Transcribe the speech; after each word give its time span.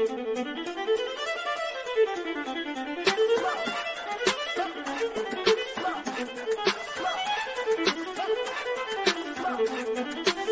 I 0.00 0.06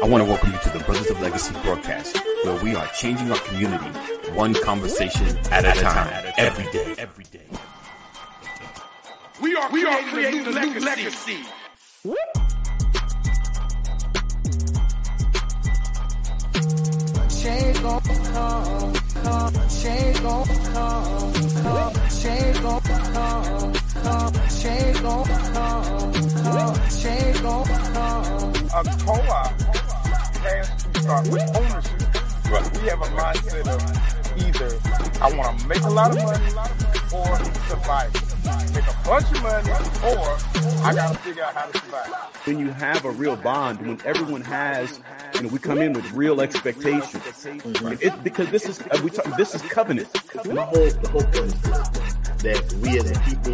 want 0.02 0.22
to 0.22 0.28
welcome 0.28 0.52
you 0.52 0.58
to 0.58 0.70
the 0.70 0.84
Brothers 0.84 1.08
of 1.08 1.18
Legacy 1.22 1.54
broadcast, 1.62 2.18
where 2.44 2.62
we 2.62 2.74
are 2.76 2.86
changing 2.88 3.30
our 3.32 3.38
community 3.38 3.86
one 4.34 4.52
conversation 4.52 5.26
at 5.50 5.64
a 5.64 5.72
time, 5.80 6.34
every 6.36 6.70
day, 6.70 6.94
every 6.98 7.24
day. 7.24 7.46
We 9.40 9.56
are 9.56 9.70
we 9.72 9.86
are 9.86 10.02
creating 10.10 10.46
a 10.46 10.50
new 10.50 10.80
legacy. 10.80 11.36
Change 11.36 11.57
change 19.88 20.22
gon' 20.22 20.46
come, 20.46 21.32
come, 21.62 21.94
change 22.20 22.60
gon' 22.60 22.80
come, 22.82 23.72
come, 24.02 24.32
change 24.60 25.02
gon' 25.02 25.24
come, 25.24 26.12
come, 26.42 26.74
change 27.00 27.42
gon'. 27.42 27.66
A 28.68 28.84
co-op 29.04 29.60
has 30.44 30.84
to 30.84 31.00
start 31.00 31.28
with 31.28 31.56
ownership. 31.56 32.82
We 32.82 32.88
have 32.88 33.00
a 33.00 33.10
mindset 33.16 33.66
of 33.74 33.80
either 34.44 34.70
I 35.22 35.34
want 35.34 35.58
to 35.58 35.66
make 35.66 35.82
a 35.82 35.88
lot 35.88 36.10
of 36.10 36.22
money 36.22 36.52
or 37.14 37.26
survive. 37.68 38.12
Make 38.74 38.84
a 38.84 38.96
bunch 39.04 39.30
of 39.32 39.42
money 39.42 39.70
or 40.04 40.48
I 40.84 40.92
got 40.94 41.12
to 41.12 41.18
figure 41.20 41.44
out 41.44 41.54
how 41.54 41.66
to 41.66 41.78
survive. 41.78 42.12
when 42.44 42.58
you 42.58 42.70
have 42.70 43.04
a 43.04 43.10
real 43.10 43.36
bond, 43.36 43.80
when 43.80 43.98
everyone 44.04 44.42
has, 44.42 45.00
you 45.38 45.44
know, 45.44 45.50
we 45.50 45.58
come 45.60 45.78
in 45.78 45.92
with 45.92 46.10
real 46.12 46.40
expectations. 46.40 47.14
It, 48.02 48.24
because 48.24 48.50
this 48.50 48.66
is 48.68 48.80
uh, 48.80 49.00
we 49.04 49.10
talk, 49.10 49.36
this 49.36 49.54
is 49.54 49.62
covenant. 49.62 50.08
My 50.34 50.62
whole 50.62 50.90
the 50.90 51.08
whole 51.08 51.22
point 51.22 51.36
is 51.36 51.62
this, 51.62 51.88
that 52.42 52.72
we 52.82 52.98
as 52.98 53.08
a 53.12 53.20
people, 53.20 53.52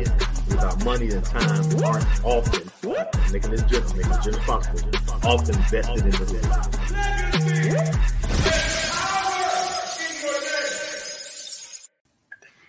with 0.49 0.61
our 0.61 0.77
money 0.79 1.11
and 1.11 1.23
time, 1.23 1.85
aren't 1.85 2.25
often 2.25 2.71
making 3.31 3.51
this 3.51 3.63
joke, 3.65 3.95
making 3.97 4.13
this 4.25 4.39
possible, 4.47 4.91
often 5.23 5.55
vested 5.69 5.99
in 5.99 6.11
the 6.11 6.19
business. 6.19 6.47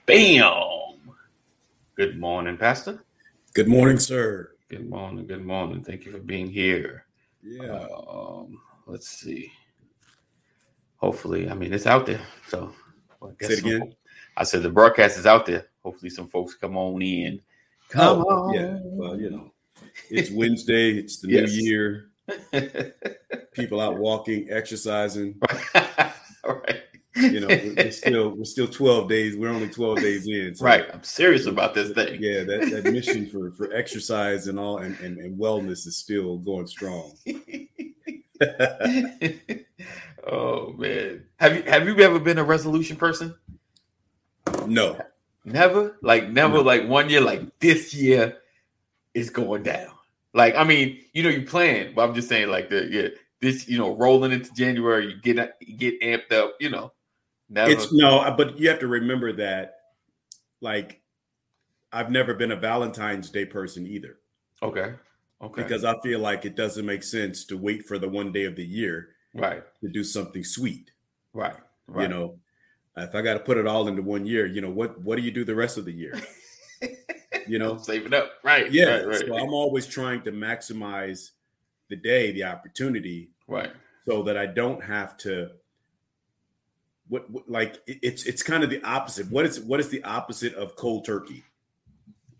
Bam! 0.06 0.52
Good 1.96 2.20
morning, 2.20 2.58
Pastor. 2.58 3.02
Good 3.54 3.70
morning, 3.70 3.98
sir. 3.98 4.52
Good 4.68 4.90
morning, 4.90 5.26
good 5.26 5.46
morning. 5.46 5.86
Thank 5.86 6.06
you 6.06 6.12
for 6.12 6.20
being 6.20 6.52
here. 6.52 7.06
Yeah. 7.42 7.88
Um, 8.10 8.60
let's 8.86 9.08
see. 9.08 9.52
Hopefully, 10.98 11.50
I 11.50 11.54
mean 11.54 11.74
it's 11.74 11.86
out 11.88 12.06
there. 12.06 12.22
So 12.48 12.74
I 13.22 13.28
guess 13.40 13.50
Say 13.50 13.56
some 13.58 13.70
again? 13.70 13.82
fo- 13.90 13.96
I 14.38 14.44
said 14.44 14.64
the 14.64 14.70
broadcast 14.70 15.18
is 15.18 15.26
out 15.26 15.46
there. 15.46 15.68
Hopefully, 15.84 16.10
some 16.10 16.28
folks 16.28 16.56
come 16.56 16.78
on 16.78 17.02
in. 17.02 17.40
Come 17.90 18.20
Oh, 18.20 18.48
on. 18.48 18.54
yeah. 18.54 18.78
Well, 18.82 19.20
you 19.20 19.30
know, 19.30 19.52
it's 20.10 20.32
Wednesday. 20.32 20.92
It's 20.98 21.20
the 21.20 21.30
Yes. 21.30 21.52
new 21.52 21.64
year. 21.64 22.10
People 23.54 23.80
out 23.80 23.98
walking, 23.98 24.48
exercising. 24.50 25.40
All 26.44 26.56
right. 26.68 26.82
You 27.16 27.40
know, 27.40 27.48
we're, 27.48 27.74
we're 27.78 27.92
still 27.92 28.30
we're 28.32 28.44
still 28.44 28.68
twelve 28.68 29.08
days. 29.08 29.38
We're 29.38 29.50
only 29.50 29.70
twelve 29.70 30.00
days 30.00 30.28
in. 30.28 30.56
so- 30.56 30.66
right. 30.66 30.86
I'm 30.94 31.04
serious 31.04 31.46
about 31.46 31.74
this 31.74 31.92
thing. 31.92 32.18
Yeah, 32.22 32.44
that, 32.44 32.82
that 32.84 32.92
mission 32.92 33.28
for, 33.32 33.52
for 33.52 33.72
exercise 33.74 34.48
and 34.48 34.60
all 34.60 34.80
and, 34.80 35.00
and, 35.00 35.18
and 35.20 35.40
wellness 35.40 35.86
is 35.88 35.98
still 35.98 36.38
going 36.40 36.68
strong. 36.68 37.16
oh 40.28 40.74
man. 40.78 41.26
Have 41.38 41.56
you 41.56 41.64
have 41.64 41.88
you 41.88 41.98
ever 42.00 42.20
been 42.20 42.38
a 42.38 42.44
resolution 42.44 42.96
person? 42.98 43.36
no. 44.68 45.00
Never? 45.44 45.98
Like 46.02 46.30
never 46.30 46.56
No. 46.56 46.62
like 46.62 46.88
one 46.88 47.10
year, 47.10 47.22
like 47.22 47.60
this 47.60 47.94
year 47.94 48.38
is 49.14 49.30
going 49.30 49.64
down. 49.64 49.92
Like, 50.34 50.56
I 50.56 50.64
mean, 50.64 51.00
you 51.14 51.24
know, 51.24 51.30
you 51.30 51.44
plan, 51.44 51.94
but 51.96 52.08
I'm 52.08 52.16
just 52.16 52.28
saying, 52.28 52.50
like 52.50 52.70
the 52.70 52.88
yeah, 52.92 53.08
this, 53.42 53.68
you 53.68 53.78
know, 53.78 53.96
rolling 53.96 54.32
into 54.32 54.52
January, 54.54 55.08
you 55.14 55.22
get 55.22 55.56
you 55.62 55.78
get 55.78 56.02
amped 56.02 56.34
up, 56.34 56.56
you 56.60 56.70
know. 56.70 56.92
Never 57.48 57.72
It's 57.72 57.94
no, 57.94 58.20
uh, 58.20 58.36
but 58.36 58.60
you 58.60 58.70
have 58.70 58.80
to 58.80 58.88
remember 58.88 59.32
that, 59.34 59.76
like, 60.62 61.02
I've 61.92 62.10
never 62.12 62.34
been 62.34 62.52
a 62.52 62.56
Valentine's 62.56 63.30
Day 63.30 63.46
person 63.46 63.86
either 63.86 64.18
okay. 64.62 64.94
Okay. 65.42 65.62
because 65.62 65.84
I 65.84 66.00
feel 66.00 66.20
like 66.20 66.46
it 66.46 66.56
doesn't 66.56 66.86
make 66.86 67.04
sense 67.04 67.44
to 67.46 67.58
wait 67.58 67.86
for 67.86 68.00
the 68.00 68.08
one 68.08 68.32
day 68.32 68.46
of 68.46 68.56
the 68.56 68.66
year 68.66 69.10
right, 69.34 69.64
to 69.82 69.90
do 69.90 70.04
something 70.04 70.44
sweet. 70.44 70.92
right, 71.34 71.58
right. 71.88 72.04
You 72.04 72.08
know, 72.08 72.40
if 72.98 73.14
I 73.14 73.22
got 73.22 73.34
to 73.34 73.42
put 73.42 73.58
it 73.58 73.68
all 73.68 73.88
into 73.88 74.02
one 74.02 74.26
year, 74.26 74.46
you 74.46 74.62
know 74.62 74.70
what? 74.70 75.00
What 75.02 75.18
do 75.18 75.22
you 75.22 75.32
do 75.32 75.44
the 75.44 75.56
rest 75.56 75.78
of 75.78 75.86
the 75.86 75.92
year? 75.92 76.20
You 77.48 77.60
know, 77.60 77.78
save 77.78 78.06
it 78.06 78.14
up. 78.14 78.32
Right. 78.44 78.72
yeah. 78.72 78.98
Right, 78.98 79.08
right. 79.08 79.24
So 79.28 79.38
I'm 79.38 79.54
always 79.54 79.86
trying 79.86 80.22
to 80.24 80.32
maximize 80.32 81.32
the 81.90 81.96
day, 81.96 82.32
the 82.32 82.44
opportunity, 82.44 83.30
right. 83.48 83.72
so 84.06 84.24
that 84.24 84.38
I 84.38 84.46
don't 84.46 84.84
have 84.84 85.18
to. 85.18 85.52
What, 87.08 87.30
what 87.30 87.50
like 87.50 87.78
it's 87.86 88.26
it's 88.26 88.42
kind 88.42 88.64
of 88.64 88.72
the 88.72 88.84
opposite. 88.84 89.30
What 89.30 89.46
is 89.46 89.60
what 89.60 89.80
is 89.80 89.90
the 89.90 90.04
opposite 90.04 90.56
of 90.56 90.76
cold 90.76 91.06
turkey? 91.06 91.44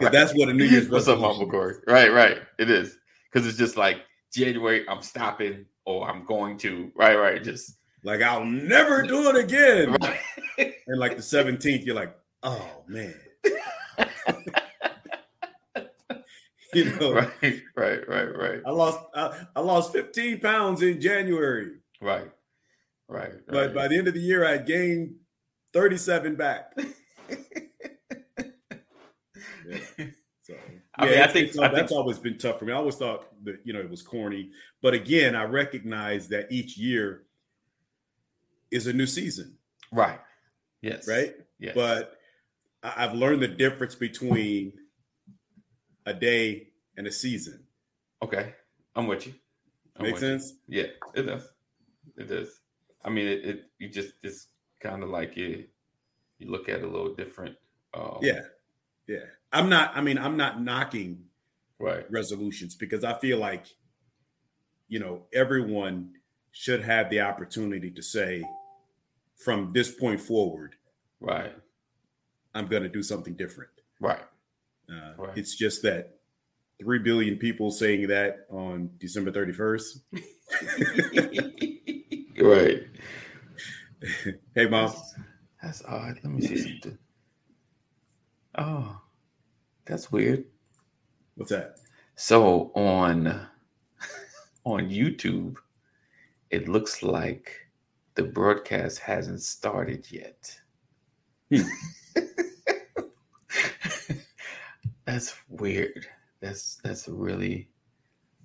'Cause 0.00 0.10
That's 0.12 0.32
what 0.34 0.48
a 0.48 0.52
New 0.52 0.64
Year's 0.64 0.88
What's 0.88 1.08
up, 1.08 1.18
Mama 1.18 1.46
Corey? 1.46 1.74
Right, 1.86 2.12
right. 2.12 2.38
It 2.58 2.70
is 2.70 2.98
because 3.32 3.46
it's 3.48 3.58
just 3.58 3.76
like 3.76 3.98
January. 4.32 4.88
I'm 4.88 5.02
stopping, 5.02 5.66
or 5.84 6.08
I'm 6.08 6.24
going 6.24 6.56
to. 6.58 6.92
Right, 6.94 7.16
right. 7.16 7.42
Just 7.42 7.78
Like 8.04 8.22
I'll 8.22 8.44
never 8.44 9.02
do 9.02 9.28
it 9.30 9.36
again. 9.36 9.96
right. 10.00 10.20
And 10.86 10.98
like 10.98 11.16
the 11.16 11.22
17th, 11.22 11.84
you're 11.84 11.94
like, 11.96 12.16
oh 12.42 12.84
man. 12.86 13.14
you 16.74 16.84
know, 16.96 17.12
right, 17.14 17.62
right, 17.76 18.08
right, 18.08 18.36
right, 18.36 18.60
I 18.66 18.70
lost 18.70 18.98
I, 19.14 19.44
I 19.56 19.60
lost 19.60 19.92
15 19.92 20.40
pounds 20.40 20.82
in 20.82 21.00
January, 21.00 21.72
Right. 22.00 22.30
right, 23.08 23.30
right. 23.32 23.40
but 23.46 23.74
by 23.74 23.88
the 23.88 23.96
end 23.96 24.08
of 24.08 24.14
the 24.14 24.20
year, 24.20 24.44
I 24.44 24.58
gained 24.58 25.14
37 25.72 26.36
back. 26.36 26.72
Yeah. 29.68 30.06
So 30.42 30.54
I 30.94 31.04
mean, 31.04 31.18
I 31.20 31.26
think- 31.26 31.50
I 31.58 31.66
think- 31.68 31.74
that's 31.74 31.92
always 31.92 32.18
been 32.18 32.38
tough 32.38 32.58
for 32.58 32.64
me. 32.64 32.72
I 32.72 32.76
always 32.76 32.94
thought 32.96 33.26
that 33.44 33.60
you 33.64 33.74
know 33.74 33.80
it 33.80 33.90
was 33.90 34.00
corny, 34.02 34.50
but 34.80 34.94
again, 34.94 35.34
I 35.34 35.44
recognize 35.44 36.26
that 36.28 36.50
each 36.50 36.78
year 36.78 37.24
is 38.70 38.86
a 38.86 38.92
new 38.94 39.04
season, 39.06 39.58
right. 39.92 40.18
Yes. 40.80 41.06
right? 41.06 41.34
Yes. 41.58 41.74
But 41.74 42.16
I- 42.82 43.04
I've 43.04 43.12
learned 43.14 43.42
the 43.42 43.48
difference 43.48 43.94
between 43.94 44.72
a 46.06 46.14
day 46.14 46.68
and 46.96 47.06
a 47.06 47.12
season. 47.12 47.66
okay, 48.22 48.54
I'm 48.96 49.06
with 49.06 49.26
you. 49.26 49.34
I'm 49.96 50.04
Make 50.04 50.14
with 50.14 50.22
you. 50.22 50.28
sense? 50.38 50.54
Yeah, 50.66 50.86
it 51.14 51.22
does. 51.24 51.46
It 52.16 52.28
does. 52.28 52.48
I 53.04 53.10
mean, 53.10 53.26
it. 53.26 53.44
it 53.44 53.64
you 53.78 53.90
just 53.90 54.14
it's 54.22 54.46
kind 54.80 55.02
of 55.02 55.10
like 55.10 55.36
you. 55.36 55.66
You 56.38 56.50
look 56.50 56.70
at 56.70 56.78
it 56.78 56.84
a 56.84 56.88
little 56.88 57.14
different. 57.14 57.56
Um, 57.92 58.18
Yeah, 58.22 58.40
yeah. 59.08 59.24
I'm 59.52 59.68
not. 59.68 59.96
I 59.96 60.00
mean, 60.02 60.18
I'm 60.18 60.36
not 60.36 60.62
knocking 60.62 61.24
Right. 61.80 62.10
resolutions 62.10 62.74
because 62.74 63.04
I 63.04 63.16
feel 63.18 63.38
like, 63.38 63.64
you 64.88 64.98
know, 64.98 65.26
everyone 65.32 66.14
should 66.50 66.82
have 66.82 67.08
the 67.08 67.20
opportunity 67.20 67.88
to 67.92 68.02
say, 68.02 68.42
from 69.36 69.72
this 69.72 69.90
point 69.92 70.20
forward, 70.20 70.74
Right. 71.20 71.52
I'm 72.54 72.66
going 72.66 72.82
to 72.84 72.88
do 72.88 73.02
something 73.02 73.34
different. 73.34 73.70
Right. 74.00 74.22
Uh, 74.90 75.12
Right. 75.16 75.38
It's 75.38 75.54
just 75.56 75.82
that 75.82 76.18
three 76.80 76.98
billion 76.98 77.36
people 77.38 77.70
saying 77.70 78.08
that 78.08 78.46
on 78.50 78.90
December 78.98 79.30
31st. 79.32 80.00
right. 82.42 82.82
Hey, 84.54 84.68
mom. 84.68 84.86
That's, 84.92 85.14
that's 85.60 85.82
odd. 85.84 86.20
Let 86.22 86.32
me 86.32 86.40
see 86.40 86.56
something. 86.80 86.98
Oh, 88.58 89.00
that's 89.86 90.10
weird. 90.10 90.44
What's 91.36 91.52
that? 91.52 91.76
So 92.16 92.72
on 92.74 93.28
on 94.64 94.90
YouTube, 94.90 95.54
it 96.50 96.68
looks 96.68 97.04
like 97.04 97.52
the 98.16 98.24
broadcast 98.24 98.98
hasn't 98.98 99.42
started 99.42 100.10
yet. 100.10 100.58
Hmm. 101.50 101.62
that's 105.04 105.36
weird. 105.48 106.08
That's 106.40 106.80
that's 106.82 107.06
really 107.06 107.68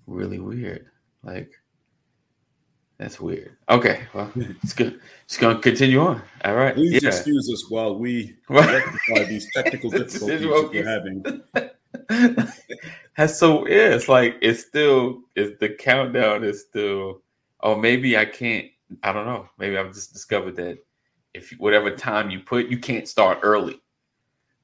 really 0.05 0.39
weird. 0.39 0.91
Like 1.23 1.51
that's 3.03 3.19
weird. 3.19 3.57
Okay, 3.67 4.03
well, 4.13 4.31
it's 4.35 4.71
good. 4.71 5.01
It's 5.25 5.35
gonna 5.35 5.59
continue 5.59 5.99
on. 5.99 6.21
All 6.45 6.55
right. 6.55 6.73
Please 6.73 7.03
yeah. 7.03 7.09
excuse 7.09 7.49
us 7.51 7.69
while 7.69 7.99
we 7.99 8.37
rectify 8.49 9.25
these 9.25 9.45
technical 9.53 9.89
difficulties 9.89 10.47
we're 10.47 10.85
having. 10.85 11.41
That's 13.17 13.37
so 13.37 13.67
yeah, 13.67 13.89
it's 13.93 14.07
like 14.07 14.37
it's 14.41 14.61
still 14.61 15.19
it's 15.35 15.59
the 15.59 15.67
countdown 15.67 16.45
is 16.45 16.61
still 16.61 17.21
oh 17.59 17.75
maybe 17.75 18.17
I 18.17 18.23
can't 18.23 18.67
I 19.03 19.11
don't 19.11 19.25
know. 19.25 19.49
Maybe 19.57 19.77
I've 19.77 19.93
just 19.93 20.13
discovered 20.13 20.55
that 20.55 20.77
if 21.33 21.51
whatever 21.57 21.93
time 21.93 22.29
you 22.29 22.39
put, 22.39 22.67
you 22.67 22.77
can't 22.77 23.07
start 23.07 23.39
early. 23.43 23.81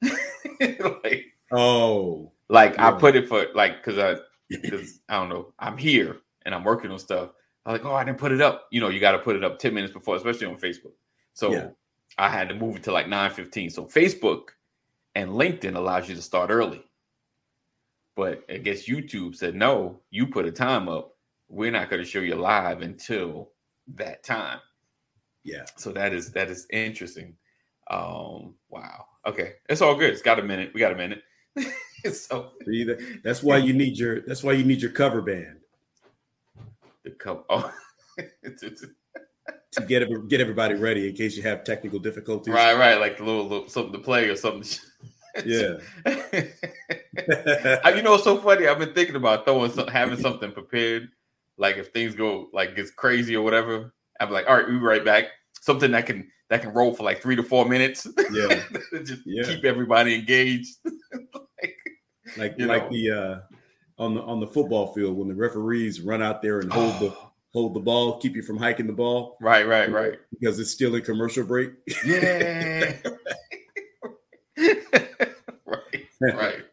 like, 0.02 1.26
Oh, 1.52 2.32
like 2.48 2.78
I 2.78 2.90
put 2.92 3.16
it 3.16 3.28
for 3.28 3.48
like 3.54 3.84
because 3.84 3.98
I 3.98 4.16
because 4.62 5.00
I 5.10 5.16
don't 5.16 5.28
know 5.28 5.52
I'm 5.58 5.76
here 5.76 6.20
and 6.46 6.54
I'm 6.54 6.64
working 6.64 6.90
on 6.90 6.98
stuff. 6.98 7.32
I'm 7.66 7.72
like, 7.74 7.84
oh, 7.84 7.94
I 7.94 8.04
didn't 8.04 8.18
put 8.18 8.32
it 8.32 8.40
up. 8.40 8.66
You 8.70 8.80
know, 8.80 8.88
you 8.88 9.00
got 9.00 9.12
to 9.12 9.18
put 9.18 9.36
it 9.36 9.44
up 9.44 9.58
ten 9.58 9.74
minutes 9.74 9.92
before, 9.92 10.16
especially 10.16 10.46
on 10.46 10.56
Facebook. 10.56 10.92
So 11.34 11.52
Yeah. 11.52 11.68
I 12.18 12.28
had 12.28 12.48
to 12.48 12.54
move 12.54 12.76
it 12.76 12.82
to 12.84 12.92
like 12.92 13.08
nine 13.08 13.30
fifteen. 13.30 13.70
So 13.70 13.84
Facebook 13.86 14.50
and 15.14 15.30
LinkedIn 15.30 15.76
allows 15.76 16.08
you 16.08 16.14
to 16.14 16.22
start 16.22 16.50
early, 16.50 16.82
but 18.16 18.44
I 18.50 18.58
guess 18.58 18.88
YouTube 18.88 19.36
said 19.36 19.54
no. 19.54 20.00
You 20.10 20.26
put 20.26 20.46
a 20.46 20.52
time 20.52 20.88
up. 20.88 21.16
We're 21.48 21.70
not 21.72 21.90
going 21.90 22.02
to 22.02 22.08
show 22.08 22.20
you 22.20 22.36
live 22.36 22.82
until 22.82 23.50
that 23.94 24.22
time. 24.24 24.60
yeah. 25.44 25.64
So 25.76 25.92
that 25.92 26.12
is 26.12 26.32
that 26.32 26.50
is 26.50 26.66
interesting. 26.72 27.36
Um, 27.90 28.54
wow. 28.68 29.06
Okay, 29.26 29.54
it's 29.68 29.82
all 29.82 29.96
good. 29.96 30.10
It's 30.12 30.22
got 30.22 30.38
a 30.38 30.42
minute. 30.42 30.72
We 30.74 30.80
got 30.80 30.92
a 30.92 30.96
minute. 30.96 31.22
so 32.12 32.52
that's 33.24 33.42
why 33.42 33.58
you 33.58 33.72
need 33.74 33.98
your 33.98 34.22
that's 34.22 34.42
why 34.44 34.52
you 34.52 34.64
need 34.64 34.80
your 34.82 34.92
cover 34.92 35.22
band 35.22 35.59
the 37.04 37.10
cup. 37.12 37.46
Oh, 37.50 37.72
to 39.72 39.86
get 39.86 40.02
get 40.28 40.40
everybody 40.40 40.74
ready 40.74 41.08
in 41.08 41.14
case 41.14 41.36
you 41.36 41.42
have 41.44 41.64
technical 41.64 41.98
difficulties. 41.98 42.52
right, 42.52 42.76
right. 42.76 43.00
Like 43.00 43.18
a 43.20 43.24
little, 43.24 43.44
little 43.46 43.68
something 43.68 43.92
to 43.92 43.98
play 43.98 44.28
or 44.28 44.36
something. 44.36 44.78
Yeah. 45.46 45.78
You 47.94 48.02
know, 48.02 48.14
it's 48.14 48.24
so 48.24 48.38
funny. 48.38 48.66
I've 48.66 48.78
been 48.78 48.94
thinking 48.94 49.16
about 49.16 49.44
throwing 49.44 49.70
some, 49.70 49.86
having 49.88 50.18
something 50.18 50.52
prepared. 50.52 51.08
Like 51.58 51.76
if 51.76 51.88
things 51.88 52.14
go 52.14 52.48
like 52.52 52.74
gets 52.76 52.90
crazy 52.90 53.36
or 53.36 53.42
whatever, 53.42 53.92
I'm 54.20 54.30
like, 54.30 54.48
all 54.48 54.56
right, 54.56 54.66
we'll 54.66 54.78
be 54.78 54.84
right 54.84 55.04
back. 55.04 55.26
Something 55.60 55.90
that 55.92 56.06
can 56.06 56.28
that 56.48 56.62
can 56.62 56.72
roll 56.72 56.92
for 56.94 57.02
like 57.04 57.20
three 57.22 57.36
to 57.36 57.42
four 57.42 57.66
minutes. 57.66 58.06
Yeah. 58.32 58.62
just 59.04 59.22
Yeah. 59.26 59.44
keep 59.44 59.64
everybody 59.64 60.14
engaged. 60.14 60.76
like, 60.84 61.76
like 62.36 62.58
like 62.58 62.90
the 62.90 63.10
uh 63.10 63.49
on 64.00 64.14
the 64.14 64.22
on 64.22 64.40
the 64.40 64.46
football 64.46 64.92
field 64.94 65.16
when 65.16 65.28
the 65.28 65.34
referees 65.34 66.00
run 66.00 66.22
out 66.22 66.42
there 66.42 66.60
and 66.60 66.72
hold 66.72 66.98
the 66.98 67.14
hold 67.52 67.74
the 67.74 67.80
ball, 67.80 68.18
keep 68.18 68.34
you 68.34 68.42
from 68.42 68.56
hiking 68.56 68.86
the 68.86 68.92
ball 68.92 69.36
right, 69.40 69.66
right, 69.66 69.90
right. 69.90 70.18
because 70.30 70.58
it's 70.58 70.70
still 70.70 70.94
in 70.94 71.02
commercial 71.02 71.44
break. 71.44 71.72
Yeah. 72.04 72.92
right, 75.66 76.06
right. 76.20 76.64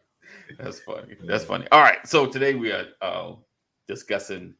That's 0.58 0.80
funny. 0.80 1.16
That's 1.24 1.44
funny. 1.44 1.66
All 1.70 1.82
right. 1.82 1.98
So 2.06 2.26
today 2.26 2.54
we 2.54 2.72
are 2.72 2.86
uh, 3.02 3.32
discussing 3.86 4.54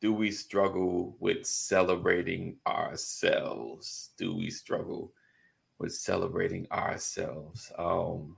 do 0.00 0.12
we 0.12 0.30
struggle 0.30 1.16
with 1.20 1.46
celebrating 1.46 2.56
ourselves? 2.66 4.10
Do 4.18 4.36
we 4.36 4.50
struggle 4.50 5.12
with 5.78 5.94
celebrating 5.94 6.66
ourselves? 6.72 7.70
Um, 7.78 8.36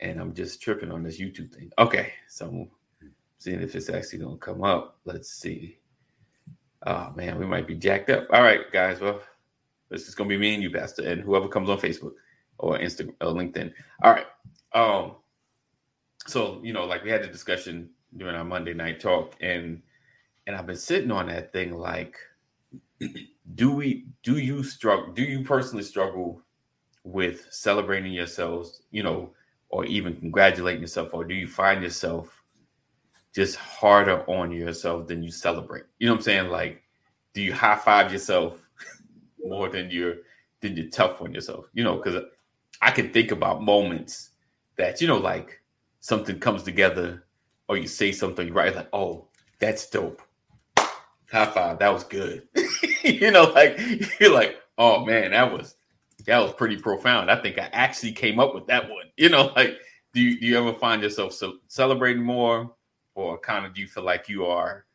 and 0.00 0.20
I'm 0.20 0.34
just 0.34 0.60
tripping 0.62 0.90
on 0.90 1.02
this 1.02 1.20
YouTube 1.20 1.54
thing. 1.54 1.70
Okay. 1.78 2.12
So 2.28 2.46
I'm 2.46 2.70
seeing 3.38 3.60
if 3.60 3.74
it's 3.74 3.90
actually 3.90 4.20
to 4.20 4.36
come 4.38 4.62
up. 4.64 4.98
Let's 5.04 5.30
see. 5.30 5.78
Oh, 6.86 7.12
man, 7.14 7.38
we 7.38 7.46
might 7.46 7.66
be 7.66 7.74
jacked 7.74 8.10
up. 8.10 8.26
All 8.32 8.42
right, 8.42 8.60
guys. 8.72 9.00
Well, 9.00 9.20
this 9.90 10.08
is 10.08 10.14
gonna 10.14 10.28
be 10.28 10.38
me 10.38 10.54
and 10.54 10.62
you, 10.62 10.70
Pastor, 10.70 11.02
and 11.02 11.20
whoever 11.20 11.48
comes 11.48 11.68
on 11.68 11.78
Facebook 11.78 12.12
or 12.58 12.78
Instagram 12.78 13.14
or 13.20 13.32
LinkedIn. 13.32 13.72
All 14.02 14.12
right. 14.12 14.26
Um, 14.72 15.16
so 16.26 16.60
you 16.62 16.72
know, 16.72 16.84
like 16.84 17.04
we 17.04 17.10
had 17.10 17.22
the 17.22 17.26
discussion 17.26 17.90
during 18.16 18.36
our 18.36 18.44
Monday 18.44 18.72
night 18.72 19.00
talk, 19.00 19.34
and 19.40 19.82
and 20.46 20.56
I've 20.56 20.66
been 20.66 20.76
sitting 20.76 21.10
on 21.10 21.26
that 21.26 21.52
thing 21.52 21.76
like, 21.76 22.16
do 23.54 23.72
we 23.72 24.06
do 24.22 24.38
you 24.38 24.62
struggle 24.62 25.12
do 25.12 25.22
you 25.22 25.42
personally 25.42 25.84
struggle 25.84 26.40
with 27.04 27.46
celebrating 27.50 28.12
yourselves, 28.12 28.82
you 28.90 29.02
know, 29.02 29.32
or 29.70 29.84
even 29.86 30.16
congratulating 30.16 30.82
yourself, 30.82 31.14
or 31.14 31.24
do 31.24 31.34
you 31.34 31.46
find 31.46 31.82
yourself 31.82 32.42
just 33.34 33.56
harder 33.56 34.22
on 34.28 34.52
yourself 34.52 35.06
than 35.08 35.22
you 35.22 35.30
celebrate? 35.30 35.84
You 35.98 36.06
know 36.06 36.14
what 36.14 36.18
I'm 36.18 36.24
saying? 36.24 36.48
Like, 36.48 36.82
do 37.32 37.42
you 37.42 37.54
high 37.54 37.76
five 37.76 38.12
yourself 38.12 38.60
more 39.44 39.68
than 39.68 39.90
you're 39.90 40.16
than 40.60 40.76
you're 40.76 40.90
tough 40.90 41.20
on 41.20 41.34
yourself. 41.34 41.66
You 41.72 41.84
know, 41.84 41.96
because 41.96 42.22
I 42.80 42.90
can 42.90 43.12
think 43.12 43.30
about 43.30 43.62
moments 43.62 44.30
that 44.76 45.00
you 45.00 45.08
know, 45.08 45.18
like 45.18 45.60
something 46.00 46.38
comes 46.38 46.62
together, 46.62 47.24
or 47.68 47.76
you 47.76 47.86
say 47.86 48.12
something 48.12 48.52
right, 48.52 48.74
like, 48.74 48.88
"Oh, 48.92 49.26
that's 49.58 49.88
dope." 49.88 50.22
High 51.30 51.46
five, 51.46 51.78
that 51.78 51.92
was 51.92 52.04
good. 52.04 52.46
you 53.04 53.30
know, 53.30 53.44
like 53.44 53.80
you're 54.20 54.32
like, 54.32 54.56
"Oh 54.78 55.04
man, 55.04 55.32
that 55.32 55.52
was 55.52 55.76
that 56.26 56.38
was 56.38 56.52
pretty 56.52 56.76
profound." 56.76 57.30
I 57.30 57.40
think 57.40 57.58
I 57.58 57.68
actually 57.72 58.12
came 58.12 58.38
up 58.40 58.54
with 58.54 58.66
that 58.66 58.88
one. 58.88 59.04
You 59.16 59.28
know, 59.28 59.52
like 59.56 59.78
do 60.14 60.20
you 60.20 60.40
do 60.40 60.46
you 60.46 60.58
ever 60.58 60.72
find 60.74 61.02
yourself 61.02 61.32
so 61.32 61.58
celebrating 61.68 62.22
more, 62.22 62.74
or 63.14 63.38
kind 63.38 63.66
of 63.66 63.74
do 63.74 63.80
you 63.80 63.86
feel 63.86 64.04
like 64.04 64.28
you 64.28 64.46
are 64.46 64.86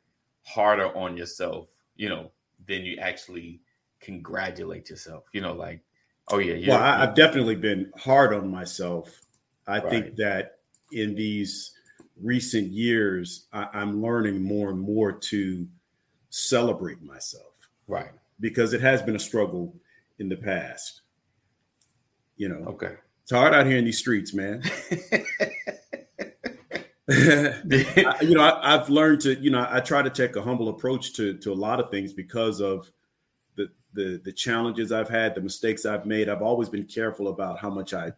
harder 0.44 0.96
on 0.98 1.16
yourself? 1.18 1.68
You 1.96 2.10
know, 2.10 2.32
than 2.68 2.84
you 2.84 2.98
actually 2.98 3.62
congratulate 4.00 4.90
yourself. 4.90 5.26
You 5.32 5.42
know, 5.42 5.54
like, 5.54 5.82
oh 6.30 6.40
yeah, 6.40 6.56
yeah. 6.56 6.70
well, 6.70 6.84
I, 6.84 7.04
I've 7.04 7.16
definitely 7.16 7.56
been 7.56 7.92
hard 7.98 8.34
on 8.34 8.50
myself. 8.50 9.22
I 9.68 9.80
Right. 9.80 9.90
think 9.90 10.16
that 10.18 10.60
in 10.92 11.16
these 11.16 11.72
recent 12.22 12.68
years, 12.68 13.48
I, 13.52 13.68
I'm 13.74 14.02
learning 14.02 14.42
more 14.42 14.70
and 14.70 14.80
more 14.80 15.12
to 15.12 15.68
celebrate 16.30 17.02
myself 17.02 17.70
right. 17.88 18.12
because 18.40 18.74
it 18.74 18.82
has 18.82 19.02
been 19.02 19.16
a 19.16 19.20
struggle 19.20 19.76
in 20.20 20.30
the 20.30 20.36
past. 20.36 21.02
You 22.38 22.50
know, 22.50 22.66
Okay. 22.74 22.94
it's 23.24 23.32
hard 23.32 23.54
out 23.54 23.66
here 23.66 23.78
in 23.78 23.86
these 23.86 23.98
streets, 23.98 24.34
man. 24.34 24.62
I- 27.10 28.18
you 28.22 28.34
know, 28.36 28.42
I, 28.42 28.76
I've 28.76 28.90
learned 28.90 29.22
to, 29.22 29.36
you 29.36 29.52
know, 29.52 29.68
I 29.70 29.80
try 29.80 30.02
to 30.02 30.10
take 30.10 30.36
a 30.36 30.42
humble 30.42 30.70
approach 30.70 31.14
to 31.14 31.38
to 31.38 31.54
a 31.54 31.56
lot 31.56 31.80
of 31.80 31.92
things 31.92 32.14
because 32.14 32.60
of 32.62 32.92
the 33.56 33.70
the 33.94 34.20
the 34.26 34.32
challenges 34.32 34.92
I've 34.92 35.10
had, 35.10 35.36
the 35.36 35.42
mistakes 35.42 35.86
I've 35.86 36.06
made. 36.06 36.30
I've 36.30 36.42
always 36.42 36.68
been 36.70 36.86
careful 36.86 37.28
about 37.28 37.60
how 37.60 37.70
much 37.70 37.94
I 37.94 38.14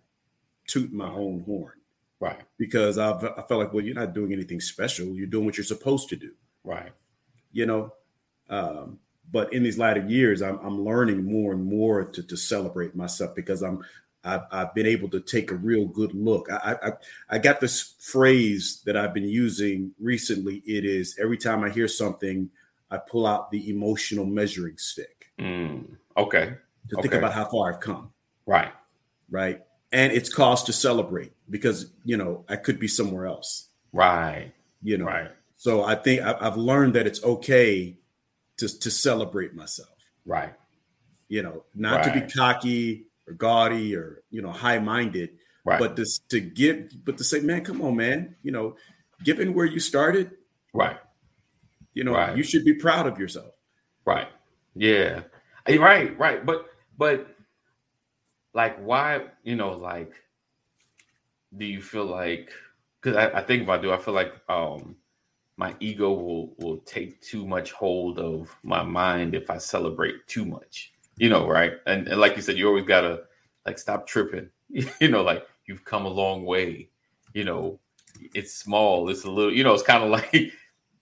toot 0.68 0.92
my 0.94 1.10
own 1.10 1.42
horn 1.46 1.74
right. 2.20 2.40
because 2.58 2.98
I've 2.98 3.24
I 3.24 3.42
felt 3.48 3.60
like, 3.62 3.74
well, 3.74 3.84
you're 3.84 3.96
not 3.96 4.14
doing 4.14 4.32
anything 4.32 4.62
special. 4.62 5.08
You're 5.08 5.28
doing 5.28 5.46
what 5.46 5.58
you're 5.58 5.64
supposed 5.66 6.08
to 6.10 6.16
do, 6.16 6.32
Right. 6.64 6.92
you 7.52 7.66
know. 7.66 7.94
Um, 8.50 9.00
but 9.30 9.52
in 9.52 9.64
these 9.64 9.78
latter 9.78 10.06
years, 10.08 10.42
I'm 10.42 10.60
I'm 10.60 10.82
learning 10.86 11.26
more 11.26 11.52
and 11.52 11.66
more 11.66 12.06
to 12.06 12.24
to 12.24 12.38
celebrate 12.38 12.96
myself 12.96 13.36
because 13.36 13.62
I'm 13.62 13.84
I've, 14.28 14.42
I've 14.52 14.74
been 14.76 14.86
able 14.86 15.10
to 15.10 15.20
take 15.20 15.52
a 15.52 15.56
real 15.56 15.86
good 15.86 16.14
look. 16.14 16.48
I, 16.52 16.76
I 16.84 16.92
I 17.30 17.38
got 17.40 17.62
this 17.62 17.96
phrase 18.00 18.82
that 18.86 18.98
I've 18.98 19.14
been 19.14 19.30
using 19.30 19.92
recently. 20.00 20.58
It 20.66 20.86
is 20.86 21.18
every 21.22 21.38
time 21.38 21.64
I 21.64 21.70
hear 21.70 21.88
something, 21.88 22.50
I 22.92 22.98
pull 22.98 23.26
out 23.26 23.52
the 23.52 23.70
emotional 23.70 24.26
measuring 24.26 24.78
stick 24.78 25.32
Mm, 25.40 25.98
okay. 26.16 26.56
to 26.90 27.02
think 27.02 27.14
about 27.14 27.34
how 27.34 27.46
far 27.46 27.74
I've 27.74 27.80
come, 27.80 28.12
Right. 28.46 28.72
right? 29.30 29.62
And 29.92 30.12
it's 30.12 30.30
cause 30.34 30.64
to 30.66 30.74
celebrate 30.74 31.32
because 31.50 31.92
you 32.04 32.18
know 32.18 32.44
I 32.50 32.56
could 32.58 32.80
be 32.80 32.88
somewhere 32.88 33.26
else, 33.28 33.70
Right. 33.94 34.52
you 34.82 34.98
know. 34.98 35.06
Right. 35.06 35.32
So 35.56 35.84
I 35.84 35.96
think 35.96 36.22
I've 36.22 36.58
learned 36.58 36.94
that 36.96 37.08
it's 37.08 37.24
okay 37.24 37.98
to 38.58 38.68
to 38.80 38.92
celebrate 38.92 39.54
myself. 39.56 39.98
Right. 40.26 40.54
You 41.30 41.44
know, 41.44 41.64
not 41.76 42.04
to 42.04 42.12
be 42.14 42.22
cocky 42.22 43.06
or 43.28 43.34
gaudy 43.34 43.96
or 43.96 44.24
you 44.32 44.42
know 44.42 44.52
high 44.52 44.80
minded, 44.80 45.32
Right. 45.66 45.80
but 45.80 45.96
this 45.96 46.20
to 46.30 46.40
get 46.40 47.04
but 47.06 47.18
to 47.18 47.24
say, 47.24 47.40
man, 47.42 47.64
come 47.64 47.82
on, 47.82 47.96
man. 47.96 48.36
You 48.44 48.52
know, 48.52 48.76
given 49.24 49.54
where 49.54 49.66
you 49.66 49.80
started, 49.80 50.32
right. 50.74 50.98
you 51.94 52.04
know, 52.04 52.14
Right. 52.14 52.38
you 52.38 52.44
should 52.44 52.64
be 52.66 52.74
proud 52.74 53.08
of 53.08 53.20
yourself. 53.20 53.54
Right. 54.06 54.28
Yeah. 54.76 55.24
Eh, 55.66 55.78
Right. 55.78 56.18
Right. 56.18 56.46
But 56.46 56.68
but 56.98 57.28
like 58.54 58.78
why 58.80 59.26
you 59.44 59.56
know 59.56 59.74
like 59.74 60.12
do 61.58 61.66
you 61.66 61.82
feel 61.82 62.06
like 62.06 62.50
because 63.02 63.16
I, 63.18 63.40
I 63.40 63.44
think 63.44 63.64
if 63.64 63.70
I 63.70 63.78
do 63.78 63.92
I 63.92 63.98
feel 63.98 64.14
like 64.14 64.34
um 64.50 64.96
my 65.58 65.76
ego 65.80 66.12
will 66.14 66.54
will 66.60 66.78
take 66.80 67.20
too 67.22 67.46
much 67.46 67.72
hold 67.72 68.20
of 68.20 68.56
my 68.64 68.84
mind 68.84 69.36
if 69.36 69.50
I 69.50 69.58
celebrate 69.58 70.26
too 70.28 70.46
much. 70.46 70.94
You 71.18 71.30
know, 71.30 71.48
right? 71.48 71.74
And, 71.86 72.08
and 72.08 72.20
like 72.20 72.36
you 72.36 72.42
said, 72.42 72.58
you 72.58 72.68
always 72.68 72.86
gotta 72.86 73.24
like 73.66 73.78
stop 73.78 74.08
tripping. 74.08 74.50
you 74.70 75.10
know, 75.10 75.24
like 75.24 75.46
you've 75.66 75.86
come 75.86 76.06
a 76.06 76.10
long 76.10 76.46
way. 76.46 76.90
You 77.34 77.44
know, 77.44 77.80
it's 78.34 78.54
small. 78.54 79.10
It's 79.10 79.24
a 79.24 79.32
little. 79.32 79.54
You 79.54 79.64
know, 79.64 79.74
it's 79.74 79.84
kind 79.84 80.04
of 80.04 80.10
like 80.34 80.52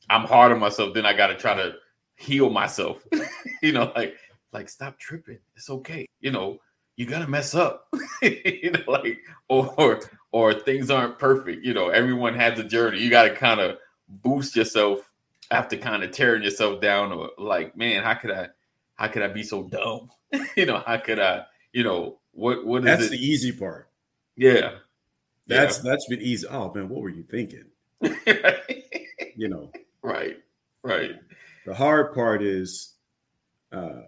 I'm 0.09 0.25
hard 0.25 0.51
on 0.51 0.59
myself. 0.59 0.93
Then 0.93 1.05
I 1.05 1.13
gotta 1.13 1.35
try 1.35 1.55
to 1.55 1.75
heal 2.15 2.49
myself. 2.49 3.05
you 3.61 3.71
know, 3.71 3.91
like 3.95 4.15
like 4.51 4.69
stop 4.69 4.97
tripping. 4.97 5.39
It's 5.55 5.69
okay. 5.69 6.07
You 6.21 6.31
know, 6.31 6.59
you 6.95 7.05
gotta 7.05 7.27
mess 7.27 7.53
up. 7.55 7.87
you 8.21 8.71
know, 8.71 8.83
like 8.87 9.19
or 9.49 9.99
or 10.31 10.53
things 10.53 10.89
aren't 10.89 11.19
perfect. 11.19 11.63
You 11.63 11.73
know, 11.73 11.89
everyone 11.89 12.35
has 12.35 12.57
a 12.59 12.63
journey. 12.63 12.99
You 12.99 13.09
gotta 13.09 13.35
kind 13.35 13.59
of 13.59 13.77
boost 14.07 14.55
yourself 14.55 15.11
after 15.51 15.77
kind 15.77 16.03
of 16.03 16.11
tearing 16.11 16.43
yourself 16.43 16.81
down 16.81 17.11
or 17.11 17.31
like, 17.37 17.75
man, 17.77 18.03
how 18.03 18.15
could 18.15 18.31
I 18.31 18.49
how 18.95 19.07
could 19.07 19.23
I 19.23 19.27
be 19.27 19.43
so 19.43 19.63
dumb? 19.63 20.09
you 20.57 20.65
know, 20.65 20.81
how 20.85 20.97
could 20.97 21.19
I, 21.19 21.45
you 21.73 21.83
know, 21.83 22.19
what 22.31 22.65
what 22.65 22.79
is 22.79 22.85
That's 22.85 23.05
it? 23.05 23.11
the 23.11 23.25
easy 23.25 23.51
part. 23.51 23.89
yeah. 24.35 24.75
That's 25.47 25.77
that's 25.77 26.07
been 26.07 26.21
easy. 26.21 26.47
Oh 26.47 26.73
man, 26.73 26.89
what 26.89 27.01
were 27.01 27.09
you 27.09 27.23
thinking? 27.23 27.65
You 29.37 29.49
know, 29.49 29.69
right. 30.01 30.37
Right. 30.81 31.11
the 31.65 31.73
hard 31.73 32.13
part 32.13 32.41
is, 32.41 32.93
uh, 33.71 34.03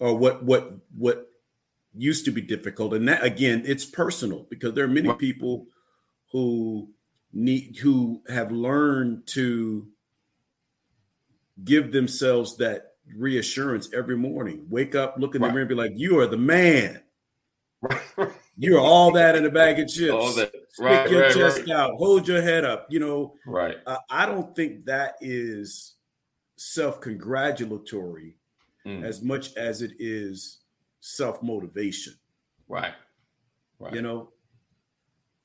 or 0.00 0.16
what 0.16 0.42
what 0.42 0.72
what 0.96 1.28
used 1.94 2.24
to 2.24 2.32
be 2.32 2.40
difficult, 2.40 2.94
and 2.94 3.06
that 3.08 3.22
again, 3.22 3.62
it's 3.64 3.84
personal 3.84 4.46
because 4.50 4.74
there 4.74 4.84
are 4.84 4.88
many 4.88 5.12
people 5.14 5.66
who 6.32 6.90
need 7.32 7.76
who 7.80 8.22
have 8.28 8.50
learned 8.50 9.26
to 9.28 9.86
give 11.62 11.92
themselves 11.92 12.56
that 12.56 12.89
reassurance 13.16 13.88
every 13.94 14.16
morning. 14.16 14.66
Wake 14.68 14.94
up, 14.94 15.16
look 15.18 15.34
in 15.34 15.42
the 15.42 15.48
mirror, 15.48 15.60
and 15.60 15.68
be 15.68 15.74
like, 15.74 15.92
"You 15.94 16.18
are 16.20 16.26
the 16.26 16.36
man. 16.36 17.02
Right. 17.82 18.00
right. 18.16 18.32
You 18.58 18.76
are 18.76 18.80
all 18.80 19.10
that 19.12 19.36
in 19.36 19.46
a 19.46 19.50
bag 19.50 19.78
of 19.80 19.88
chips." 19.88 20.12
All 20.12 20.32
that. 20.34 20.52
Stick 20.70 21.10
your 21.10 21.22
right, 21.22 21.34
chest 21.34 21.60
right. 21.60 21.70
out, 21.70 21.94
hold 21.96 22.28
your 22.28 22.40
head 22.42 22.64
up. 22.64 22.86
You 22.90 23.00
know, 23.00 23.34
Right. 23.46 23.76
uh, 23.86 23.98
I 24.10 24.26
don't 24.26 24.54
think 24.54 24.84
that 24.84 25.14
is 25.20 25.96
self-congratulatory 26.56 28.36
Mm. 28.86 29.02
as 29.04 29.22
much 29.22 29.54
as 29.56 29.82
it 29.82 29.92
is 29.98 30.58
self-motivation. 31.00 32.14
Right. 32.68 32.94
Right. 33.78 33.94
You 33.94 34.02
know, 34.02 34.32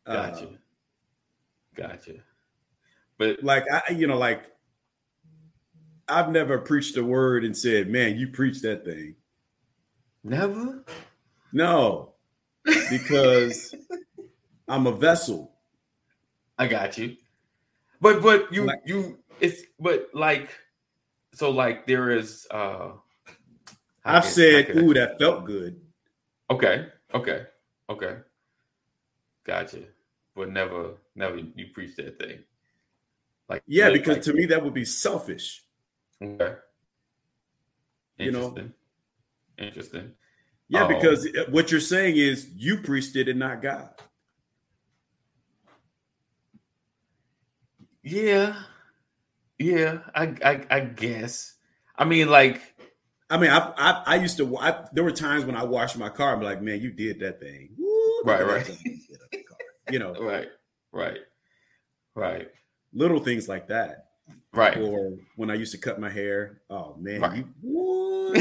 Uh, 0.05 0.29
Gotcha. 0.29 0.59
gotcha. 1.75 2.13
But 3.17 3.43
like 3.43 3.63
I, 3.71 3.91
you 3.93 4.05
know, 4.07 4.17
like 4.19 4.51
I've 6.07 6.29
never 6.31 6.59
preached 6.59 6.97
a 6.97 7.03
word 7.03 7.43
and 7.45 7.57
said, 7.57 7.89
"Man, 7.89 8.17
you 8.17 8.27
preach 8.29 8.61
that 8.61 8.85
thing." 8.85 9.15
never. 10.23 10.83
No, 11.51 12.13
because 12.63 13.73
I'm 14.67 14.87
a 14.87 14.91
vessel. 14.91 15.53
I 16.57 16.67
got 16.67 16.97
you. 16.97 17.15
But 18.01 18.21
but 18.21 18.51
you 18.53 18.65
Like- 18.65 18.81
you 18.85 19.19
it's 19.39 19.63
but 19.79 20.09
like 20.13 20.49
so 21.33 21.49
like 21.51 21.85
there 21.87 22.11
is 22.11 22.47
uh 22.51 22.91
I've 24.03 24.23
can- 24.23 24.31
said, 24.31 24.65
can 24.67 24.77
"Ooh, 24.79 24.93
that 24.93 25.17
felt 25.19 25.45
good." 25.45 25.79
Okay, 26.49 26.87
okay, 27.13 27.45
okay. 27.89 28.17
Gotcha. 29.43 29.83
But 30.35 30.49
never 30.49 30.93
never 31.15 31.37
you 31.37 31.67
preach 31.73 31.95
that 31.97 32.19
thing. 32.19 32.39
Like 33.49 33.63
Yeah, 33.67 33.89
because 33.91 34.17
like- 34.17 34.23
to 34.23 34.33
me 34.33 34.45
that 34.47 34.63
would 34.63 34.73
be 34.73 34.85
selfish. 34.85 35.63
Okay. 36.23 36.55
You 38.17 38.31
know, 38.31 38.47
Interesting. 38.47 38.73
Interesting. 39.57 40.11
Yeah, 40.69 40.83
Oh. 40.85 40.87
because 40.87 41.27
what 41.49 41.71
you're 41.71 41.79
saying 41.81 42.17
is 42.17 42.49
you 42.55 42.77
preached 42.77 43.15
it 43.15 43.27
and 43.29 43.39
not 43.39 43.61
God. 43.61 43.89
Yeah. 48.03 48.55
Yeah, 49.57 49.99
I 50.13 50.35
I 50.43 50.65
I 50.69 50.79
guess. 50.81 51.53
I 51.97 52.03
mean 52.05 52.29
like 52.29 52.61
I 53.29 53.37
mean, 53.37 53.49
I 53.49 53.73
I, 53.77 54.03
I 54.05 54.15
used 54.17 54.37
to. 54.37 54.57
I, 54.57 54.85
there 54.93 55.03
were 55.03 55.11
times 55.11 55.45
when 55.45 55.55
I 55.55 55.63
washed 55.63 55.97
my 55.97 56.09
car. 56.09 56.35
I'm 56.35 56.41
like, 56.43 56.61
man, 56.61 56.81
you 56.81 56.91
did 56.91 57.19
that 57.21 57.39
thing. 57.39 57.69
Woo, 57.77 58.21
Right, 58.23 58.45
right. 58.45 58.65
thing 58.65 58.77
you 58.83 58.97
did 59.07 59.21
on 59.21 59.27
the 59.31 59.43
car." 59.43 59.57
You 59.91 59.99
know, 59.99 60.13
right, 60.21 60.47
right, 60.91 61.17
right, 62.15 62.47
little 62.93 63.19
things 63.19 63.47
like 63.49 63.69
that. 63.69 64.04
Right. 64.55 64.77
Or 64.77 65.13
when 65.35 65.49
I 65.51 65.55
used 65.55 65.71
to 65.73 65.77
cut 65.77 65.99
my 65.99 66.09
hair. 66.09 66.61
Oh 66.69 66.95
man, 66.99 67.21
Right. 67.21 67.45
you? 67.63 68.33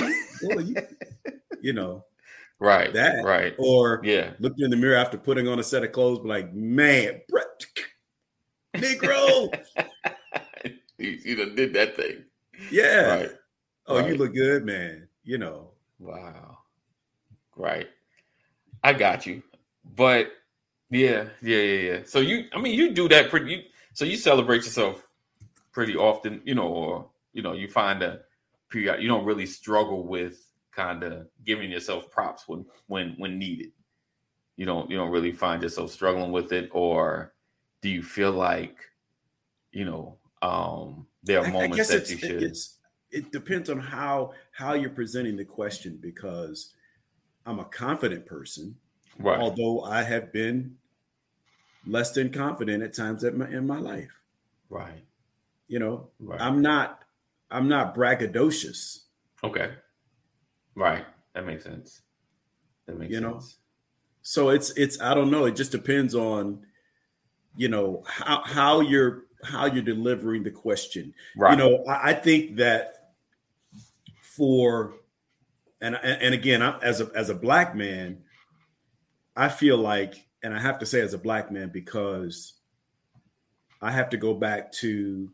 Boy, 0.43 0.59
you, 0.61 0.77
you 1.61 1.73
know 1.73 2.05
Right. 2.61 2.93
that. 2.93 3.25
Right. 3.25 3.55
Or 3.59 4.01
Yeah. 4.05 4.33
looking 4.39 4.65
in 4.65 4.71
the 4.71 4.77
mirror 4.77 4.97
after 4.97 5.19
putting 5.19 5.49
on 5.49 5.59
a 5.59 5.63
set 5.63 5.83
of 5.85 5.93
clothes, 5.93 6.25
like, 6.25 6.53
man, 6.55 7.21
Brett, 7.29 7.67
Negro, 8.77 9.53
you, 10.99 11.11
you 11.25 11.37
done 11.37 11.55
did 11.55 11.75
that 11.75 11.97
thing. 11.97 12.25
yeah. 12.71 13.15
Right. 13.15 13.31
Oh, 13.87 14.07
you 14.07 14.17
look 14.17 14.35
good, 14.35 14.65
man. 14.65 15.09
You 15.25 15.39
know, 15.39 15.71
Wow. 15.99 16.59
Right. 17.57 17.89
I 18.83 18.93
got 18.93 19.27
you. 19.27 19.43
But 19.97 20.33
yeah, 20.91 21.29
yeah, 21.41 21.59
yeah, 21.59 21.91
yeah. 21.93 21.99
So 22.05 22.19
you 22.21 22.45
I 22.55 22.61
mean 22.61 22.75
you 22.75 22.93
do 22.93 23.09
that 23.09 23.31
pretty 23.31 23.51
you 23.53 23.63
so 23.93 24.05
you 24.05 24.17
celebrate 24.17 24.65
yourself 24.65 25.04
pretty 25.75 25.97
often, 25.97 26.41
you 26.45 26.55
know, 26.55 26.69
or 26.69 27.11
you 27.35 27.43
know, 27.43 27.53
you 27.53 27.69
find 27.69 28.03
a 28.03 28.21
period 28.71 29.03
you 29.03 29.09
don't 29.09 29.27
really 29.27 29.45
struggle 29.47 30.07
with 30.07 30.41
kind 30.73 31.03
of 31.03 31.29
giving 31.45 31.71
yourself 31.71 32.11
props 32.11 32.49
when 32.49 32.65
when 32.87 33.15
when 33.19 33.39
needed. 33.39 33.73
You 34.57 34.65
don't 34.65 34.91
you 34.91 34.97
don't 34.97 35.11
really 35.11 35.33
find 35.33 35.63
yourself 35.63 35.91
struggling 35.91 36.33
with 36.33 36.53
it 36.53 36.71
or 36.73 37.35
do 37.83 37.91
you 37.91 38.03
feel 38.03 38.33
like 38.33 38.79
you 39.73 39.85
know 39.85 40.17
um 40.41 41.07
there 41.23 41.45
are 41.45 41.51
moments 41.51 41.77
guess 41.77 41.89
that 41.89 41.97
it's, 41.97 42.11
you 42.11 42.19
should 42.19 42.43
it's 42.43 42.79
it 43.11 43.31
depends 43.31 43.69
on 43.69 43.79
how 43.79 44.33
how 44.53 44.75
you're 44.75 44.91
presenting 44.91 45.37
the 45.37 45.45
question 45.45 45.99
because 46.01 46.73
I'm 47.47 47.59
a 47.59 47.65
confident 47.65 48.27
person, 48.27 48.77
right 49.19 49.39
although 49.39 49.83
I 49.83 50.03
have 50.03 50.33
been 50.33 50.77
less 51.87 52.13
than 52.13 52.31
confident 52.31 52.83
at 52.83 52.95
times 52.95 53.23
in 53.23 53.39
my, 53.39 53.49
in 53.49 53.67
my 53.67 53.79
life. 53.79 54.21
right 54.71 55.05
You 55.69 55.79
know, 55.79 56.11
right 56.21 56.41
I'm 56.41 56.61
not 56.63 57.01
I'm 57.51 57.69
not 57.69 57.95
braggadocious. 57.95 59.05
Okay. 59.43 59.73
Right. 60.75 61.05
That 61.35 61.47
makes 61.47 61.65
sense. 61.65 62.03
That 62.87 62.99
makes 62.99 63.13
You 63.13 63.21
know? 63.21 63.35
sense. 63.35 63.59
So 64.23 64.51
it's 64.51 64.71
it's 64.77 65.01
I 65.01 65.15
don't 65.15 65.31
know. 65.31 65.45
It 65.45 65.57
just 65.57 65.73
depends 65.73 66.15
on 66.15 66.65
you 67.57 67.69
know 67.69 68.03
how 68.07 68.43
how 68.45 68.81
you're 68.81 69.25
how 69.43 69.67
you're 69.67 69.83
delivering 69.83 70.43
the 70.43 70.51
question. 70.51 71.15
Right. 71.37 71.53
You 71.53 71.57
know, 71.57 71.85
I, 71.85 72.11
I 72.11 72.13
think 72.15 72.57
that 72.57 72.95
for 74.23 74.95
and 75.81 75.95
and, 75.97 76.23
and 76.23 76.35
again, 76.35 76.63
I, 76.63 76.79
as 76.81 77.01
a 77.01 77.11
as 77.15 77.29
a 77.31 77.35
black 77.35 77.77
man, 77.77 78.23
I 79.37 79.49
feel 79.49 79.77
like, 79.77 80.27
and 80.43 80.55
I 80.55 80.59
have 80.61 80.79
to 80.79 80.87
say 80.87 81.01
as 81.01 81.15
a 81.15 81.19
black 81.19 81.53
man 81.53 81.69
because 81.69 82.55
I 83.83 83.91
have 83.91 84.09
to 84.11 84.17
go 84.17 84.33
back 84.35 84.73
to 84.73 85.29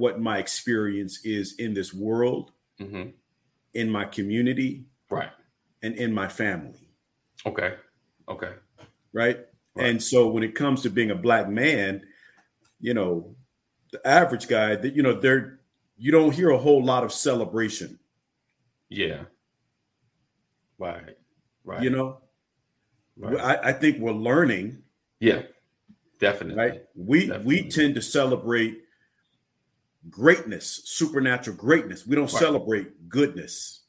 what 0.00 0.20
my 0.20 0.38
experience 0.38 1.20
is 1.24 1.54
in 1.58 1.74
this 1.74 1.92
world, 1.94 2.50
hmm 2.78 3.10
in 3.72 3.88
my 3.88 4.04
community, 4.04 4.84
Right. 5.10 5.30
and 5.80 5.94
in 5.94 6.12
my 6.12 6.26
family. 6.26 6.88
Okay. 7.46 7.74
Okay. 8.28 8.52
right? 9.12 9.38
Right. 9.76 9.86
And 9.86 10.02
so 10.02 10.26
when 10.28 10.42
it 10.42 10.56
comes 10.56 10.82
to 10.82 10.90
being 10.90 11.12
a 11.12 11.14
black 11.14 11.48
man, 11.48 12.02
you 12.80 12.94
know, 12.94 13.36
the 13.92 14.04
average 14.04 14.48
guy 14.48 14.74
that 14.74 14.96
you 14.96 15.02
know, 15.04 15.12
there 15.20 15.60
you 15.96 16.10
don't 16.10 16.34
hear 16.34 16.50
a 16.50 16.58
whole 16.58 16.82
lot 16.84 17.04
of 17.04 17.12
celebration, 17.12 17.98
Yeah. 18.88 19.24
Right. 20.78 21.16
Right. 21.64 21.82
you 21.82 21.90
know. 21.90 22.20
Right. 23.16 23.38
I, 23.38 23.68
I 23.68 23.72
think 23.72 23.98
we're 23.98 24.12
learning, 24.12 24.82
yeah. 25.20 25.42
Definitely. 26.18 26.56
right? 26.56 26.82
We 26.96 27.30
we 27.44 27.68
tend 27.68 27.94
to 27.96 28.02
celebrate 28.02 28.78
greatness, 30.08 30.82
supernatural 30.84 31.56
greatness. 31.56 32.06
We 32.06 32.16
don't 32.16 32.32
Right. 32.32 32.40
celebrate 32.40 33.08
goodness, 33.08 33.82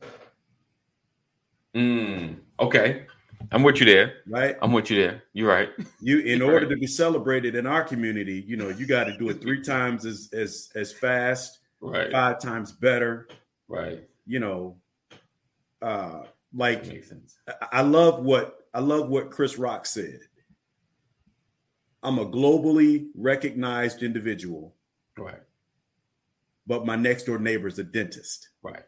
Mm, 1.74 2.40
okay. 2.60 3.06
I'm 3.52 3.64
with 3.64 3.80
you 3.80 3.86
there. 3.86 4.16
right? 4.28 4.58
I'm 4.62 4.74
with 4.74 4.90
you 4.92 4.98
there. 4.98 5.24
You're 5.34 5.48
right. 5.48 5.70
You 6.02 6.20
in 6.20 6.40
You're 6.40 6.52
order 6.52 6.66
right. 6.68 6.74
to 6.74 6.80
be 6.80 6.86
celebrated 6.88 7.56
in 7.56 7.66
our 7.66 7.84
community, 7.84 8.44
you 8.48 8.58
know, 8.58 8.70
you 8.70 8.86
got 8.86 9.06
to 9.06 9.18
do 9.18 9.30
it 9.30 9.42
three 9.42 9.62
times 9.74 10.06
as 10.06 10.30
as 10.34 10.70
as 10.76 10.92
fast, 10.92 11.60
Right. 11.80 12.12
five 12.12 12.40
times 12.40 12.72
better, 12.74 13.28
Right. 13.70 14.08
you 14.26 14.40
know. 14.40 14.78
Uh 15.82 16.26
like 16.54 16.86
makes 16.88 17.08
sense. 17.10 17.38
I- 17.48 17.68
I 17.72 17.82
love 17.82 18.22
what 18.24 18.68
I 18.74 18.80
love 18.82 19.10
what 19.10 19.32
Chris 19.32 19.58
Rock 19.58 19.86
said. 19.86 20.20
I'm 22.04 22.20
a 22.20 22.26
globally 22.26 23.10
recognized 23.16 24.04
individual, 24.04 24.76
Right. 25.18 25.42
But 26.68 26.86
my 26.86 26.96
next 26.96 27.24
door 27.24 27.40
neighbor 27.40 27.68
is 27.68 27.80
a 27.80 27.84
dentist, 27.84 28.50
Right. 28.62 28.84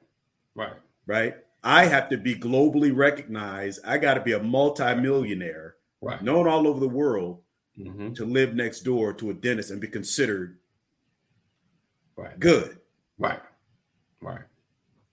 Right. 0.56 0.74
right? 1.06 1.36
I 1.64 1.86
have 1.86 2.10
to 2.10 2.18
be 2.18 2.36
globally 2.36 2.96
recognized. 2.96 3.80
I 3.86 3.98
got 3.98 4.16
to 4.16 4.22
be 4.22 4.34
a 4.34 4.44
multimillionaire, 4.44 5.76
Right. 6.02 6.22
known 6.22 6.48
all 6.48 6.68
over 6.68 6.80
the 6.80 6.90
world, 6.90 7.42
hmm 7.76 8.14
to 8.14 8.26
live 8.26 8.54
next 8.54 8.82
door 8.82 9.14
to 9.14 9.30
a 9.32 9.34
dentist 9.34 9.72
and 9.72 9.82
be 9.82 9.88
considered 9.88 10.60
Right. 12.16 12.40
good. 12.40 12.80
Right. 13.18 13.42
Right. 14.22 14.44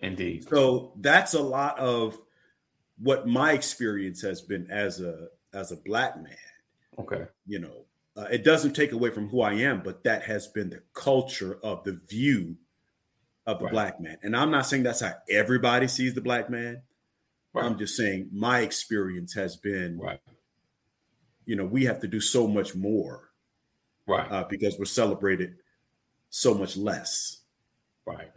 Indeed. 0.01 0.49
So 0.49 0.93
that's 1.01 1.35
a 1.35 1.43
lot 1.43 1.79
of 1.79 2.19
what 2.99 3.27
my 3.27 3.53
experience 3.53 4.21
has 4.23 4.43
been 4.43 4.71
as 4.71 5.01
a 5.01 5.29
as 5.53 5.73
a 5.73 5.77
black 5.77 6.17
man. 6.23 6.37
Okay. 6.99 7.27
you 7.47 7.59
know 7.59 7.87
uh, 8.17 8.27
it 8.31 8.45
doesn't 8.45 8.75
take 8.75 8.93
away 8.93 9.11
from 9.11 9.29
who 9.29 9.41
i 9.41 9.53
am 9.53 9.83
but 9.83 10.03
that 10.05 10.23
has 10.23 10.47
been 10.49 10.71
the 10.71 10.83
culture 10.95 11.59
of 11.63 11.83
the 11.85 11.93
view 12.09 12.57
of 13.47 13.59
the 13.59 13.65
Right. 13.65 13.73
black 13.73 14.01
man. 14.01 14.19
And 14.23 14.37
I'm 14.37 14.51
not 14.51 14.67
saying 14.67 14.83
that's 14.83 15.01
how 15.01 15.15
everybody 15.29 15.89
sees 15.89 16.15
the 16.15 16.21
black 16.21 16.51
man. 16.51 16.83
Right. 17.55 17.65
I'm 17.65 17.79
just 17.79 17.97
saying 17.97 18.29
my 18.33 18.61
experience 18.61 19.33
has 19.35 19.57
been, 19.57 19.99
Right. 19.99 20.21
you 21.47 21.57
know, 21.57 21.65
we 21.65 21.85
have 21.87 22.01
to 22.01 22.07
do 22.07 22.21
so 22.21 22.47
much 22.47 22.75
more 22.77 23.31
Right. 24.07 24.31
uh, 24.31 24.45
because 24.45 24.79
we're 24.79 24.85
celebrated 24.85 25.57
so 26.29 26.55
much 26.55 26.77
less. 26.77 27.39
right. 28.07 28.31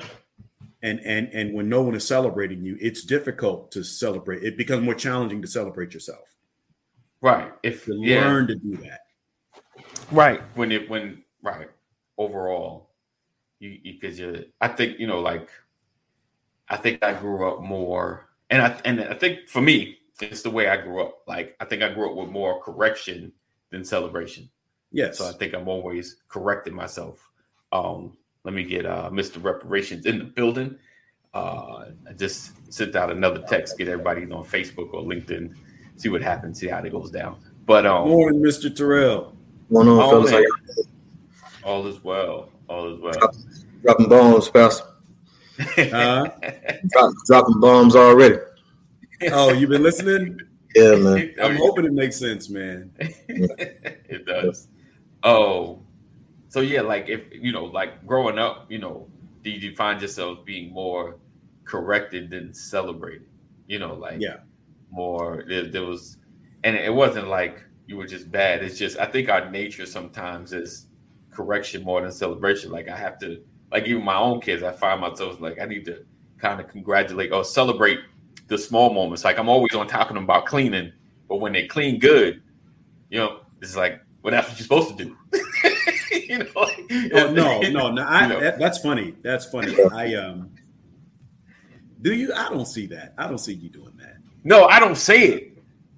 And 0.81 0.99
and 1.01 1.27
and 1.33 1.53
when 1.53 1.67
no 1.69 1.81
one 1.81 1.95
is 1.95 2.07
celebrating 2.07 2.63
you, 2.63 2.77
it's 2.81 3.03
difficult 3.03 3.71
to 3.73 3.83
celebrate. 3.83 4.41
It 4.43 4.57
becomes 4.57 4.83
more 4.83 4.95
challenging 4.95 5.41
to 5.41 5.47
celebrate 5.47 5.93
yourself. 5.93 6.33
Right. 7.21 7.51
If 7.61 7.85
To 7.85 7.95
yeah. 7.95 8.25
learn 8.25 8.47
to 8.47 8.55
do 8.55 8.77
that. 8.77 9.01
Right 10.11 10.41
when 10.55 10.71
it 10.71 10.89
when 10.89 11.23
right 11.41 11.69
overall 12.17 12.89
you 13.59 13.79
because 13.83 14.19
you 14.19 14.45
i 14.61 14.67
think 14.67 14.99
you 14.99 15.07
know 15.07 15.19
like 15.19 15.49
i 16.69 16.75
think 16.77 17.03
i 17.03 17.13
grew 17.13 17.47
up 17.49 17.61
more 17.61 18.29
and 18.49 18.61
i 18.61 18.79
and 18.85 19.01
i 19.01 19.13
think 19.13 19.47
for 19.47 19.61
me 19.61 19.97
it's 20.21 20.41
the 20.41 20.49
way 20.49 20.67
i 20.67 20.77
grew 20.77 21.01
up 21.01 21.19
like 21.27 21.55
i 21.59 21.65
think 21.65 21.81
i 21.81 21.91
grew 21.91 22.09
up 22.09 22.15
with 22.15 22.29
more 22.29 22.61
correction 22.61 23.31
than 23.71 23.83
celebration 23.83 24.49
Yes. 24.91 25.17
so 25.17 25.25
i 25.27 25.31
think 25.31 25.53
i'm 25.53 25.67
always 25.67 26.17
correcting 26.27 26.73
myself 26.75 27.29
um 27.71 28.15
let 28.43 28.53
me 28.53 28.63
get 28.63 28.85
uh 28.85 29.09
mr 29.11 29.43
reparations 29.43 30.05
in 30.05 30.19
the 30.19 30.25
building 30.25 30.77
uh 31.33 31.85
I 32.07 32.13
just 32.15 32.51
sent 32.71 32.95
out 32.95 33.11
another 33.11 33.43
text 33.47 33.77
get 33.77 33.87
everybody 33.87 34.23
on 34.23 34.43
facebook 34.43 34.93
or 34.93 35.01
linkedin 35.01 35.55
see 35.95 36.09
what 36.09 36.21
happens 36.21 36.59
see 36.59 36.67
how 36.67 36.79
it 36.83 36.91
goes 36.91 37.09
down 37.09 37.37
but 37.65 37.85
um 37.87 38.09
Morning, 38.09 38.41
Mr. 38.41 38.73
Terrell. 38.75 39.35
Going 39.71 39.87
on, 39.87 39.99
Oh, 39.99 40.09
fellas? 40.09 40.31
How 40.31 40.37
man. 40.37 40.43
y'all 40.43 40.85
all 41.63 41.87
is 41.87 42.03
well 42.03 42.49
all 42.67 42.93
is 42.93 42.99
well 42.99 43.13
dropping 43.83 44.09
bombs, 44.09 44.49
Pastor? 44.49 44.83
Uh, 45.77 46.27
Drop, 46.89 47.13
dropping 47.27 47.59
bombs 47.59 47.95
already. 47.95 48.37
oh, 49.31 49.53
you've 49.53 49.69
been 49.69 49.83
listening? 49.83 50.39
Yeah, 50.75 50.95
man. 50.95 51.33
I'm 51.41 51.55
hoping 51.57 51.85
it 51.85 51.93
makes 51.93 52.17
sense, 52.17 52.49
man. 52.49 52.91
it 52.99 54.25
does. 54.25 54.67
Oh, 55.23 55.79
so 56.49 56.59
yeah, 56.61 56.81
like 56.81 57.07
if 57.07 57.21
you 57.31 57.51
know, 57.53 57.65
like 57.65 58.05
growing 58.05 58.37
up, 58.39 58.65
you 58.69 58.79
know, 58.79 59.07
did 59.43 59.61
you 59.63 59.75
find 59.75 60.01
yourself 60.01 60.43
being 60.45 60.73
more 60.73 61.17
corrected 61.65 62.29
than 62.29 62.53
celebrated? 62.53 63.27
You 63.67 63.79
know, 63.79 63.93
like 63.93 64.19
Yeah. 64.19 64.37
more 64.91 65.45
there, 65.47 65.67
there 65.69 65.83
was, 65.85 66.17
and 66.63 66.75
it 66.75 66.93
wasn't 66.93 67.27
like 67.27 67.63
you 67.87 67.97
were 67.97 68.07
just 68.07 68.31
bad. 68.31 68.63
It's 68.63 68.77
just 68.77 68.97
I 68.99 69.05
think 69.05 69.29
our 69.29 69.49
nature 69.49 69.85
sometimes 69.85 70.53
is 70.53 70.87
correction 71.31 71.83
more 71.83 72.01
than 72.01 72.11
celebration. 72.11 72.71
Like 72.71 72.87
I 72.87 72.95
have 72.97 73.19
to, 73.19 73.41
like 73.71 73.85
even 73.85 74.03
my 74.03 74.17
own 74.17 74.39
kids, 74.41 74.63
I 74.63 74.71
find 74.71 75.01
myself 75.01 75.41
like 75.41 75.59
I 75.59 75.65
need 75.65 75.85
to 75.85 76.05
kind 76.37 76.59
of 76.59 76.67
congratulate 76.67 77.31
or 77.31 77.43
celebrate 77.43 77.99
the 78.47 78.57
small 78.57 78.93
moments. 78.93 79.23
Like 79.23 79.39
I'm 79.39 79.49
always 79.49 79.73
on 79.75 79.87
top 79.87 80.09
of 80.09 80.15
them 80.15 80.23
about 80.25 80.45
cleaning, 80.45 80.91
but 81.27 81.37
when 81.37 81.53
they 81.53 81.67
clean 81.67 81.99
good, 81.99 82.41
you 83.09 83.19
know, 83.19 83.41
it's 83.61 83.75
like, 83.75 84.01
well, 84.21 84.31
that's 84.31 84.47
what 84.49 84.59
you're 84.59 84.63
supposed 84.63 84.97
to 84.97 85.05
do. 85.05 85.17
you 86.27 86.37
know, 86.39 86.45
like, 86.55 86.79
Oh, 87.13 87.31
no, 87.31 87.61
no, 87.61 87.91
no. 87.91 88.03
I, 88.03 88.21
You 88.27 88.33
know. 88.33 88.39
that, 88.39 88.59
that's 88.59 88.77
funny. 88.79 89.15
That's 89.21 89.45
funny. 89.45 89.75
I 89.91 90.13
um. 90.15 90.49
Do 92.01 92.13
you? 92.13 92.33
I 92.33 92.49
don't 92.49 92.65
see 92.65 92.85
that. 92.87 93.13
I 93.17 93.27
don't 93.27 93.37
see 93.37 93.53
you 93.53 93.69
doing 93.69 93.95
that. 93.97 94.17
No, 94.43 94.65
I 94.65 94.79
don't 94.79 94.97
say 94.97 95.23
it. 95.27 95.52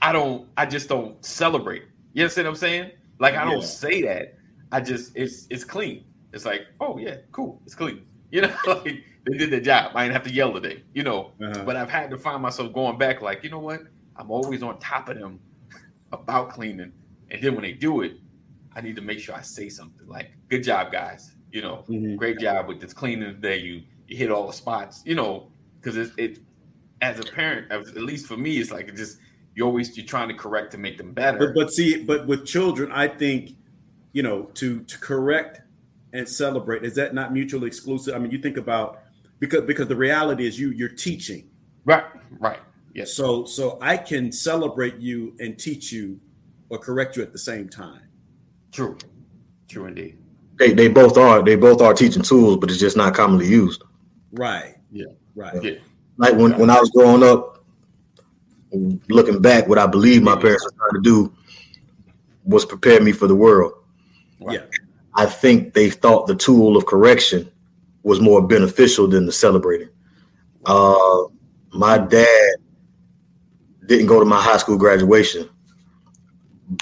I 0.06 0.12
don't. 0.12 0.48
I 0.56 0.66
just 0.68 0.88
don't 0.88 1.24
celebrate. 1.26 1.84
You 2.14 2.24
understand 2.24 2.46
what 2.46 2.52
I'm 2.52 2.58
saying? 2.58 2.92
Like 3.20 3.34
I 3.36 3.44
don't 3.44 3.62
Yeah. 3.62 3.66
say 3.66 4.02
that. 4.04 4.26
I 4.72 4.80
just 4.82 5.16
it's 5.16 5.48
it's 5.50 5.64
clean. 5.64 6.06
It's 6.32 6.46
like 6.46 6.64
oh 6.80 6.98
yeah, 6.98 7.18
cool. 7.32 7.62
It's 7.66 7.76
clean. 7.76 8.02
You 8.32 8.42
know, 8.42 8.54
like 8.68 8.84
they 9.26 9.38
did 9.38 9.50
their 9.52 9.62
job. 9.62 9.92
I 9.96 10.04
didn't 10.04 10.14
have 10.14 10.24
to 10.24 10.32
yell 10.34 10.52
today. 10.54 10.84
You 10.94 11.04
know, 11.04 11.32
Uh-huh. 11.42 11.64
but 11.66 11.76
I've 11.78 11.90
had 11.90 12.10
to 12.10 12.18
find 12.18 12.42
myself 12.42 12.74
going 12.74 12.98
back. 12.98 13.22
Like 13.22 13.44
you 13.44 13.50
know 13.50 13.60
what? 13.60 13.82
I'm 14.18 14.30
always 14.30 14.62
on 14.62 14.78
top 14.80 15.10
of 15.10 15.18
them 15.18 15.40
about 16.12 16.50
cleaning, 16.50 16.92
and 17.32 17.42
then 17.42 17.54
when 17.56 17.62
they 17.64 17.72
do 17.74 18.02
it, 18.02 18.14
I 18.76 18.82
need 18.82 18.96
to 18.98 19.02
make 19.02 19.20
sure 19.20 19.36
I 19.36 19.42
say 19.42 19.70
something 19.70 20.08
like 20.08 20.28
"Good 20.50 20.64
job, 20.64 20.92
guys." 20.92 21.32
You 21.52 21.62
know, 21.62 21.86
Mhm. 21.90 22.18
great 22.18 22.40
job 22.40 22.68
with 22.68 22.80
this 22.82 22.94
cleaning 22.94 23.36
today. 23.36 23.60
You 23.60 23.84
you 24.08 24.18
hit 24.18 24.30
all 24.32 24.48
the 24.48 24.54
spots. 24.54 25.02
You 25.06 25.16
know, 25.16 25.52
because 25.80 25.96
it's 25.98 26.14
it 26.18 26.40
as 27.02 27.20
a 27.20 27.26
parent, 27.26 27.72
at 27.72 27.96
least 27.96 28.26
for 28.28 28.38
me, 28.38 28.58
it's 28.58 28.72
like 28.72 28.88
it 28.90 28.96
just 28.96 29.18
you 29.56 29.66
always 29.66 29.96
you're 29.98 30.06
trying 30.06 30.28
to 30.28 30.34
correct 30.36 30.72
to 30.72 30.78
make 30.78 30.98
them 30.98 31.14
better. 31.14 31.38
But 31.40 31.56
but 31.56 31.72
see, 31.72 32.04
but 32.04 32.28
with 32.28 32.46
children, 32.46 32.92
I 32.92 33.08
think, 33.08 33.52
you 34.14 34.22
know, 34.22 34.44
to 34.56 34.82
to 34.82 34.98
correct 35.00 35.62
and 36.14 36.28
celebrate 36.28 36.84
is 36.84 36.96
that 36.96 37.14
not 37.14 37.34
mutually 37.34 37.68
exclusive? 37.68 38.14
I 38.16 38.20
mean, 38.20 38.32
you 38.32 38.38
think 38.38 38.58
about 38.58 39.02
because 39.40 39.62
because 39.64 39.88
the 39.88 39.96
reality 39.96 40.46
is 40.46 40.60
you 40.60 40.70
you're 40.72 40.90
teaching. 40.90 41.50
right, 41.86 42.06
right, 42.40 42.60
yes, 42.94 43.14
So 43.14 43.46
so 43.46 43.78
I 43.82 43.98
can 43.98 44.32
celebrate 44.32 44.98
you 44.98 45.36
and 45.40 45.58
teach 45.58 45.92
you 45.92 46.20
or 46.70 46.78
correct 46.78 47.16
you 47.18 47.24
at 47.24 47.32
the 47.32 47.40
same 47.40 47.70
time. 47.70 48.02
true, 48.72 48.98
true 49.70 49.86
indeed. 49.86 50.18
They 50.58 50.74
they 50.74 50.88
both 50.88 51.18
are 51.18 51.42
they 51.44 51.56
both 51.56 51.82
are 51.82 51.94
teaching 51.94 52.24
tools, 52.24 52.58
but 52.58 52.70
it's 52.70 52.80
just 52.80 52.98
not 52.98 53.14
commonly 53.14 53.48
used. 53.48 53.84
Right. 54.32 54.76
Yeah. 54.92 55.06
Right. 55.36 55.62
Yeah, 55.62 55.72
Like 56.18 56.36
when, 56.36 56.58
when 56.58 56.70
I 56.70 56.80
was 56.80 56.90
growing 56.92 57.24
up, 57.24 57.55
looking 59.10 59.42
back, 59.42 59.68
what 59.68 59.78
I 59.78 59.88
believe 59.88 60.22
my 60.24 60.36
parents 60.36 60.64
were 60.66 60.72
trying 60.78 60.94
to 60.94 61.02
do 61.02 61.34
was 62.44 62.66
prepare 62.66 63.02
me 63.02 63.12
for 63.12 63.28
the 63.28 63.36
world. 63.36 63.74
right. 64.40 64.60
Yeah. 64.60 64.66
I 65.18 65.26
think 65.26 65.74
they 65.74 65.90
thought 65.90 66.28
the 66.28 66.36
tool 66.36 66.76
of 66.76 66.86
correction 66.86 67.50
was 68.04 68.20
more 68.20 68.46
beneficial 68.46 69.08
than 69.08 69.26
the 69.26 69.32
celebrating. 69.32 69.90
Uh, 70.66 71.24
my 71.72 71.98
dad 71.98 72.56
didn't 73.86 74.08
go 74.08 74.20
to 74.20 74.26
my 74.26 74.42
high 74.42 74.58
school 74.58 74.78
graduation, 74.78 75.50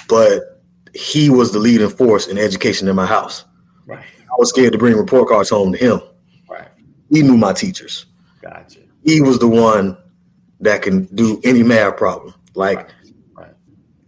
but 0.08 0.62
he 0.94 1.30
was 1.30 1.52
the 1.52 1.58
leading 1.58 1.90
force 1.90 2.26
in 2.26 2.38
education 2.38 2.88
in 2.88 2.96
my 2.96 3.06
house. 3.06 3.44
right, 3.86 4.04
I 4.04 4.34
was 4.36 4.48
scared 4.48 4.72
to 4.72 4.78
bring 4.78 4.96
report 4.96 5.28
cards 5.28 5.50
home 5.50 5.72
to 5.72 5.78
him. 5.78 6.00
right. 6.48 6.68
He 7.10 7.22
knew 7.22 7.36
my 7.36 7.52
teachers. 7.52 8.06
Gotcha. 8.42 8.80
He 9.04 9.20
was 9.20 9.38
the 9.38 9.48
one 9.48 9.96
that 10.64 10.82
can 10.82 11.04
do 11.14 11.40
any 11.44 11.62
math 11.62 11.96
problem. 11.96 12.34
Like 12.54 12.78
Right, 12.78 12.90
right. 13.36 13.54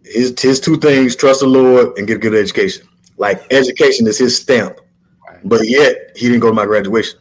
his 0.05 0.35
his 0.41 0.61
two 0.61 0.77
things: 0.77 1.15
trust 1.17 1.41
the 1.41 1.47
Lord 1.47 1.97
and 1.99 2.07
get 2.07 2.17
a 2.17 2.21
good 2.21 2.35
education. 2.35 2.87
Like 3.19 3.43
education 3.53 4.07
is 4.07 4.19
his 4.19 4.37
stamp, 4.37 4.81
Right. 5.27 5.39
but 5.45 5.67
yet 5.69 6.13
he 6.17 6.27
didn't 6.27 6.41
go 6.41 6.49
to 6.49 6.55
my 6.55 6.67
graduation. 6.67 7.21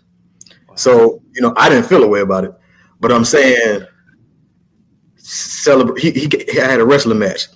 So 0.75 1.21
you 1.33 1.41
know, 1.41 1.53
I 1.57 1.69
didn't 1.69 1.85
feel 1.85 2.03
a 2.03 2.07
way 2.07 2.21
about 2.21 2.43
it. 2.45 2.51
But 2.99 3.11
I'm 3.11 3.25
saying, 3.25 3.85
celebrate. 5.17 6.01
He, 6.01 6.11
he 6.11 6.29
he 6.49 6.57
had 6.57 6.79
a 6.79 6.85
wrestling 6.85 7.19
match. 7.19 7.47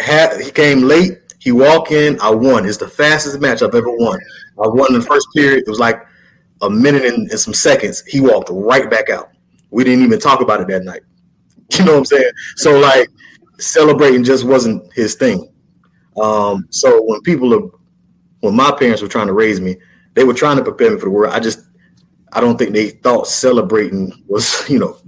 Had 0.00 0.40
he 0.40 0.50
came 0.50 0.82
late. 0.82 1.18
He 1.38 1.52
walked 1.52 1.90
in. 1.90 2.20
I 2.20 2.30
won. 2.30 2.66
It's 2.66 2.76
the 2.76 2.88
fastest 2.88 3.40
match 3.40 3.62
I've 3.62 3.74
ever 3.74 3.90
won. 3.90 4.18
I 4.62 4.68
won 4.68 4.92
in 4.94 5.00
the 5.00 5.06
first 5.06 5.26
period. 5.34 5.64
It 5.66 5.70
was 5.70 5.78
like 5.80 6.02
a 6.60 6.68
minute 6.68 7.04
and, 7.04 7.30
and 7.30 7.40
some 7.40 7.54
seconds. 7.54 8.04
He 8.06 8.20
walked 8.20 8.50
right 8.52 8.90
back 8.90 9.08
out. 9.08 9.29
We 9.70 9.84
didn't 9.84 10.04
even 10.04 10.18
talk 10.18 10.40
about 10.40 10.60
it 10.60 10.68
that 10.68 10.84
night. 10.84 11.02
You 11.78 11.84
know 11.84 11.92
what 11.92 11.98
I'm 11.98 12.04
saying? 12.06 12.32
So 12.56 12.80
like 12.80 13.08
celebrating 13.58 14.24
just 14.24 14.44
wasn't 14.44 14.92
his 14.92 15.14
thing. 15.14 15.52
Um, 16.20 16.66
so 16.70 17.00
when 17.02 17.20
people 17.22 17.54
are, 17.54 17.70
when 18.40 18.56
my 18.56 18.72
parents 18.72 19.02
were 19.02 19.08
trying 19.08 19.28
to 19.28 19.32
raise 19.32 19.60
me, 19.60 19.76
they 20.14 20.24
were 20.24 20.34
trying 20.34 20.56
to 20.56 20.64
prepare 20.64 20.90
me 20.90 20.98
for 20.98 21.06
the 21.06 21.10
world. 21.10 21.32
I 21.32 21.38
just, 21.38 21.60
I 22.32 22.40
don't 22.40 22.58
think 22.58 22.72
they 22.72 22.90
thought 22.90 23.28
celebrating 23.28 24.12
was, 24.26 24.68
you 24.68 24.80
know, 24.80 24.98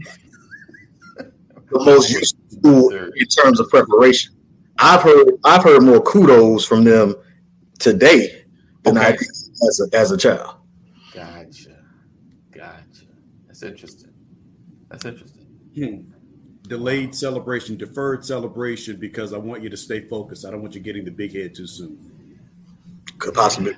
the 1.16 1.84
most 1.84 2.10
useful 2.10 2.90
in 2.90 3.26
terms 3.26 3.58
of 3.58 3.68
preparation. 3.68 4.34
I've 4.78 5.02
heard, 5.02 5.32
I've 5.44 5.64
heard 5.64 5.82
more 5.82 6.00
kudos 6.00 6.64
from 6.64 6.84
them 6.84 7.14
today 7.78 8.44
than 8.82 8.98
I 8.98 9.12
did 9.12 9.28
as 9.68 9.88
a, 9.92 9.96
as 9.96 10.10
a 10.10 10.16
child. 10.16 10.56
Gotcha. 11.14 11.76
Gotcha. 12.50 13.06
That's 13.46 13.62
interesting. 13.62 14.10
That's 14.92 15.06
interesting. 15.06 15.46
Hmm. 15.74 16.68
Delayed 16.68 17.14
celebration, 17.14 17.76
deferred 17.76 18.24
celebration, 18.24 18.96
because 18.96 19.32
I 19.32 19.38
want 19.38 19.62
you 19.62 19.70
to 19.70 19.76
stay 19.76 20.00
focused. 20.00 20.44
I 20.46 20.50
don't 20.50 20.60
want 20.60 20.74
you 20.74 20.80
getting 20.80 21.04
the 21.04 21.10
big 21.10 21.34
head 21.34 21.54
too 21.54 21.66
soon. 21.66 21.98
Could 23.18 23.34
possibly 23.34 23.74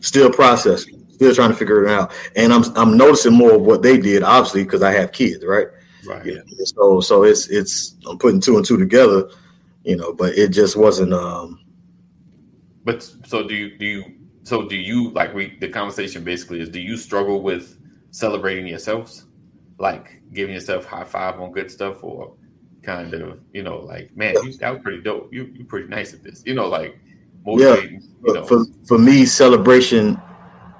still 0.00 0.30
processing, 0.30 1.06
still 1.12 1.34
trying 1.34 1.50
to 1.50 1.56
figure 1.56 1.84
it 1.84 1.90
out. 1.90 2.12
And 2.36 2.52
I'm 2.52 2.64
I'm 2.76 2.96
noticing 2.96 3.32
more 3.32 3.54
of 3.54 3.62
what 3.62 3.82
they 3.82 3.96
did, 3.96 4.22
obviously, 4.22 4.64
because 4.64 4.82
I 4.82 4.92
have 4.92 5.12
kids, 5.12 5.44
right? 5.44 5.68
Right. 6.06 6.26
Yeah. 6.26 6.40
So 6.64 7.00
so 7.00 7.22
it's 7.22 7.48
it's 7.48 7.94
I'm 8.06 8.18
putting 8.18 8.40
two 8.40 8.56
and 8.56 8.66
two 8.66 8.76
together, 8.76 9.30
you 9.84 9.96
know, 9.96 10.12
but 10.12 10.36
it 10.36 10.48
just 10.48 10.76
wasn't 10.76 11.14
um 11.14 11.60
But 12.84 13.02
so 13.24 13.46
do 13.46 13.54
you 13.54 13.78
do 13.78 13.86
you 13.86 14.04
so 14.42 14.68
do 14.68 14.76
you 14.76 15.10
like 15.10 15.32
we 15.32 15.56
the 15.60 15.68
conversation 15.68 16.24
basically 16.24 16.60
is 16.60 16.68
do 16.68 16.80
you 16.80 16.96
struggle 16.96 17.40
with 17.40 17.78
celebrating 18.10 18.66
yourselves? 18.66 19.24
Like 19.78 20.22
giving 20.32 20.54
yourself 20.54 20.84
high 20.84 21.04
five 21.04 21.40
on 21.40 21.52
good 21.52 21.70
stuff 21.70 22.02
or 22.02 22.34
kind 22.82 23.12
of, 23.14 23.40
you 23.52 23.62
know, 23.62 23.78
like, 23.78 24.16
man, 24.16 24.34
you 24.44 24.52
that 24.58 24.72
was 24.72 24.82
pretty 24.82 25.02
dope. 25.02 25.32
You 25.32 25.50
you 25.54 25.64
pretty 25.64 25.88
nice 25.88 26.14
at 26.14 26.22
this. 26.22 26.42
You 26.46 26.54
know, 26.54 26.68
like 26.68 26.98
motivating, 27.44 28.02
you 28.24 28.34
know. 28.34 28.44
for 28.44 28.64
for 28.84 28.98
me 28.98 29.26
celebration 29.26 30.20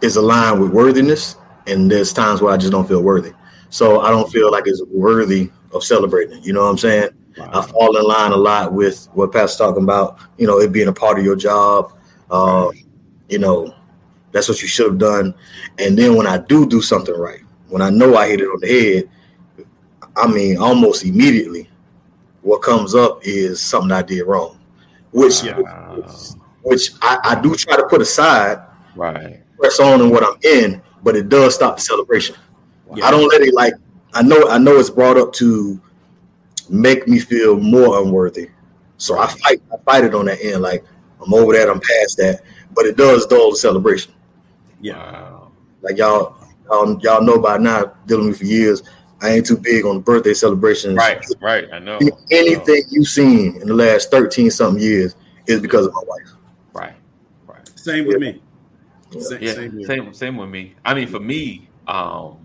is 0.02 0.16
aligned 0.16 0.60
with 0.60 0.70
worthiness 0.70 1.36
and 1.66 1.90
there's 1.90 2.12
times 2.12 2.40
where 2.40 2.52
I 2.52 2.56
just 2.56 2.72
don't 2.72 2.86
feel 2.86 3.02
worthy. 3.02 3.32
So 3.70 4.00
I 4.00 4.10
don't 4.10 4.30
feel 4.30 4.50
like 4.50 4.64
it's 4.66 4.82
worthy 4.84 5.50
of 5.72 5.82
celebrating. 5.82 6.42
You 6.42 6.52
know 6.52 6.62
what 6.62 6.70
I'm 6.70 6.78
saying? 6.78 7.10
I 7.38 7.62
fall 7.66 7.96
in 7.96 8.04
line 8.04 8.30
a 8.30 8.36
lot 8.36 8.72
with 8.72 9.08
what 9.12 9.32
Pat's 9.32 9.56
talking 9.56 9.82
about. 9.82 10.18
You 10.38 10.46
know, 10.46 10.60
it 10.60 10.72
being 10.72 10.88
a 10.88 10.92
part 10.92 11.18
of 11.18 11.24
your 11.24 11.34
job. 11.34 11.92
Uh, 12.30 12.70
you 13.28 13.38
know, 13.38 13.74
that's 14.30 14.48
what 14.48 14.62
you 14.62 14.68
should 14.68 14.86
have 14.86 14.98
done. 14.98 15.34
And 15.78 15.98
then 15.98 16.14
when 16.14 16.26
I 16.26 16.38
do 16.38 16.68
do 16.68 16.80
something 16.80 17.16
right, 17.16 17.40
when 17.68 17.82
I 17.82 17.90
know 17.90 18.16
I 18.16 18.28
hit 18.28 18.40
it 18.40 18.44
on 18.46 18.60
the 18.60 18.66
head, 18.68 19.66
I 20.16 20.26
mean, 20.28 20.58
almost 20.58 21.04
immediately, 21.04 21.68
what 22.42 22.62
comes 22.62 22.94
up 22.94 23.20
is 23.22 23.60
something 23.60 23.90
I 23.90 24.02
did 24.02 24.22
wrong, 24.24 24.58
which 25.12 25.42
Wow. 25.42 26.04
which 26.62 26.92
I, 27.02 27.18
I 27.24 27.40
do 27.40 27.54
try 27.54 27.76
to 27.76 27.84
put 27.88 28.00
aside, 28.00 28.58
Right. 28.96 29.42
press 29.58 29.80
on 29.80 30.00
in 30.00 30.10
what 30.10 30.22
I'm 30.24 30.38
in, 30.42 30.80
but 31.02 31.16
it 31.16 31.28
does 31.28 31.54
stop 31.54 31.76
the 31.76 31.82
celebration. 31.82 32.36
Yeah. 32.94 33.06
I 33.06 33.10
don't 33.10 33.28
let 33.28 33.40
it 33.40 33.52
like 33.54 33.74
I 34.12 34.22
know 34.22 34.48
I 34.48 34.58
know 34.58 34.76
it's 34.76 34.90
brought 34.90 35.16
up 35.16 35.32
to 35.34 35.80
make 36.68 37.08
me 37.08 37.18
feel 37.18 37.58
more 37.58 38.00
unworthy. 38.02 38.50
So 38.98 39.18
I 39.18 39.26
fight 39.26 39.62
I 39.72 39.76
fight 39.84 40.04
it 40.04 40.14
on 40.14 40.26
that 40.26 40.38
end. 40.44 40.62
Like 40.62 40.84
I'm 41.24 41.34
over 41.34 41.54
that, 41.54 41.68
I'm 41.68 41.80
past 41.80 42.18
that. 42.18 42.40
But 42.74 42.86
it 42.86 42.96
does 42.96 43.26
dull 43.26 43.50
the 43.50 43.56
celebration. 43.56 44.12
Yeah. 44.80 44.96
Wow. 44.96 45.50
Like 45.82 45.96
y'all 45.98 46.36
y'all, 46.66 46.98
y'all 47.00 47.22
know 47.22 47.38
by 47.40 47.58
now, 47.58 47.92
dealing 48.06 48.28
with 48.28 48.40
me 48.40 48.46
for 48.46 48.52
years, 48.52 48.82
I 49.20 49.30
ain't 49.30 49.46
too 49.46 49.56
big 49.56 49.84
on 49.84 50.00
birthday 50.00 50.34
celebrations. 50.34 50.96
Right. 50.96 51.24
Right. 51.40 51.68
I 51.72 51.78
know. 51.78 51.98
Anything 52.30 52.82
you've 52.90 53.08
seen 53.08 53.60
in 53.60 53.68
the 53.68 53.74
last 53.74 54.10
13 54.10 54.50
something 54.50 54.82
years 54.82 55.14
is 55.46 55.60
because 55.60 55.86
of 55.86 55.94
my 55.94 56.02
wife. 56.06 56.30
Right. 56.72 56.94
Right. 57.46 57.78
Same 57.78 58.06
with 58.06 58.18
me. 58.18 58.42
Same, 59.18 59.42
Yeah. 59.42 59.52
same 59.54 59.78
here. 59.78 59.86
Same. 59.86 60.12
Same 60.14 60.36
with 60.36 60.48
me. 60.50 60.74
I 60.84 60.92
mean, 60.94 61.06
for 61.08 61.20
me, 61.20 61.68
um, 61.86 62.36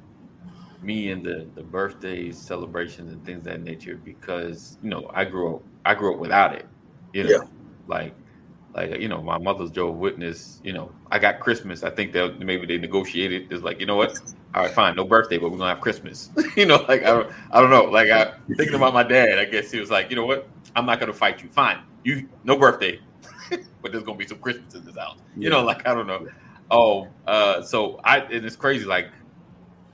me 0.81 1.11
and 1.11 1.25
the 1.25 1.47
the 1.55 1.63
birthdays, 1.63 2.37
celebrations, 2.37 3.11
and 3.11 3.25
things 3.25 3.39
of 3.39 3.45
that 3.45 3.63
nature, 3.63 3.99
because 4.05 4.77
you 4.83 4.89
know, 4.89 5.09
I 5.13 5.25
grew 5.25 5.55
up. 5.55 5.63
I 5.85 5.95
grew 5.95 6.13
up 6.13 6.19
without 6.19 6.53
it. 6.53 6.65
You 7.13 7.23
know, 7.23 7.29
Yeah. 7.29 7.39
like. 7.87 8.13
Like 8.73 8.99
you 8.99 9.07
know, 9.07 9.21
my 9.21 9.37
mother's 9.37 9.71
Jehovah's 9.71 9.99
Witness. 9.99 10.61
You 10.63 10.73
know, 10.73 10.91
I 11.11 11.19
got 11.19 11.39
Christmas. 11.39 11.83
I 11.83 11.89
think 11.89 12.13
that 12.13 12.39
maybe 12.39 12.65
they 12.65 12.77
negotiated. 12.77 13.51
It's 13.51 13.63
like 13.63 13.79
you 13.79 13.85
know 13.85 13.95
what? 13.95 14.17
All 14.53 14.63
right, 14.63 14.71
fine, 14.71 14.95
no 14.95 15.05
birthday, 15.05 15.37
but 15.37 15.51
we're 15.51 15.57
gonna 15.57 15.73
have 15.73 15.81
Christmas. 15.81 16.29
you 16.55 16.65
know, 16.65 16.85
like 16.87 17.03
I 17.03 17.11
don't, 17.11 17.33
I 17.51 17.61
don't 17.61 17.69
know. 17.71 17.83
Like 17.83 18.09
I 18.09 18.33
thinking 18.55 18.75
about 18.75 18.93
my 18.93 19.03
dad. 19.03 19.39
I 19.39 19.45
guess 19.45 19.71
he 19.71 19.79
was 19.79 19.89
like, 19.89 20.09
you 20.09 20.15
know 20.15 20.25
what? 20.25 20.47
I'm 20.75 20.85
not 20.85 20.99
gonna 20.99 21.13
fight 21.13 21.41
you. 21.41 21.49
Fine, 21.49 21.79
you 22.03 22.29
no 22.43 22.57
birthday, 22.57 22.99
but 23.81 23.91
there's 23.91 24.03
gonna 24.03 24.17
be 24.17 24.27
some 24.27 24.39
Christmas 24.39 24.75
in 24.75 24.85
this 24.85 24.97
house. 24.97 25.17
You 25.35 25.49
know, 25.49 25.63
like 25.63 25.87
I 25.87 25.93
don't 25.95 26.07
know. 26.07 26.27
Oh, 26.71 27.07
uh, 27.25 27.61
so 27.63 27.99
I 28.03 28.19
and 28.19 28.45
it's 28.45 28.55
crazy. 28.55 28.85
Like 28.85 29.09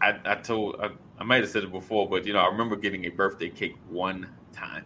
I, 0.02 0.20
I 0.26 0.36
told 0.36 0.76
I, 0.82 0.90
I 1.18 1.24
might 1.24 1.42
have 1.42 1.50
said 1.50 1.64
it 1.64 1.72
before, 1.72 2.10
but 2.10 2.26
you 2.26 2.34
know, 2.34 2.40
I 2.40 2.48
remember 2.48 2.76
getting 2.76 3.06
a 3.06 3.10
birthday 3.10 3.50
cake 3.50 3.78
one 3.90 4.28
time. 4.52 4.86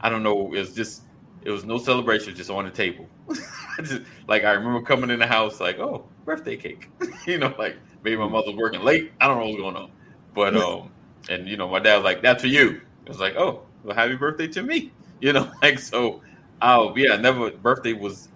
I 0.00 0.08
don't 0.08 0.22
know. 0.22 0.52
It 0.54 0.58
was 0.58 0.74
just 0.74 1.02
it 1.44 1.50
was 1.50 1.64
no 1.64 1.78
celebration, 1.78 2.34
just 2.34 2.50
on 2.50 2.64
the 2.64 2.70
table. 2.70 3.08
Just- 3.82 4.02
like 4.28 4.44
I 4.44 4.52
remember 4.52 4.82
coming 4.82 5.10
in 5.10 5.18
the 5.18 5.26
house, 5.26 5.60
like, 5.60 5.78
oh, 5.78 6.06
birthday 6.24 6.56
cake. 6.56 6.88
you 7.26 7.38
know, 7.38 7.54
like 7.58 7.76
maybe 8.04 8.16
my 8.16 8.28
mother's 8.28 8.54
working 8.54 8.82
late. 8.82 9.12
I 9.20 9.26
don't 9.26 9.38
know 9.38 9.46
what's 9.46 9.60
going 9.60 9.76
on, 9.76 9.90
but 10.34 10.56
um, 10.56 10.90
and 11.28 11.48
you 11.48 11.56
know, 11.56 11.68
my 11.68 11.78
dad 11.78 11.96
was 11.96 12.04
like, 12.04 12.22
that's 12.22 12.42
for 12.42 12.48
you. 12.48 12.80
It 13.04 13.08
was 13.08 13.18
like, 13.18 13.34
oh, 13.36 13.62
well, 13.82 13.96
happy 13.96 14.14
birthday 14.16 14.48
to 14.48 14.62
me. 14.62 14.92
You 15.22 15.32
know, 15.32 15.52
like 15.62 15.78
so. 15.78 16.20
Oh 16.62 16.96
yeah, 16.96 17.14
never 17.14 17.52
birthday 17.52 17.92
was 17.92 18.28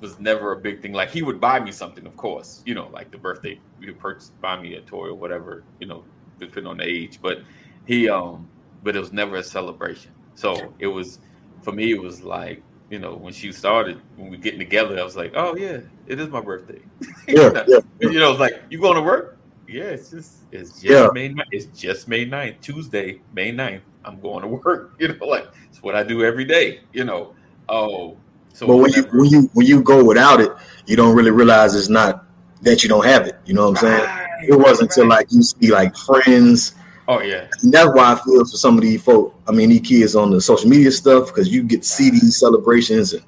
was 0.00 0.20
never 0.20 0.52
a 0.52 0.56
big 0.56 0.80
thing. 0.80 0.92
Like 0.92 1.10
he 1.10 1.20
would 1.20 1.40
buy 1.40 1.58
me 1.58 1.72
something, 1.72 2.06
of 2.06 2.16
course. 2.16 2.62
You 2.64 2.76
know, 2.76 2.88
like 2.92 3.10
the 3.10 3.18
birthday, 3.18 3.58
he 3.80 3.86
would 3.86 3.98
purchase, 3.98 4.30
buy 4.40 4.60
me 4.60 4.74
a 4.74 4.80
toy 4.82 5.08
or 5.08 5.14
whatever. 5.14 5.64
You 5.80 5.88
know, 5.88 6.04
depending 6.38 6.68
on 6.70 6.76
the 6.76 6.84
age. 6.84 7.18
But 7.20 7.42
he, 7.86 8.08
um, 8.08 8.48
but 8.84 8.94
it 8.94 9.00
was 9.00 9.12
never 9.12 9.34
a 9.34 9.42
celebration. 9.42 10.12
So 10.36 10.72
it 10.78 10.86
was 10.86 11.18
for 11.62 11.72
me. 11.72 11.92
It 11.92 12.00
was 12.02 12.22
like 12.22 12.62
you 12.90 12.98
know 12.98 13.14
when 13.16 13.32
she 13.32 13.52
started 13.52 14.00
when 14.16 14.30
we 14.30 14.36
getting 14.36 14.58
together. 14.58 14.98
I 14.98 15.04
was 15.04 15.16
like, 15.16 15.32
oh 15.36 15.56
yeah, 15.56 15.80
it 16.06 16.20
is 16.20 16.28
my 16.28 16.40
birthday. 16.40 16.80
Yeah, 17.28 17.64
yeah. 17.68 17.80
you 18.00 18.18
know, 18.18 18.30
it's 18.30 18.40
like 18.40 18.62
you 18.70 18.80
going 18.80 18.96
to 18.96 19.02
work. 19.02 19.36
Yeah, 19.68 19.84
it's 19.84 20.10
just 20.10 20.38
it's 20.50 20.72
just 20.72 20.84
Yeah. 20.84 21.08
May 21.12 21.28
9th. 21.28 21.44
It's 21.52 21.66
just 21.78 22.08
May 22.08 22.24
9th, 22.24 22.60
Tuesday, 22.62 23.20
May 23.34 23.52
9th. 23.52 23.82
I'm 24.04 24.18
going 24.20 24.42
to 24.42 24.48
work. 24.64 24.94
You 24.98 25.08
know, 25.08 25.26
like 25.26 25.46
it's 25.68 25.82
what 25.82 25.94
I 25.94 26.02
do 26.02 26.24
every 26.24 26.44
day. 26.46 26.80
You 26.92 27.04
know, 27.04 27.34
oh. 27.68 28.16
So 28.54 28.66
But 28.66 28.76
when 28.78 28.92
you 28.92 29.02
when 29.12 29.28
you 29.28 29.50
when 29.52 29.66
you 29.66 29.82
go 29.82 30.02
without 30.02 30.40
it, 30.40 30.50
you 30.86 30.96
don't 30.96 31.14
really 31.14 31.30
realize 31.30 31.74
it's 31.74 31.90
not 31.90 32.24
that 32.62 32.82
you 32.82 32.88
don't 32.88 33.04
have 33.04 33.26
it. 33.26 33.38
You 33.44 33.54
know 33.54 33.70
what 33.70 33.82
I'm 33.82 33.88
saying? 33.88 34.04
Right, 34.04 34.48
It 34.48 34.56
wasn't 34.58 34.90
until 34.90 35.08
like 35.08 35.30
you 35.30 35.42
see 35.42 35.70
like 35.70 35.94
friends. 35.96 36.74
Oh 37.10 37.22
yeah, 37.22 37.48
And 37.62 37.72
that's 37.72 37.88
why 37.94 38.12
I 38.12 38.16
feel 38.22 38.44
for 38.44 38.58
some 38.58 38.76
of 38.76 38.82
these 38.82 39.02
folk. 39.02 39.34
I 39.48 39.52
mean, 39.52 39.70
these 39.70 39.80
kids 39.80 40.14
on 40.14 40.30
the 40.30 40.42
social 40.42 40.68
media 40.68 40.92
stuff 40.92 41.28
because 41.28 41.48
you 41.48 41.62
get 41.62 41.80
to 41.80 41.88
see 41.88 42.10
these 42.10 42.38
celebrations 42.38 43.14
and 43.14 43.24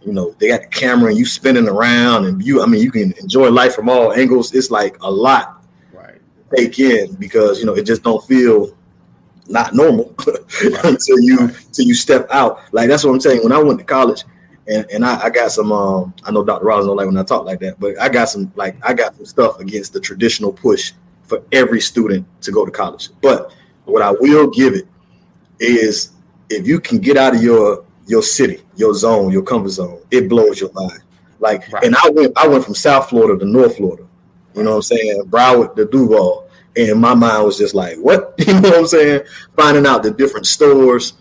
you 0.00 0.14
know 0.14 0.34
they 0.38 0.48
got 0.48 0.62
the 0.62 0.68
camera 0.68 1.10
and 1.10 1.18
you 1.18 1.26
spinning 1.26 1.68
around 1.68 2.24
and 2.24 2.42
you. 2.42 2.62
I 2.62 2.66
mean, 2.66 2.80
you 2.80 2.90
can 2.90 3.12
enjoy 3.20 3.50
life 3.50 3.74
from 3.74 3.90
all 3.90 4.14
angles. 4.14 4.54
It's 4.54 4.70
like 4.70 4.96
a 5.02 5.10
lot 5.10 5.62
right. 5.92 6.18
to 6.50 6.56
take 6.56 6.78
in 6.78 7.14
because 7.16 7.60
you 7.60 7.66
know 7.66 7.74
it 7.74 7.84
just 7.84 8.02
don't 8.02 8.24
feel 8.24 8.74
not 9.48 9.74
normal 9.74 10.14
until 10.84 11.20
you 11.20 11.40
until 11.40 11.84
you 11.84 11.94
step 11.94 12.26
out. 12.30 12.60
Like 12.72 12.88
that's 12.88 13.04
what 13.04 13.12
I'm 13.12 13.20
saying. 13.20 13.42
When 13.42 13.52
I 13.52 13.62
went 13.62 13.80
to 13.80 13.84
college, 13.84 14.24
and 14.66 14.86
and 14.90 15.04
I, 15.04 15.24
I 15.24 15.28
got 15.28 15.52
some. 15.52 15.72
Um, 15.72 16.14
I 16.24 16.30
know 16.30 16.42
Dr. 16.42 16.64
Rollins 16.64 16.86
don't 16.86 16.96
like 16.96 17.06
when 17.06 17.18
I 17.18 17.24
talk 17.24 17.44
like 17.44 17.60
that, 17.60 17.78
but 17.78 18.00
I 18.00 18.08
got 18.08 18.30
some 18.30 18.50
like 18.56 18.76
I 18.82 18.94
got 18.94 19.14
some 19.14 19.26
stuff 19.26 19.60
against 19.60 19.92
the 19.92 20.00
traditional 20.00 20.54
push 20.54 20.94
for 21.30 21.42
every 21.52 21.80
student 21.80 22.26
to 22.42 22.50
go 22.50 22.66
to 22.66 22.70
college. 22.70 23.08
But 23.22 23.54
what 23.84 24.02
I 24.02 24.10
will 24.10 24.50
give 24.50 24.74
it 24.74 24.86
is 25.60 26.10
if 26.50 26.66
you 26.66 26.80
can 26.80 26.98
get 26.98 27.16
out 27.16 27.34
of 27.34 27.42
your 27.42 27.84
your 28.06 28.22
city, 28.22 28.58
your 28.76 28.92
zone, 28.92 29.30
your 29.30 29.42
comfort 29.42 29.68
zone, 29.70 30.02
it 30.10 30.28
blows 30.28 30.60
your 30.60 30.72
mind. 30.72 31.00
Like, 31.38 31.72
Right. 31.72 31.84
and 31.84 31.94
I 31.96 32.10
went 32.10 32.32
I 32.36 32.48
went 32.48 32.64
from 32.64 32.74
South 32.74 33.08
Florida 33.08 33.38
to 33.38 33.44
North 33.50 33.76
Florida. 33.76 34.04
You 34.54 34.64
know 34.64 34.70
what 34.70 34.76
I'm 34.76 34.82
saying? 34.82 35.22
Broward 35.26 35.76
to 35.76 35.86
Duval. 35.86 36.48
And 36.76 37.00
my 37.00 37.14
mind 37.14 37.44
was 37.44 37.56
just 37.58 37.74
like, 37.74 37.96
what? 37.98 38.34
You 38.46 38.54
know 38.54 38.60
what 38.70 38.78
I'm 38.80 38.86
saying? 38.86 39.22
Finding 39.56 39.86
out 39.86 40.02
the 40.02 40.10
different 40.10 40.46
stores, 40.46 41.14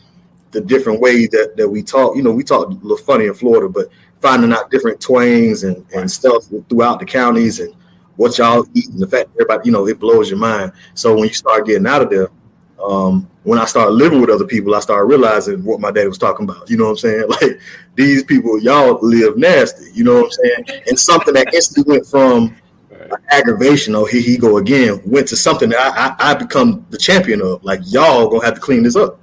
the 0.52 0.62
different 0.62 1.00
ways 1.00 1.30
that, 1.30 1.56
that 1.58 1.70
we 1.70 1.84
talk. 1.84 2.16
You 2.16 2.24
know, 2.24 2.32
we 2.32 2.44
talk 2.44 2.68
a 2.68 2.72
little 2.72 2.98
funny 2.98 3.26
in 3.28 3.34
Florida, 3.36 3.70
but 3.70 3.88
finding 4.22 4.52
out 4.52 4.72
different 4.72 5.00
twangs 5.00 5.64
and, 5.64 5.86
and 5.94 6.10
stuff 6.12 6.46
throughout 6.70 7.00
the 7.00 7.06
counties 7.06 7.60
and 7.60 7.74
what 8.20 8.38
y'all 8.38 8.66
eat 8.74 8.90
and 8.90 9.00
the 9.00 9.08
fact 9.08 9.30
that 9.30 9.42
everybody, 9.42 9.70
you 9.70 9.72
know, 9.72 9.88
it 9.88 9.98
blows 9.98 10.30
your 10.30 10.40
mind. 10.40 10.74
So 10.94 11.14
when 11.14 11.30
you 11.30 11.34
start 11.34 11.66
getting 11.66 11.88
out 11.88 12.02
of 12.02 12.10
there, 12.10 12.28
um, 12.84 13.30
when 13.44 13.58
I 13.58 13.64
started 13.64 13.92
living 13.92 14.20
with 14.20 14.30
other 14.30 14.46
people, 14.46 14.76
I 14.76 14.82
started 14.82 15.06
realizing 15.06 15.64
what 15.64 15.80
my 15.80 15.90
daddy 15.90 16.10
was 16.10 16.18
talking 16.18 16.44
about. 16.44 16.70
You 16.70 16.76
know 16.76 16.84
what 16.84 16.90
I'm 16.92 16.98
saying? 16.98 17.24
Like 17.30 17.62
these 17.96 18.26
people, 18.26 18.60
y'all 18.62 19.00
live 19.02 19.38
nasty. 19.38 19.90
You 19.94 20.04
know 20.04 20.16
what 20.16 20.26
I'm 20.26 20.32
saying? 20.66 20.82
And 20.88 21.00
something 21.00 21.34
that 21.34 21.54
instantly 21.54 21.94
went 21.94 22.06
from 22.06 22.58
right. 22.92 23.10
aggravation, 23.30 23.96
oh 23.96 24.04
here 24.04 24.22
he 24.22 24.38
go 24.38 24.58
again, 24.58 25.02
went 25.06 25.30
to 25.30 25.38
something 25.38 25.70
that 25.70 25.80
I, 25.80 26.30
I, 26.30 26.32
I 26.32 26.34
become 26.34 26.86
the 26.90 26.98
champion 26.98 27.42
of. 27.42 27.64
Like 27.64 27.80
y'all 27.86 28.28
gonna 28.28 28.44
have 28.44 28.56
to 28.56 28.62
clean 28.62 28.84
this 28.84 28.98
up. 28.98 29.18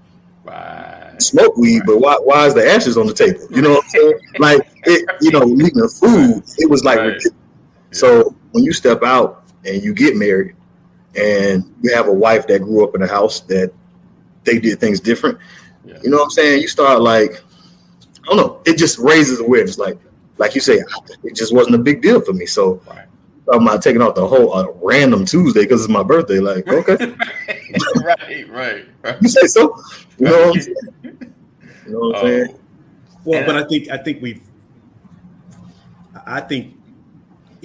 right. 0.44 1.16
Smoke 1.18 1.54
weed, 1.59 1.82
but 1.85 1.98
why 1.98 2.14
why 2.14 2.46
is 2.46 2.54
the 2.54 2.66
ashes 2.66 2.96
on 2.96 3.06
the 3.06 3.14
table? 3.14 3.46
You 3.50 3.61
know 3.61 3.72
what 3.72 3.85
I'm 3.85 3.90
saying? 3.90 4.14
Like 4.38 4.61
it, 4.85 5.06
you 5.20 5.32
know, 5.32 5.40
leaving 5.40 5.87
food, 5.88 6.42
it 6.56 6.70
was 6.70 6.82
like 6.82 6.98
Right. 6.98 7.06
ridiculous. 7.09 7.37
So 7.92 8.35
when 8.57 8.64
you 8.64 8.73
step 8.73 9.03
out 9.03 9.45
and 9.66 9.83
you 9.83 9.92
get 9.92 10.16
married 10.16 10.57
and 11.14 11.62
you 11.83 11.95
have 11.95 12.09
a 12.09 12.12
wife 12.12 12.47
that 12.47 12.62
grew 12.62 12.83
up 12.83 12.95
in 12.95 13.03
a 13.03 13.07
house 13.07 13.40
that 13.40 13.71
they 14.45 14.59
did 14.59 14.81
things 14.81 14.99
different, 14.99 15.38
Yeah. 15.85 15.99
you 16.03 16.09
know 16.09 16.16
what 16.16 16.25
I'm 16.25 16.31
saying? 16.31 16.62
You 16.62 16.69
start 16.69 17.03
like, 17.03 17.42
I 18.25 18.27
don't 18.29 18.38
know, 18.38 18.62
it 18.64 18.79
just 18.79 18.99
raises 18.99 19.40
awareness. 19.40 19.77
Like, 19.79 19.99
like 20.38 20.55
you 20.55 20.62
say, 20.62 20.83
it 21.23 21.35
just 21.35 21.55
wasn't 21.55 21.75
a 21.75 21.79
big 21.79 22.01
deal 22.01 22.21
for 22.23 22.33
me. 22.33 22.47
So 22.47 22.81
Right. 22.88 23.05
I'm 23.53 23.62
not 23.62 23.83
taking 23.83 24.01
out 24.03 24.14
the 24.16 24.27
whole 24.27 24.55
uh, 24.55 24.69
random 24.83 25.25
Tuesday 25.27 25.62
because 25.64 25.83
it's 25.85 25.90
my 25.92 26.03
birthday. 26.03 26.40
Like, 26.40 26.66
okay, 26.73 26.97
right, 28.05 28.49
right, 28.51 28.85
right. 29.03 29.16
you 29.23 29.29
say 29.29 29.47
so. 29.47 29.77
You 30.19 30.25
know 30.27 30.47
what 30.49 30.57
I'm 30.57 30.62
saying? 30.62 30.77
You 31.87 31.92
know 31.92 31.99
what 32.01 32.16
I'm 32.16 32.23
saying? 32.27 32.47
Oh, 32.51 32.59
Well, 33.27 33.47
but 33.47 33.57
I- 33.57 33.61
I 33.61 33.69
think 33.69 33.88
I 33.90 33.97
think 33.99 34.21
we've 34.23 34.42
I 36.27 36.40
think 36.40 36.76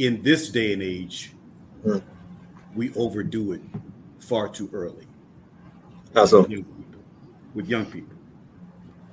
in 0.01 0.21
this 0.23 0.49
day 0.49 0.73
and 0.73 0.81
age 0.81 1.31
Hmm. 1.83 1.97
we 2.75 2.93
overdo 2.95 3.53
it 3.53 3.61
far 4.19 4.47
too 4.49 4.69
early 4.73 5.07
How 6.13 6.25
so? 6.25 6.41
with 6.41 6.49
young 6.51 6.63
people. 6.63 7.01
With 7.55 7.67
young 7.69 7.85
people. 7.85 8.15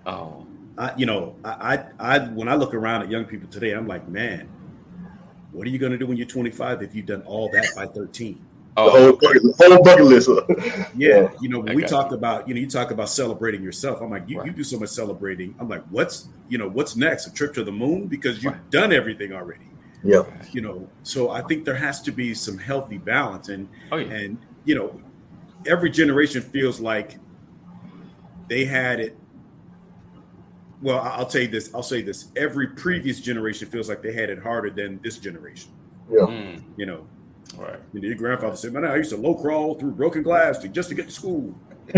oh, 0.06 0.46
I, 0.76 0.94
you 0.96 1.06
know, 1.06 1.34
I, 1.44 1.50
I, 1.98 2.16
I, 2.16 2.18
when 2.28 2.48
I 2.48 2.54
look 2.54 2.72
around 2.74 3.02
at 3.02 3.10
young 3.10 3.24
people 3.24 3.48
today, 3.48 3.72
I'm 3.72 3.86
like, 3.88 4.06
man, 4.08 4.48
what 5.50 5.66
are 5.66 5.70
you 5.70 5.78
going 5.78 5.92
to 5.92 5.98
do 5.98 6.06
when 6.06 6.16
you're 6.16 6.26
25 6.26 6.82
if 6.82 6.94
you've 6.94 7.06
done 7.06 7.22
all 7.22 7.48
that 7.50 7.68
by 7.74 7.86
13? 7.86 8.34
The 8.76 8.82
oh, 8.82 8.90
whole 8.90 9.12
bucket, 9.12 9.42
the 9.42 9.54
whole 9.66 9.82
bucket 9.82 10.04
list. 10.04 10.28
Yeah, 10.94 11.28
you 11.40 11.48
know, 11.48 11.60
when 11.60 11.74
we 11.74 11.82
got 11.82 11.88
talk 11.90 12.12
about, 12.12 12.46
you 12.46 12.54
know, 12.54 12.60
you 12.60 12.68
talk 12.70 12.90
about 12.92 13.08
celebrating 13.08 13.62
yourself. 13.62 14.00
I'm 14.00 14.10
like, 14.10 14.28
you, 14.28 14.44
you 14.44 14.52
do 14.52 14.62
so 14.62 14.78
much 14.78 14.90
celebrating. 14.90 15.54
I'm 15.58 15.68
like, 15.68 15.82
what's, 15.90 16.28
you 16.48 16.58
know, 16.58 16.68
what's 16.68 16.94
next? 16.96 17.26
A 17.26 17.32
trip 17.32 17.54
to 17.54 17.64
the 17.64 17.72
moon 17.72 18.06
because 18.06 18.42
you've 18.42 18.52
Right. 18.52 18.70
done 18.70 18.92
everything 18.92 19.32
already. 19.32 19.66
Yeah. 20.04 20.22
You 20.52 20.60
know, 20.60 20.88
so 21.02 21.30
I 21.30 21.42
think 21.42 21.64
there 21.64 21.74
has 21.76 22.00
to 22.02 22.12
be 22.12 22.32
some 22.34 22.56
healthy 22.58 22.98
balance, 22.98 23.48
and 23.48 23.68
Oh 23.92 23.96
yeah. 23.96 24.12
and 24.14 24.38
you 24.64 24.74
know, 24.74 25.00
every 25.66 25.90
generation 25.90 26.40
feels 26.42 26.80
like 26.80 27.18
they 28.48 28.64
had 28.64 29.00
it. 29.00 29.16
Well, 30.80 30.98
I- 31.00 31.16
I'll 31.16 31.26
tell 31.26 31.42
you 31.42 31.48
this. 31.48 31.74
I'll 31.74 31.82
say 31.82 32.02
this. 32.02 32.26
Every 32.36 32.68
previous 32.68 33.20
generation 33.20 33.68
feels 33.68 33.88
like 33.88 34.02
they 34.02 34.12
had 34.12 34.30
it 34.30 34.38
harder 34.38 34.70
than 34.70 35.00
this 35.02 35.18
generation. 35.18 35.72
Mm, 36.10 36.62
You 36.76 36.86
know, 36.86 37.06
right. 37.58 37.78
you 37.92 38.00
know, 38.00 38.06
your 38.08 38.16
grandfather 38.16 38.56
said, 38.56 38.72
"Man, 38.72 38.84
I 38.84 38.96
used 38.96 39.10
to 39.10 39.16
low 39.16 39.34
crawl 39.34 39.74
through 39.74 39.90
broken 39.92 40.22
glass 40.22 40.58
to, 40.58 40.68
just 40.68 40.88
to 40.90 40.94
get 40.94 41.06
to 41.06 41.12
school. 41.12 41.58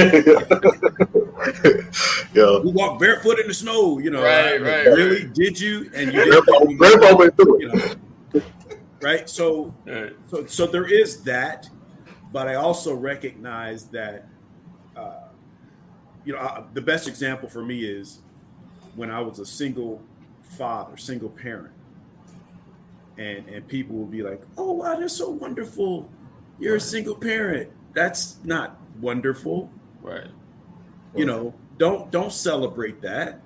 yeah. 2.35 2.59
We 2.61 2.73
walked 2.73 3.01
barefoot 3.01 3.39
in 3.39 3.47
the 3.49 3.55
snow." 3.55 3.99
You 3.99 4.11
know, 4.11 4.23
Right, 4.23 4.55
I'm 4.57 4.63
right, 4.63 4.87
Really? 4.87 5.25
right. 5.25 5.35
Did 5.35 5.59
you? 5.61 5.91
And 5.95 6.13
you 6.13 6.25
Grandpa, 6.25 6.59
didn't. 6.61 6.77
grandpa 6.77 7.17
went 7.17 7.37
through 7.37 7.61
You 7.61 7.69
know, 7.69 7.95
right? 9.01 9.29
So 9.29 9.75
Right. 9.87 10.15
So, 10.31 10.47
so 10.47 10.67
there 10.67 10.87
is 10.87 11.23
that, 11.25 11.69
but 12.33 12.49
I 12.49 12.55
also 12.55 12.95
recognize 12.95 13.87
that, 13.87 14.27
uh, 14.97 15.29
you 16.25 16.33
know, 16.35 16.39
uh, 16.41 16.65
the 16.75 16.81
best 16.81 17.09
example 17.09 17.49
for 17.49 17.65
me 17.65 17.85
is 17.85 18.21
when 18.95 19.11
I 19.11 19.21
was 19.21 19.39
a 19.39 19.47
single 19.47 20.03
father, 20.43 20.97
single 20.97 21.31
parent, 21.31 21.73
and 23.19 23.49
and 23.49 23.67
people 23.69 23.97
will 23.97 24.07
be 24.07 24.23
like, 24.23 24.43
"Oh, 24.57 24.73
wow, 24.73 24.99
that's 24.99 25.17
so 25.17 25.31
wonderful! 25.31 26.11
You're 26.59 26.77
a 26.77 26.81
single 26.81 27.15
parent. 27.15 27.71
That's 27.95 28.39
not 28.45 28.79
wonderful." 29.01 29.71
Right. 30.03 30.29
You 31.15 31.27
know, 31.27 31.55
don't 31.79 32.11
don't 32.11 32.33
celebrate 32.33 33.01
that. 33.03 33.41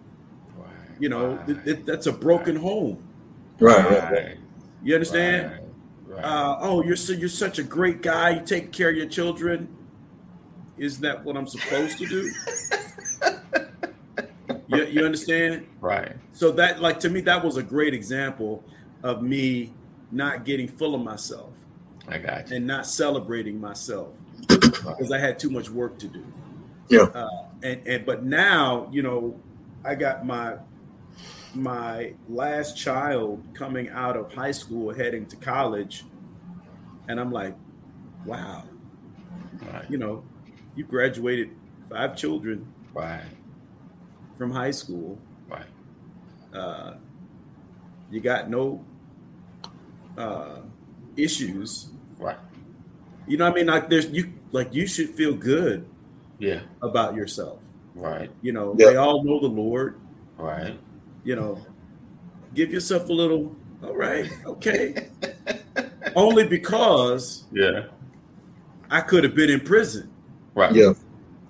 Right. 0.57 0.69
You 0.99 1.09
know, 1.09 1.35
right. 1.37 1.47
th- 1.47 1.65
th- 1.65 1.79
that's 1.85 2.07
a 2.07 2.13
broken 2.13 2.57
home. 2.57 3.03
Right, 3.59 3.85
right, 3.85 3.91
right. 3.91 4.13
Right. 4.13 4.37
You 4.83 4.95
understand? 4.95 5.51
Right. 6.07 6.17
right. 6.17 6.25
uh, 6.25 6.59
oh, 6.61 6.83
you're 6.83 6.97
so 6.97 7.13
you're 7.13 7.29
such 7.29 7.59
a 7.59 7.63
great 7.63 8.03
guy. 8.03 8.31
You 8.31 8.45
take 8.45 8.73
care 8.73 8.91
of 8.91 8.97
your 8.97 9.07
children. 9.07 9.69
Is 10.77 10.99
that 11.01 11.25
what 11.25 11.37
I'm 11.37 11.47
supposed 11.47 11.99
to 11.99 12.07
do? 12.07 12.33
you, 14.69 14.85
you 14.87 15.05
understand? 15.05 15.67
right. 15.81 16.17
So 16.33 16.51
that, 16.53 16.81
like, 16.81 16.99
to 17.01 17.09
me, 17.09 17.21
that 17.23 17.45
was 17.45 17.57
a 17.57 17.63
great 17.63 17.95
example 17.95 18.65
of 19.05 19.23
me 19.23 19.73
not 20.11 20.45
getting 20.45 20.67
full 20.67 20.95
of 20.95 21.03
myself 21.03 21.53
I 22.09 22.19
got 22.19 22.51
you. 22.51 22.57
and 22.57 22.67
not 22.67 22.87
celebrating 22.87 23.61
myself 23.61 24.13
because 24.49 25.13
I 25.13 25.19
had 25.19 25.39
too 25.39 25.51
much 25.51 25.71
work 25.71 25.99
to 25.99 26.09
do. 26.09 26.25
Yeah. 26.89 27.03
Uh, 27.15 27.29
and 27.63 27.87
and 27.87 28.07
but 28.07 28.25
now, 28.25 28.89
you 28.93 29.03
know, 29.03 29.39
I 29.85 29.95
got 29.95 30.25
my 30.27 30.57
my 31.55 32.13
last 32.29 32.77
child 32.77 33.43
coming 33.55 33.89
out 33.91 34.17
of 34.17 34.33
high 34.33 34.51
school 34.51 34.93
heading 34.93 35.25
to 35.25 35.37
college 35.37 36.05
and 37.09 37.21
i'm 37.21 37.31
like 37.31 37.55
wow 38.27 38.65
Right. 39.73 39.89
you 39.89 39.97
know 39.97 40.25
you 40.75 40.83
graduated 40.85 41.51
five 41.89 42.17
children 42.17 42.67
Right. 42.93 43.23
from 44.37 44.51
high 44.51 44.73
school 44.73 45.21
Right. 45.49 45.67
uh, 46.53 46.95
you 48.11 48.21
got 48.21 48.51
no 48.51 48.85
uh, 50.19 50.59
issues 51.17 51.89
Right. 52.19 52.39
you 53.29 53.37
know 53.37 53.45
what 53.45 53.53
i 53.53 53.57
mean 53.57 53.67
like 53.67 53.89
there's 53.89 54.07
you 54.11 54.33
like 54.51 54.75
you 54.75 54.87
should 54.89 55.11
feel 55.11 55.35
good 55.35 55.87
Yeah. 56.39 56.61
about 56.83 57.15
yourself 57.15 57.61
Right. 57.95 58.31
you 58.43 58.53
know 58.53 58.75
Yeah. 58.79 58.91
they 58.91 58.97
all 58.97 59.23
know 59.25 59.41
the 59.41 59.47
lord 59.49 60.01
Right. 60.37 60.79
you 61.25 61.37
know 61.37 61.59
give 62.55 62.71
yourself 62.73 63.09
a 63.09 63.13
little 63.13 63.55
all 63.83 63.95
right 63.97 64.31
okay 64.47 65.09
only 66.17 66.47
because 66.47 67.45
Yeah. 67.53 67.87
i 68.91 69.01
could 69.01 69.25
have 69.25 69.35
been 69.35 69.51
in 69.51 69.61
prison 69.61 70.11
Right. 70.55 70.73
Yeah. 70.75 70.93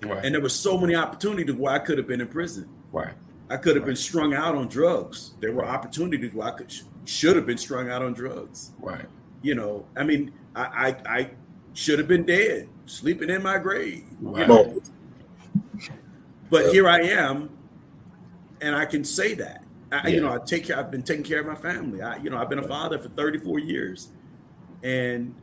Right. 0.03 0.23
and 0.25 0.33
there 0.35 0.41
were 0.41 0.49
so 0.49 0.77
many 0.77 0.95
opportunities 0.95 1.55
where 1.55 1.73
i 1.73 1.79
could 1.79 1.97
have 1.97 2.07
been 2.07 2.21
in 2.21 2.27
prison 2.27 2.67
right. 2.91 3.13
i 3.49 3.57
could 3.57 3.75
have 3.75 3.85
been 3.85 3.95
strung 3.95 4.33
out 4.33 4.55
on 4.55 4.67
drugs 4.67 5.31
there 5.39 5.51
were 5.51 5.65
opportunities 5.65 6.33
where 6.33 6.47
i 6.47 6.51
could 6.51 6.71
should 7.05 7.35
have 7.35 7.45
been 7.45 7.57
strung 7.57 7.89
out 7.89 8.01
on 8.03 8.13
drugs 8.13 8.71
Right. 8.79 9.05
you 9.41 9.55
know 9.55 9.85
i 9.97 10.03
mean 10.03 10.31
i 10.55 10.63
i, 11.07 11.17
I 11.19 11.29
should 11.73 11.97
have 11.99 12.07
been 12.07 12.25
dead 12.25 12.67
sleeping 12.85 13.29
in 13.29 13.41
my 13.43 13.57
grave 13.57 14.03
Right. 14.21 14.47
No. 14.47 14.81
but 16.49 16.71
here 16.71 16.87
i 16.87 16.99
am 17.01 17.49
and 18.61 18.75
i 18.75 18.85
can 18.85 19.03
say 19.03 19.33
that 19.35 19.63
I, 19.91 20.07
you 20.09 20.21
know 20.21 20.31
i 20.33 20.37
take 20.39 20.65
care 20.65 20.77
i've 20.77 20.91
been 20.91 21.03
taking 21.03 21.23
care 21.23 21.39
of 21.39 21.47
my 21.47 21.55
family 21.55 22.01
i 22.01 22.17
you 22.17 22.29
know 22.29 22.37
i've 22.37 22.49
been 22.49 22.59
a 22.59 22.67
father 22.67 22.97
for 22.99 23.09
34 23.09 23.59
years 23.59 24.09
and 24.83 25.33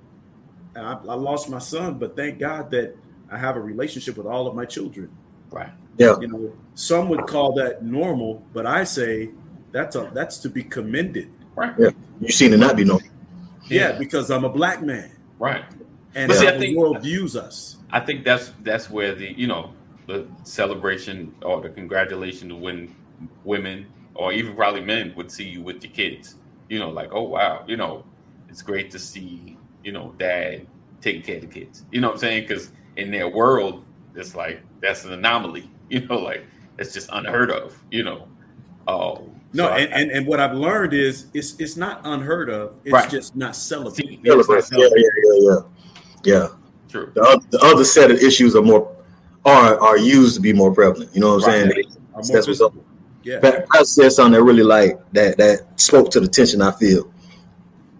I, 0.77 0.93
I 0.93 1.15
lost 1.15 1.49
my 1.51 1.59
son 1.59 1.99
but 1.99 2.17
thank 2.17 2.39
god 2.39 2.71
that 2.71 2.97
i 3.31 3.37
have 3.37 3.57
a 3.57 3.61
relationship 3.61 4.17
with 4.17 4.27
all 4.27 4.47
of 4.47 4.55
my 4.55 4.65
children 4.65 5.11
Right. 5.51 5.71
Yeah. 5.99 6.19
you 6.21 6.29
know 6.29 6.53
some 6.75 7.09
would 7.11 7.27
call 7.27 7.53
that 7.55 7.85
normal 7.85 8.43
but 8.53 8.67
i 8.67 8.85
say 8.85 9.31
that's 9.73 9.97
a 9.97 10.11
that's 10.15 10.39
to 10.39 10.49
be 10.49 10.63
commended 10.63 11.31
Right. 11.55 11.75
Yeah. 11.79 11.91
You 12.21 12.31
seen 12.31 12.55
it 12.55 12.57
not 12.59 12.77
be 12.77 12.85
no. 12.85 12.99
yeah, 13.67 13.93
because 13.99 14.31
i'm 14.31 14.45
a 14.45 14.49
black 14.49 14.83
man 14.83 15.11
Right. 15.39 15.65
And 16.15 16.29
But 16.29 16.37
see, 16.39 16.47
how 16.47 16.53
I 16.53 16.55
the 16.55 16.61
think- 16.61 16.79
world 16.79 17.03
views 17.03 17.37
us 17.37 17.77
I 17.91 18.01
think 18.01 18.25
that's 18.25 18.53
that's 18.63 18.89
where 18.91 19.15
the 19.15 19.33
you 19.33 19.47
know 19.47 19.73
the 20.07 20.27
celebration 20.45 21.35
or 21.43 21.61
the 21.61 21.69
congratulation 21.69 22.49
to 22.49 22.57
when 22.57 22.95
women 23.45 23.87
or 24.15 24.33
even 24.33 24.55
probably 24.57 24.81
men 24.81 25.13
would 25.17 25.31
see 25.31 25.45
you 25.45 25.63
with 25.63 25.83
your 25.85 25.93
kids. 25.93 26.37
You 26.69 26.79
know, 26.79 26.91
like 26.91 27.11
oh 27.13 27.23
wow, 27.23 27.65
you 27.67 27.77
know, 27.77 28.05
it's 28.49 28.63
great 28.63 28.91
to 28.93 28.99
see 28.99 29.57
you 29.85 29.93
know 29.93 30.15
dad 30.19 30.67
taking 31.01 31.23
care 31.23 31.37
of 31.37 31.43
the 31.43 31.49
kids. 31.49 31.85
You 31.93 32.01
know 32.01 32.09
what 32.09 32.15
I'm 32.15 32.21
saying? 32.21 32.43
Because 32.49 32.73
in 32.97 33.11
their 33.11 33.29
world, 33.29 33.85
it's 34.15 34.35
like 34.35 34.63
that's 34.81 35.05
an 35.05 35.13
anomaly. 35.13 35.69
You 35.91 36.01
know, 36.07 36.19
like 36.19 36.45
it's 36.79 36.95
just 36.95 37.11
unheard 37.13 37.51
of. 37.51 37.77
You 37.91 38.05
know. 38.05 38.27
Oh 38.89 39.29
no 39.53 39.67
so 39.67 39.73
I- 39.73 39.79
and, 39.81 39.93
and 39.93 40.11
and 40.13 40.27
what 40.27 40.41
i've 40.41 40.55
learned 40.55 40.95
is 40.95 41.27
it's 41.35 41.55
it's 41.61 41.77
not 41.77 42.01
unheard 42.05 42.49
of 42.49 42.75
it's 42.85 42.93
Right. 42.95 43.11
just 43.11 43.37
not 43.37 43.55
celebrated 43.55 44.21
Yeah, 44.25 44.39
it's 44.39 44.49
not 44.49 44.65
Celebrate. 44.65 44.99
Yeah, 44.99 45.09
yeah, 45.25 45.33
yeah, 45.35 45.51
yeah. 45.51 45.59
Yeah. 46.25 46.49
true. 46.89 47.11
The, 47.15 47.21
oth- 47.23 47.51
the 47.51 47.59
other 47.65 47.85
set 47.85 48.11
of 48.11 48.19
issues 48.19 48.55
are 48.57 48.63
more 48.63 48.95
are 49.45 49.79
are 49.81 49.99
used 49.99 50.35
to 50.37 50.41
be 50.41 50.53
more 50.53 50.73
prevalent. 50.73 51.11
You 51.15 51.21
know 51.21 51.35
what 51.37 51.45
I'm 51.49 51.69
Right. 51.69 51.73
saying? 51.75 52.33
That's 52.33 52.47
what's 52.47 52.61
up. 52.61 52.75
yeah 53.25 53.41
Pat, 53.41 53.69
Pat 53.71 53.87
said 53.87 54.13
something 54.13 54.33
that 54.35 54.43
really 54.43 54.63
like 54.63 54.99
that 55.13 55.37
that 55.39 55.81
spoke 55.81 56.11
to 56.13 56.21
the 56.21 56.29
tension 56.29 56.61
I 56.63 56.71
feel. 56.73 57.11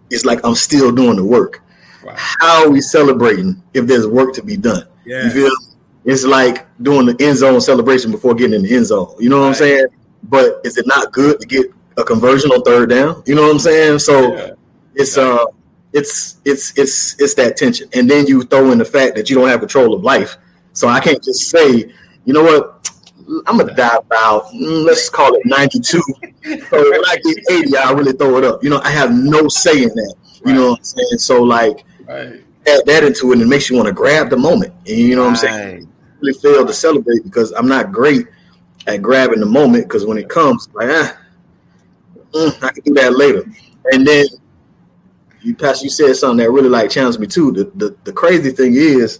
It's 0.09 0.25
like 0.25 0.39
I'm 0.45 0.55
still 0.55 0.91
doing 0.91 1.15
the 1.17 1.23
work. 1.23 1.61
Right. 2.05 2.15
How 2.17 2.63
are 2.65 2.69
we 2.69 2.81
celebrating 2.81 3.61
if 3.73 3.87
there's 3.87 4.05
work 4.07 4.33
to 4.35 4.43
be 4.43 4.57
done? 4.57 4.85
yeah 5.05 5.23
You 5.25 5.29
feel? 5.31 5.51
It's 6.05 6.25
like 6.25 6.67
doing 6.83 7.05
the 7.05 7.15
end 7.25 7.37
zone 7.37 7.61
celebration 7.61 8.11
before 8.11 8.35
getting 8.35 8.55
in 8.55 8.63
the 8.63 8.75
end 8.75 8.85
zone. 8.87 9.15
You 9.19 9.29
know 9.29 9.39
what 9.39 9.47
I'm 9.47 9.53
saying? 9.53 9.87
But 10.23 10.59
is 10.63 10.77
it 10.77 10.85
not 10.85 11.11
good 11.13 11.39
to 11.39 11.47
get 11.47 11.67
a 11.97 12.03
conversion 12.03 12.51
on 12.51 12.61
third 12.63 12.89
down? 12.89 13.23
You 13.25 13.35
know 13.35 13.43
what 13.43 13.51
I'm 13.51 13.59
saying? 13.59 13.99
So 13.99 14.33
Yeah. 14.35 14.49
it's 14.95 15.17
uh 15.17 15.43
it's 15.93 16.37
it's 16.43 16.77
it's 16.77 17.19
it's 17.21 17.33
that 17.35 17.55
tension. 17.55 17.87
And 17.93 18.09
then 18.09 18.25
you 18.27 18.43
throw 18.43 18.71
in 18.71 18.79
the 18.79 18.85
fact 18.85 19.15
that 19.15 19.29
you 19.29 19.35
don't 19.35 19.47
have 19.47 19.59
control 19.59 19.93
of 19.93 20.03
life. 20.03 20.37
So 20.73 20.87
I 20.87 20.99
can't 20.99 21.23
just 21.23 21.49
say, 21.49 21.91
you 22.25 22.33
know 22.33 22.43
what, 22.43 22.91
I'm 23.45 23.57
gonna 23.57 23.73
die 23.75 23.95
about 23.97 24.45
mm, 24.47 24.83
let's 24.85 25.09
call 25.09 25.33
it 25.35 25.41
92. 25.45 26.01
So 26.43 26.91
when 26.91 27.05
I 27.07 27.15
get 27.23 27.37
80, 27.49 27.77
I 27.77 27.91
really 27.93 28.11
throw 28.11 28.37
it 28.37 28.43
up. 28.43 28.61
You 28.63 28.69
know, 28.69 28.81
I 28.83 28.89
have 28.89 29.13
no 29.13 29.47
say 29.47 29.83
in 29.83 29.89
that. 29.89 30.15
You 30.45 30.53
know 30.53 30.71
what 30.71 30.79
I'm 30.79 30.83
saying? 30.83 31.17
So 31.19 31.41
like 31.41 31.85
Right. 32.05 32.43
add 32.67 32.81
that 32.85 33.03
into 33.05 33.29
it 33.31 33.35
and 33.35 33.43
it 33.43 33.47
makes 33.47 33.69
you 33.69 33.77
want 33.77 33.87
to 33.87 33.93
grab 33.93 34.29
the 34.29 34.35
moment. 34.35 34.73
And 34.85 34.97
you 34.97 35.15
know 35.15 35.23
what 35.23 35.29
I'm 35.29 35.35
saying? 35.37 35.75
Right. 35.75 35.87
Really 36.19 36.33
fail 36.33 36.65
to 36.65 36.73
celebrate 36.73 37.23
because 37.23 37.51
I'm 37.51 37.67
not 37.67 37.93
great 37.93 38.27
at 38.87 39.01
grabbing 39.01 39.39
the 39.39 39.45
moment 39.45 39.85
because 39.85 40.05
when 40.05 40.17
it 40.17 40.27
comes, 40.27 40.67
like 40.73 40.89
ah, 40.91 41.17
mm, 42.33 42.63
I 42.63 42.71
can 42.71 42.83
do 42.83 42.93
that 42.95 43.15
later. 43.15 43.45
And 43.93 44.05
then 44.05 44.25
you 45.43 45.55
Pastor, 45.55 45.85
you 45.85 45.89
said 45.89 46.15
something 46.15 46.37
that 46.37 46.51
really 46.51 46.69
like 46.69 46.89
challenged 46.89 47.19
me 47.19 47.27
too. 47.27 47.51
The 47.51 47.65
the, 47.75 47.95
the 48.03 48.13
crazy 48.13 48.51
thing 48.51 48.75
is, 48.75 49.19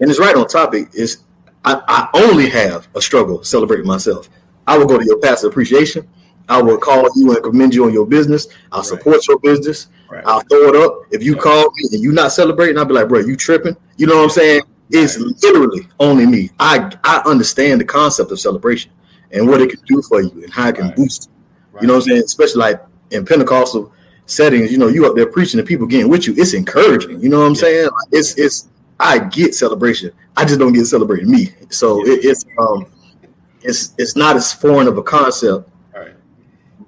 and 0.00 0.10
it's 0.10 0.18
right 0.20 0.34
on 0.36 0.46
topic, 0.46 0.88
is 0.92 1.18
I, 1.64 1.82
I 1.88 2.08
only 2.24 2.48
have 2.50 2.88
a 2.94 3.00
struggle 3.00 3.42
celebrating 3.44 3.86
myself. 3.86 4.28
I 4.66 4.76
will 4.78 4.86
go 4.86 4.98
to 4.98 5.04
your 5.04 5.18
pastor 5.20 5.48
appreciation. 5.48 6.08
I 6.48 6.62
will 6.62 6.78
call 6.78 7.08
you 7.16 7.34
and 7.34 7.42
commend 7.42 7.74
you 7.74 7.84
on 7.86 7.92
your 7.92 8.06
business. 8.06 8.46
I'll 8.70 8.80
Right. 8.80 8.86
support 8.86 9.26
your 9.26 9.38
business. 9.40 9.88
Right. 10.08 10.22
I'll 10.24 10.42
throw 10.42 10.68
it 10.68 10.76
up. 10.76 11.00
If 11.10 11.22
you 11.24 11.34
call 11.34 11.62
me 11.62 11.88
and 11.92 12.00
you 12.02 12.12
not 12.12 12.30
celebrating, 12.30 12.78
I'll 12.78 12.84
be 12.84 12.94
like, 12.94 13.08
bro, 13.08 13.18
you 13.20 13.36
tripping? 13.36 13.76
You 13.96 14.06
know 14.06 14.16
what 14.18 14.24
I'm 14.24 14.30
saying? 14.30 14.62
It's 14.90 15.18
literally 15.18 15.88
only 15.98 16.26
me. 16.26 16.50
I 16.60 16.92
I 17.02 17.22
understand 17.26 17.80
the 17.80 17.84
concept 17.84 18.30
of 18.30 18.38
celebration 18.38 18.92
and 19.32 19.48
what 19.48 19.60
it 19.60 19.70
can 19.70 19.80
do 19.86 20.00
for 20.02 20.20
you 20.22 20.30
and 20.44 20.52
how 20.52 20.68
it 20.68 20.76
can 20.76 20.92
boost. 20.94 21.30
You 21.80 21.88
know 21.88 21.94
what 21.94 22.04
I'm 22.04 22.08
saying? 22.08 22.22
Especially 22.24 22.60
like 22.60 22.80
in 23.10 23.24
Pentecostal 23.24 23.92
settings, 24.26 24.70
you 24.72 24.78
know, 24.78 24.88
you 24.88 25.06
up 25.06 25.14
there 25.16 25.26
preaching 25.26 25.58
and 25.58 25.68
people 25.68 25.86
getting 25.86 26.08
with 26.10 26.26
you. 26.26 26.34
It's 26.36 26.52
encouraging. 26.54 27.20
You 27.20 27.28
know 27.28 27.38
what 27.40 27.46
I'm 27.46 27.54
Yeah. 27.54 27.60
saying? 27.60 27.88
It's 28.12 28.34
it's 28.38 28.68
I 29.00 29.18
get 29.18 29.54
celebration. 29.54 30.10
I 30.36 30.44
just 30.44 30.58
don't 30.58 30.72
get 30.72 30.86
celebrated 30.86 31.28
me. 31.28 31.48
So 31.70 32.04
it, 32.06 32.24
it's 32.24 32.44
um 32.58 32.86
it's 33.62 33.94
it's 33.98 34.16
not 34.16 34.36
as 34.36 34.52
foreign 34.52 34.86
of 34.88 34.98
a 34.98 35.02
concept, 35.02 35.68
Right. 35.94 36.14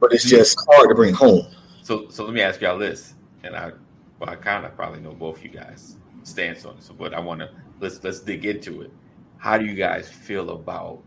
but 0.01 0.13
it's 0.13 0.25
just 0.25 0.59
hard 0.71 0.89
to 0.89 0.95
bring 0.95 1.15
home. 1.15 1.47
So 1.83 2.09
so 2.11 2.25
let 2.25 2.35
me 2.35 2.41
ask 2.41 2.61
y'all 2.61 2.79
this, 2.79 3.15
and 3.45 3.55
I 3.57 3.73
well 4.19 4.31
I 4.31 4.37
kind 4.37 4.65
of 4.67 4.75
probably 4.77 5.01
know 5.01 5.13
both 5.13 5.43
you 5.43 5.51
guys 5.51 5.97
stance 6.25 6.65
on 6.65 6.77
this, 6.77 6.91
but 6.99 7.15
I 7.15 7.21
want 7.21 7.41
to 7.41 7.51
let's 7.81 8.03
let's 8.05 8.21
dig 8.21 8.45
into 8.45 8.83
it. 8.83 8.93
How 9.39 9.57
do 9.57 9.65
you 9.65 9.75
guys 9.75 10.09
feel 10.09 10.51
about 10.51 11.03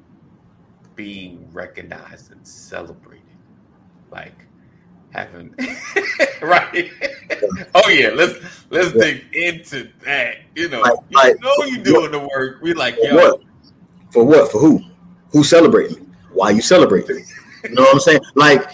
being 0.96 1.48
recognized 1.52 2.32
and 2.32 2.46
celebrated? 2.48 3.26
Like 4.12 4.46
having 5.12 5.54
right? 6.42 6.92
oh 7.76 7.90
yeah, 7.90 8.10
let's 8.10 8.40
let's 8.70 8.92
dig 8.94 9.24
into 9.34 9.90
that. 10.06 10.38
You 10.56 10.70
know, 10.70 10.82
Like- 10.82 10.94
you 11.10 11.18
like- 11.18 11.42
know 11.42 11.56
you 11.66 11.78
doing 11.84 12.12
the 12.12 12.20
work. 12.20 12.62
We 12.62 12.74
like 12.74 12.96
For 12.96 13.06
yo, 13.06 13.16
what? 13.16 13.42
For 14.12 14.24
what? 14.24 14.52
For 14.52 14.60
who? 14.60 14.82
Who 15.32 15.44
celebrating? 15.44 16.14
Why 16.34 16.52
you 16.52 16.62
celebrating? 16.62 17.24
You 17.64 17.76
know 17.76 17.84
what 17.84 17.94
I'm 17.94 18.00
saying? 18.00 18.22
Like, 18.36 18.70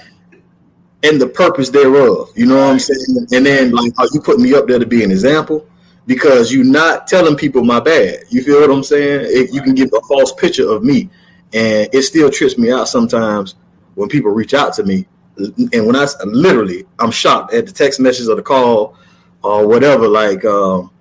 and 1.03 1.19
the 1.21 1.27
purpose 1.27 1.69
thereof. 1.69 2.29
You 2.35 2.45
know 2.47 2.55
what 2.55 2.71
I'm 2.71 2.79
saying? 2.79 3.27
And 3.33 3.45
then 3.45 3.71
like, 3.71 3.93
are 3.99 4.07
you 4.13 4.21
putting 4.21 4.43
me 4.43 4.53
up 4.53 4.67
there 4.67 4.79
to 4.79 4.85
be 4.85 5.03
an 5.03 5.11
example? 5.11 5.67
Because 6.05 6.53
you're 6.53 6.63
not 6.63 7.05
telling 7.07 7.35
people 7.35 7.63
my 7.63 7.79
bad. 7.79 8.19
You 8.29 8.41
feel 8.43 8.61
what 8.61 8.71
I'm 8.71 8.83
saying? 8.83 9.25
It, 9.29 9.53
you 9.53 9.61
can 9.61 9.75
give 9.75 9.89
a 9.93 10.01
false 10.07 10.31
picture 10.33 10.69
of 10.71 10.83
me, 10.83 11.09
and 11.53 11.89
it 11.93 12.03
still 12.03 12.29
trips 12.29 12.57
me 12.57 12.71
out 12.71 12.87
sometimes 12.87 13.55
when 13.95 14.07
people 14.07 14.31
reach 14.31 14.53
out 14.53 14.73
to 14.75 14.83
me. 14.83 15.05
And 15.37 15.85
when 15.85 15.95
I 15.95 16.07
literally, 16.25 16.85
I'm 16.99 17.11
shocked 17.11 17.53
at 17.53 17.65
the 17.65 17.71
text 17.71 17.99
message 17.99 18.27
or 18.27 18.35
the 18.35 18.41
call 18.41 18.97
or 19.43 19.67
whatever. 19.67 20.07
Like, 20.07 20.43
um, 20.45 20.91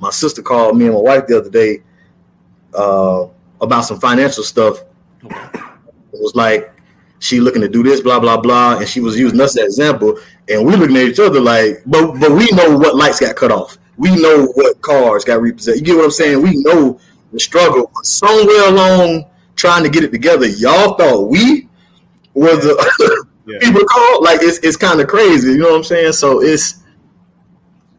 my 0.00 0.10
sister 0.10 0.42
called 0.42 0.76
me 0.76 0.86
and 0.86 0.94
my 0.94 1.00
wife 1.00 1.26
the 1.26 1.38
other 1.38 1.50
day 1.50 1.82
uh, 2.74 3.26
about 3.60 3.82
some 3.82 4.00
financial 4.00 4.44
stuff. 4.44 4.82
It 5.22 6.20
was 6.20 6.34
like 6.34 6.72
she 7.20 7.40
looking 7.40 7.62
to 7.62 7.68
do 7.68 7.82
this, 7.82 8.00
blah 8.00 8.18
blah 8.18 8.40
blah, 8.40 8.78
and 8.78 8.88
she 8.88 9.00
was 9.00 9.18
using 9.18 9.40
us 9.40 9.56
as 9.56 9.64
example, 9.64 10.18
and 10.48 10.66
we 10.66 10.74
looking 10.74 10.96
at 10.96 11.04
each 11.04 11.20
other 11.20 11.40
like, 11.40 11.82
but 11.86 12.18
but 12.18 12.32
we 12.32 12.48
know 12.52 12.76
what 12.76 12.96
lights 12.96 13.20
got 13.20 13.36
cut 13.36 13.52
off. 13.52 13.78
We 13.96 14.14
know 14.16 14.46
what 14.54 14.80
cars 14.82 15.24
got 15.24 15.40
repossessed. 15.40 15.78
You 15.78 15.84
get 15.84 15.96
what 15.96 16.06
I'm 16.06 16.10
saying? 16.10 16.42
We 16.42 16.56
know 16.56 16.98
the 17.32 17.38
struggle. 17.38 17.90
Somewhere 18.02 18.68
along 18.68 19.26
trying 19.54 19.84
to 19.84 19.90
get 19.90 20.02
it 20.02 20.10
together, 20.10 20.46
y'all 20.48 20.96
thought 20.96 21.28
we 21.28 21.68
were 22.34 22.56
the 22.56 23.26
Yeah. 23.46 23.58
people 23.60 23.84
call 23.84 24.22
Like 24.22 24.40
it's 24.42 24.58
it's 24.58 24.76
kind 24.76 25.00
of 25.00 25.08
crazy. 25.08 25.52
You 25.52 25.58
know 25.58 25.70
what 25.70 25.76
I'm 25.78 25.84
saying? 25.84 26.12
So 26.12 26.42
it's 26.42 26.82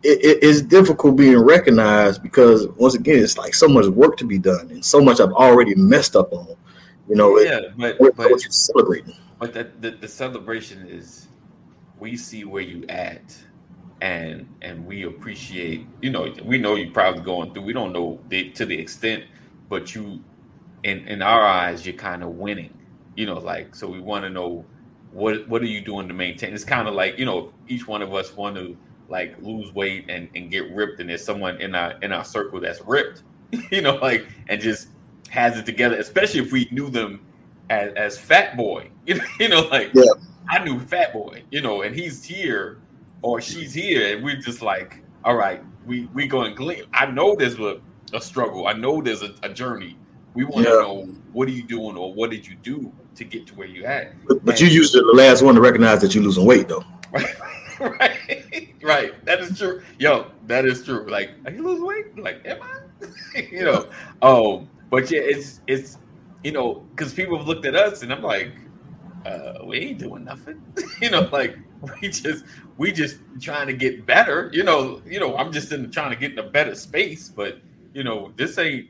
it, 0.03 0.19
it- 0.23 0.39
it's 0.41 0.61
difficult 0.61 1.15
being 1.17 1.37
recognized 1.39 2.21
because 2.23 2.67
once 2.77 2.95
again, 2.95 3.19
it's 3.23 3.37
like 3.37 3.53
so 3.53 3.67
much 3.67 3.85
work 3.87 4.17
to 4.17 4.25
be 4.25 4.37
done 4.37 4.69
and 4.71 4.83
so 4.83 5.01
much 5.01 5.19
I've 5.19 5.31
already 5.33 5.75
messed 5.75 6.15
up 6.15 6.31
on. 6.33 6.47
You 7.07 7.15
know, 7.15 7.37
it- 7.37 7.47
yeah, 7.47 7.59
but 7.77 7.99
what, 7.99 8.15
but 8.15 8.31
what 8.31 8.41
celebrating? 8.41 9.15
But 9.39 9.53
the, 9.53 9.69
the, 9.81 9.91
the 9.91 10.07
celebration 10.07 10.87
is 10.87 11.27
we 11.99 12.15
see 12.15 12.45
where 12.45 12.61
you 12.63 12.85
at 12.87 13.37
and 14.01 14.47
and 14.61 14.85
we 14.85 15.03
appreciate 15.03 15.85
you 16.01 16.09
know 16.09 16.33
we 16.43 16.57
know 16.57 16.75
you're 16.75 16.91
probably 16.91 17.21
going 17.21 17.53
through 17.53 17.63
we 17.63 17.71
don't 17.71 17.93
know 17.93 18.19
the, 18.27 18.49
to 18.51 18.65
the 18.65 18.77
extent 18.77 19.23
but 19.69 19.95
you 19.95 20.21
in 20.83 21.07
in 21.07 21.21
our 21.21 21.41
eyes 21.45 21.85
you're 21.85 21.95
kind 21.95 22.21
of 22.23 22.29
winning 22.29 22.73
you 23.15 23.25
know 23.25 23.37
like 23.37 23.73
so 23.73 23.87
we 23.87 24.01
want 24.01 24.23
to 24.25 24.29
know 24.29 24.65
what 25.13 25.47
what 25.47 25.61
are 25.61 25.65
you 25.67 25.79
doing 25.81 26.07
to 26.07 26.13
maintain 26.13 26.53
it's 26.53 26.63
kind 26.63 26.87
of 26.87 26.93
like 26.95 27.17
you 27.19 27.25
know 27.25 27.53
each 27.67 27.87
one 27.87 28.01
of 28.01 28.13
us 28.13 28.35
want 28.35 28.55
to 28.55 28.75
like 29.09 29.35
lose 29.41 29.71
weight 29.73 30.05
and 30.09 30.27
and 30.35 30.49
get 30.49 30.69
ripped 30.73 30.99
and 30.99 31.09
there's 31.09 31.23
someone 31.23 31.55
in 31.61 31.75
our 31.75 31.93
in 32.01 32.11
our 32.11 32.23
circle 32.25 32.59
that's 32.59 32.81
ripped 32.81 33.23
you 33.71 33.81
know 33.81 33.95
like 33.97 34.25
and 34.49 34.59
just 34.59 34.87
has 35.29 35.57
it 35.57 35.65
together 35.65 35.95
especially 35.97 36.39
if 36.39 36.51
we 36.51 36.67
knew 36.71 36.89
them 36.89 37.21
as, 37.69 37.93
as 37.93 38.17
fat 38.17 38.57
boy 38.57 38.89
you 39.05 39.15
know, 39.15 39.23
you 39.39 39.49
know 39.49 39.61
like 39.67 39.91
Yeah. 39.93 40.03
i 40.49 40.63
knew 40.63 40.79
fat 40.79 41.13
boy 41.13 41.43
you 41.51 41.61
know 41.61 41.83
and 41.83 41.95
he's 41.95 42.23
here 42.23 42.79
or 43.21 43.39
she's 43.39 43.73
here 43.73 44.15
and 44.15 44.23
we're 44.23 44.35
just 44.37 44.61
like 44.63 45.03
all 45.23 45.35
right 45.35 45.61
we 45.85 46.05
we 46.13 46.25
going 46.27 46.55
gleam 46.55 46.85
i 46.93 47.05
know 47.05 47.35
there's 47.35 47.59
a, 47.59 47.79
a 48.13 48.21
struggle 48.21 48.67
i 48.67 48.73
know 48.73 49.01
there's 49.01 49.21
a, 49.21 49.33
a 49.43 49.49
journey 49.49 49.95
we 50.33 50.43
want 50.43 50.65
to 50.65 50.71
Yeah. 50.71 50.77
know 50.79 51.07
what 51.33 51.47
are 51.47 51.51
you 51.51 51.63
doing 51.63 51.97
or 51.97 52.13
what 52.13 52.29
did 52.29 52.47
you 52.47 52.55
do 52.55 52.91
to 53.15 53.23
get 53.23 53.47
to 53.47 53.55
where 53.55 53.67
you 53.67 53.85
at? 53.85 54.13
But, 54.27 54.45
but 54.45 54.61
you 54.61 54.67
usually 54.67 55.03
the 55.03 55.17
last 55.17 55.41
one 55.41 55.55
to 55.55 55.61
recognize 55.61 56.01
that 56.01 56.15
you're 56.15 56.23
losing 56.23 56.45
weight, 56.45 56.67
though. 56.67 56.83
right. 57.79 58.73
Right. 58.81 59.25
That 59.25 59.39
is 59.39 59.57
true. 59.57 59.81
Yo 59.97 60.27
that 60.47 60.65
is 60.65 60.83
true. 60.83 61.05
Like 61.09 61.31
are 61.45 61.51
you 61.51 61.63
losing 61.63 61.85
weight? 61.85 62.17
Like 62.17 62.45
am 62.45 62.61
i? 62.61 62.79
You 63.51 63.65
know 63.65 63.89
oh 64.21 64.67
but 64.89 65.09
yeah 65.11 65.21
it's 65.21 65.61
it's 65.67 65.97
you 66.43 66.51
know 66.51 66.85
because 66.91 67.13
people 67.13 67.37
have 67.37 67.47
looked 67.47 67.65
at 67.65 67.75
us 67.75 68.01
and 68.03 68.13
i'm 68.13 68.21
like 68.21 68.53
uh 69.25 69.59
we 69.65 69.79
ain't 69.79 69.99
doing 69.99 70.23
nothing. 70.23 70.61
You 71.01 71.11
know 71.11 71.29
like 71.31 71.57
we 72.01 72.09
just 72.09 72.45
we 72.77 72.91
just 72.91 73.17
trying 73.41 73.67
to 73.67 73.73
get 73.73 74.05
better. 74.05 74.49
You 74.53 74.63
know 74.63 75.01
you 75.05 75.19
know 75.19 75.37
i'm 75.37 75.51
just 75.51 75.71
in 75.71 75.89
trying 75.91 76.11
to 76.11 76.15
get 76.15 76.33
in 76.33 76.39
a 76.39 76.49
better 76.49 76.75
space 76.75 77.29
but 77.29 77.59
you 77.93 78.03
know 78.03 78.33
this 78.35 78.57
ain't 78.57 78.89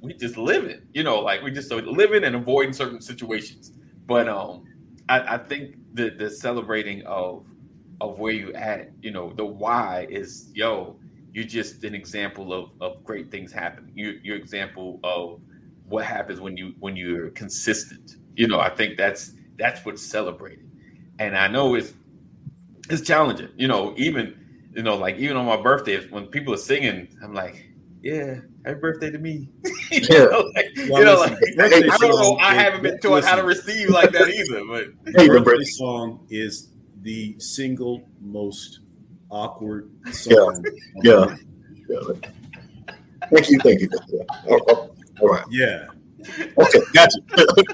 we 0.00 0.14
just 0.14 0.36
living 0.36 0.82
you 0.92 1.02
know 1.02 1.20
like 1.20 1.42
we 1.42 1.50
just 1.50 1.68
so 1.68 1.76
living 1.76 2.24
and 2.24 2.36
avoiding 2.36 2.72
certain 2.72 3.00
situations. 3.00 3.72
But 4.06 4.28
um 4.28 4.64
i, 5.08 5.34
I 5.34 5.38
think 5.38 5.76
the 5.94 6.10
the 6.10 6.30
celebrating 6.30 7.02
of 7.06 7.46
of 8.00 8.18
where 8.18 8.32
you 8.32 8.52
at 8.54 8.92
you 9.02 9.10
know 9.10 9.32
the 9.32 9.44
why 9.44 10.06
is 10.10 10.50
yo 10.54 10.96
you're 11.32 11.44
just 11.44 11.84
an 11.84 11.94
example 11.94 12.52
of 12.52 12.70
of 12.80 13.04
great 13.04 13.30
things 13.30 13.52
happening. 13.52 13.92
You 13.94 14.20
you're 14.22 14.36
example 14.36 15.00
of 15.04 15.40
what 15.86 16.04
happens 16.04 16.40
when 16.40 16.56
you 16.56 16.74
when 16.80 16.96
you're 16.96 17.30
consistent. 17.30 18.16
You 18.36 18.48
know 18.48 18.60
i 18.60 18.70
think 18.70 18.96
that's 18.96 19.34
that's 19.58 19.84
what's 19.84 20.02
celebrated. 20.02 20.68
And 21.18 21.36
i 21.36 21.48
know 21.48 21.74
it's 21.74 21.94
it's 22.88 23.02
challenging 23.02 23.48
you 23.56 23.68
know 23.68 23.94
even 23.96 24.34
you 24.74 24.82
know 24.82 24.96
like 24.96 25.16
even 25.16 25.36
on 25.36 25.46
my 25.46 25.60
birthday 25.60 26.04
when 26.08 26.26
people 26.26 26.52
are 26.54 26.58
singing 26.58 27.08
i'm 27.22 27.34
like 27.34 27.69
yeah 28.02 28.36
happy 28.64 28.78
birthday 28.80 29.10
to 29.10 29.18
me 29.18 29.48
you 29.90 30.00
Yeah. 30.10 30.24
know, 30.24 30.50
like, 30.54 30.66
you 30.76 30.88
know, 30.88 31.14
like, 31.16 31.38
birthday 31.56 31.88
i 31.88 31.96
don't 31.98 32.10
know 32.10 32.36
i 32.40 32.54
haven't 32.54 32.82
been 32.82 32.98
taught 33.00 33.24
how 33.24 33.36
to 33.36 33.42
receive 33.42 33.88
like 33.90 34.10
that 34.12 34.28
either 34.28 34.64
but 34.66 34.84
Hey, 35.16 35.26
the 35.28 35.34
birthday 35.34 35.44
birthday. 35.44 35.64
song 35.64 36.26
is 36.30 36.68
the 37.02 37.34
single 37.38 38.08
most 38.20 38.80
awkward 39.30 39.90
song. 40.12 40.62
Yeah. 41.02 41.34
yeah. 41.88 41.98
Thank 43.32 43.48
you, 43.50 43.58
thank 43.60 43.80
you. 43.80 43.88
Yeah. 44.08 44.22
Oh, 44.50 44.58
oh, 44.68 44.90
All 45.20 45.28
right. 45.28 45.44
Yeah. 45.50 45.86
Okay, 46.58 46.80
got 46.92 47.08
you. 47.14 47.22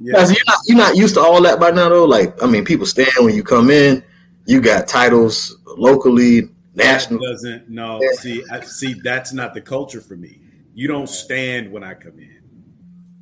Yeah. 0.00 0.12
Guys, 0.12 0.30
you're 0.30 0.44
not 0.46 0.58
you're 0.66 0.76
not 0.78 0.96
used 0.96 1.14
to 1.14 1.20
all 1.20 1.42
that 1.42 1.58
by 1.58 1.70
now 1.72 1.88
though. 1.88 2.04
Like, 2.04 2.40
I 2.42 2.46
mean, 2.46 2.64
people 2.64 2.86
stand 2.86 3.10
when 3.18 3.34
you 3.34 3.42
come 3.42 3.68
in. 3.70 4.04
You 4.46 4.60
got 4.60 4.86
titles 4.86 5.58
locally, 5.76 6.50
That 6.78 6.92
national. 6.92 7.20
doesn't 7.20 7.68
no 7.68 8.00
Yeah. 8.02 8.12
see 8.12 8.44
I 8.50 8.60
see 8.60 8.94
that's 8.94 9.32
not 9.32 9.52
the 9.54 9.60
culture 9.60 10.00
for 10.00 10.16
me. 10.16 10.40
You 10.74 10.88
don't 10.88 11.08
stand 11.08 11.70
when 11.70 11.82
I 11.84 11.94
come 11.94 12.18
in. 12.18 12.34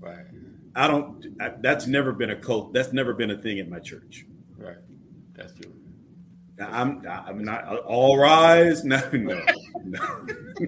right 0.01 0.27
I 0.75 0.87
don't 0.89 1.25
I, 1.41 1.53
that's 1.61 1.87
never 1.87 2.13
been 2.13 2.31
a 2.31 2.37
cult 2.37 2.73
that's 2.75 2.93
never 2.93 3.13
been 3.15 3.31
a 3.31 3.37
thing 3.39 3.59
at 3.61 3.69
my 3.69 3.79
church. 3.81 4.27
right 4.59 4.77
that's 5.35 5.53
true 5.55 5.73
I'm 6.61 7.03
I'm 7.07 7.45
not 7.45 7.67
all 7.81 8.17
rise. 8.19 8.83
No, 8.93 9.01
no, 9.13 9.43
no, 9.85 10.27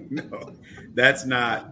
no. 0.09 0.53
That's 0.93 1.25
not. 1.25 1.71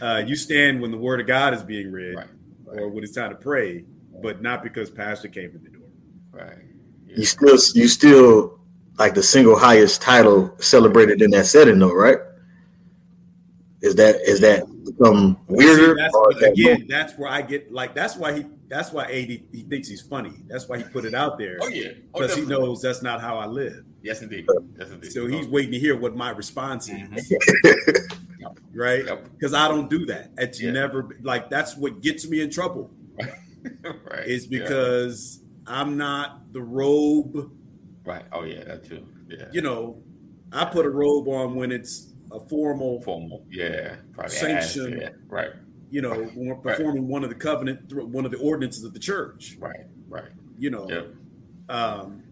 Uh, 0.00 0.22
you 0.26 0.34
stand 0.34 0.80
when 0.80 0.90
the 0.90 0.96
word 0.96 1.20
of 1.20 1.26
God 1.26 1.52
is 1.52 1.62
being 1.62 1.92
read, 1.92 2.14
Right. 2.16 2.26
or 2.66 2.88
when 2.88 3.04
it's 3.04 3.14
time 3.14 3.28
to 3.30 3.36
pray, 3.36 3.84
but 4.22 4.40
not 4.40 4.62
because 4.62 4.88
pastor 4.90 5.28
came 5.28 5.50
in 5.54 5.62
the 5.62 5.68
door. 5.68 5.88
right 6.32 6.56
You 7.06 7.24
still 7.26 7.58
you 7.74 7.86
still 7.86 8.59
like 9.00 9.14
the 9.14 9.22
single 9.22 9.58
highest 9.58 10.02
title 10.02 10.54
celebrated 10.60 11.22
in 11.22 11.30
that 11.30 11.46
setting 11.46 11.78
though, 11.78 11.94
right? 11.94 12.18
Is 13.80 13.94
that 13.94 14.16
is 14.20 14.40
that 14.40 14.66
become 14.84 15.38
weirder? 15.48 15.96
See, 15.96 16.02
that's, 16.02 16.14
or 16.14 16.32
is 16.34 16.40
that 16.40 16.52
again, 16.52 16.86
that's 16.86 17.14
where 17.18 17.30
I 17.30 17.40
get 17.40 17.72
like. 17.72 17.94
That's 17.94 18.14
why 18.16 18.34
he. 18.38 18.44
That's 18.68 18.92
why 18.92 19.04
AD 19.06 19.10
he 19.52 19.66
thinks 19.68 19.88
he's 19.88 20.02
funny. 20.02 20.32
That's 20.46 20.68
why 20.68 20.78
he 20.78 20.84
put 20.84 21.04
it 21.04 21.12
out 21.14 21.38
there 21.38 21.58
oh 21.60 21.66
yeah 21.66 21.88
oh, 22.14 22.20
because 22.20 22.36
he 22.36 22.42
knows 22.44 22.80
that's 22.80 23.02
not 23.02 23.20
how 23.20 23.36
I 23.36 23.46
live. 23.46 23.84
yes 24.00 24.22
indeed 24.22 24.46
yes 24.78 24.90
indeed 24.90 25.10
So 25.12 25.26
he's 25.26 25.48
waiting 25.48 25.72
to 25.72 25.78
hear 25.80 25.98
what 25.98 26.14
my 26.14 26.30
response 26.30 26.88
is, 26.88 26.94
Mhm. 27.00 28.18
right? 28.72 29.04
Yep. 29.06 29.24
Because 29.32 29.54
I 29.54 29.66
don't 29.66 29.90
do 29.90 30.06
that. 30.06 30.30
It's 30.38 30.60
Yeah. 30.62 30.70
never 30.70 31.16
like 31.22 31.50
that's 31.50 31.76
what 31.76 32.00
gets 32.00 32.28
me 32.28 32.42
in 32.42 32.50
trouble. 32.50 32.92
right 33.18 34.26
is 34.26 34.46
yeah. 34.46 34.60
because 34.60 35.40
I'm 35.66 35.96
not 35.96 36.52
the 36.52 36.62
robe. 36.62 37.50
Right 38.10 38.24
oh 38.32 38.44
yeah 38.44 38.64
that 38.64 38.84
too 38.84 39.06
yeah 39.28 39.46
You 39.52 39.62
know, 39.62 40.02
I 40.52 40.64
put 40.64 40.84
a 40.86 40.90
robe 40.90 41.28
on 41.28 41.54
when 41.54 41.70
it's 41.72 42.12
a 42.32 42.40
formal, 42.48 43.00
formal 43.02 43.44
yeah 43.50 43.96
probably 44.12 44.30
Sanction. 44.34 44.94
ass, 44.94 45.00
yeah. 45.02 45.08
right 45.28 45.50
you 45.90 46.00
know, 46.02 46.10
when 46.34 46.46
we're 46.46 46.54
Right. 46.54 46.76
performing 46.76 47.08
one 47.08 47.24
of 47.24 47.30
the 47.30 47.34
covenant, 47.34 47.92
one 47.92 48.24
of 48.24 48.30
the 48.30 48.38
ordinances 48.38 48.84
of 48.84 48.92
the 48.92 48.98
church. 49.00 49.56
right 49.60 49.86
right 50.08 50.30
You 50.58 50.70
know, 50.70 50.88
Yep. 50.88 51.14
um, 51.68 52.22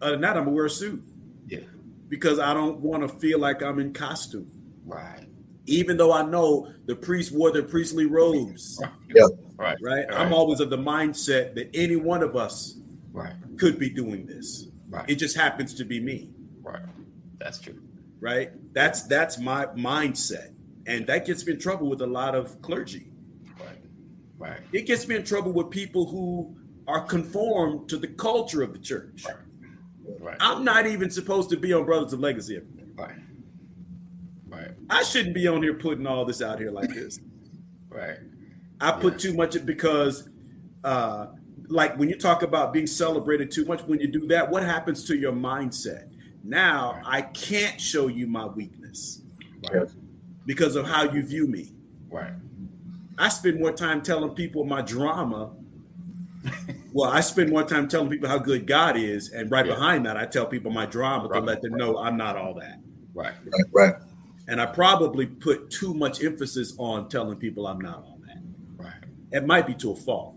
other 0.00 0.12
than 0.12 0.20
that, 0.22 0.36
I'm 0.36 0.44
gonna 0.44 0.56
wear 0.56 0.66
a 0.66 0.70
suit 0.70 1.02
yeah 1.46 1.60
because 2.08 2.38
I 2.38 2.54
don't 2.54 2.80
want 2.80 3.02
to 3.02 3.08
feel 3.18 3.38
like 3.38 3.62
I'm 3.62 3.78
in 3.78 3.92
costume. 3.92 4.50
right 4.84 5.24
Even 5.66 5.96
though 5.96 6.12
I 6.12 6.22
know 6.22 6.72
the 6.86 6.94
priests 6.94 7.32
wore 7.32 7.50
their 7.52 7.64
priestly 7.64 8.06
robes, 8.06 8.78
Yeah. 9.14 9.22
right 9.58 9.76
right? 9.80 10.06
Right. 10.08 10.20
I'm 10.20 10.32
always 10.32 10.60
of 10.60 10.70
the 10.70 10.78
mindset 10.78 11.54
that 11.56 11.68
any 11.74 11.96
one 11.96 12.22
of 12.22 12.36
us 12.36 12.78
right 13.12 13.34
could 13.58 13.78
be 13.78 13.90
doing 13.90 14.26
this. 14.26 14.68
Right. 14.96 15.10
It 15.10 15.16
just 15.16 15.36
happens 15.36 15.74
to 15.74 15.84
be 15.84 16.00
me, 16.00 16.30
right. 16.62 16.82
That's 17.38 17.58
true. 17.60 17.78
right? 18.20 18.50
That's 18.72 19.02
that's 19.02 19.38
my 19.38 19.66
mindset, 19.66 20.52
and 20.86 21.06
that 21.06 21.26
gets 21.26 21.46
me 21.46 21.52
in 21.54 21.58
trouble 21.60 21.88
with 21.88 22.00
a 22.02 22.06
lot 22.06 22.34
of 22.34 22.60
clergy. 22.62 23.08
Right. 23.60 23.78
Right. 24.38 24.60
It 24.72 24.86
gets 24.86 25.06
me 25.06 25.16
in 25.16 25.24
trouble 25.24 25.52
with 25.52 25.70
people 25.70 26.06
who 26.06 26.56
are 26.88 27.00
conformed 27.04 27.88
to 27.90 27.96
the 27.98 28.06
culture 28.08 28.62
of 28.62 28.72
the 28.72 28.78
church. 28.78 29.24
Right. 29.26 29.36
Right. 30.20 30.36
I'm 30.40 30.64
not 30.64 30.86
even 30.86 31.10
supposed 31.10 31.50
to 31.50 31.56
be 31.56 31.72
on 31.72 31.84
Brothers 31.84 32.12
of 32.12 32.20
Legacy. 32.20 32.60
Right. 32.94 33.16
Right. 34.48 34.70
I 34.88 35.02
shouldn't 35.02 35.34
be 35.34 35.46
on 35.48 35.62
here 35.62 35.74
putting 35.74 36.06
all 36.06 36.24
this 36.24 36.40
out 36.40 36.58
here 36.58 36.70
like 36.70 36.90
this. 36.94 37.18
Right. 37.88 38.18
I 38.80 38.92
put 38.92 39.14
Yeah. 39.14 39.18
too 39.30 39.34
much 39.34 39.66
because, 39.66 40.28
uh, 40.84 41.26
like 41.68 41.98
when 41.98 42.08
you 42.08 42.16
talk 42.16 42.42
about 42.42 42.72
being 42.72 42.86
celebrated 42.86 43.50
too 43.50 43.64
much, 43.64 43.82
when 43.82 44.00
you 44.00 44.08
do 44.08 44.26
that, 44.28 44.50
what 44.50 44.62
happens 44.62 45.04
to 45.04 45.16
your 45.16 45.32
mindset? 45.32 46.08
Now 46.44 47.00
I 47.04 47.22
can't 47.22 47.80
show 47.80 48.08
you 48.08 48.26
my 48.26 48.46
weakness 48.46 49.22
Right. 49.72 49.88
because 50.46 50.76
of 50.76 50.86
how 50.86 51.04
you 51.10 51.22
view 51.22 51.46
me. 51.46 51.72
Right. 52.10 52.32
I 53.18 53.28
spend 53.30 53.58
more 53.58 53.72
time 53.72 54.02
telling 54.02 54.30
people 54.34 54.64
my 54.64 54.82
drama. 54.82 55.50
well, 56.92 57.10
I 57.10 57.20
spend 57.20 57.50
more 57.50 57.64
time 57.64 57.88
telling 57.88 58.08
people 58.10 58.28
how 58.28 58.38
good 58.38 58.66
God 58.66 58.96
is, 58.96 59.30
and 59.30 59.50
right 59.50 59.66
Yeah. 59.66 59.74
behind 59.74 60.06
that, 60.06 60.16
I 60.16 60.26
tell 60.26 60.46
people 60.46 60.70
my 60.70 60.86
drama 60.86 61.28
to 61.32 61.40
let 61.40 61.62
them 61.62 61.74
know 61.74 61.98
I'm 61.98 62.16
not 62.16 62.36
all 62.36 62.54
that. 62.54 62.80
Right. 63.14 63.34
Right, 63.44 63.64
right. 63.72 63.94
And 64.48 64.60
I 64.60 64.66
probably 64.66 65.26
put 65.26 65.70
too 65.70 65.92
much 65.94 66.22
emphasis 66.22 66.74
on 66.78 67.08
telling 67.08 67.36
people 67.38 67.66
I'm 67.66 67.80
not 67.80 67.96
all 67.96 68.20
that. 68.26 68.38
Right. 68.76 68.92
It 69.32 69.44
might 69.46 69.66
be 69.66 69.74
to 69.74 69.90
a 69.90 69.96
fault. 69.96 70.35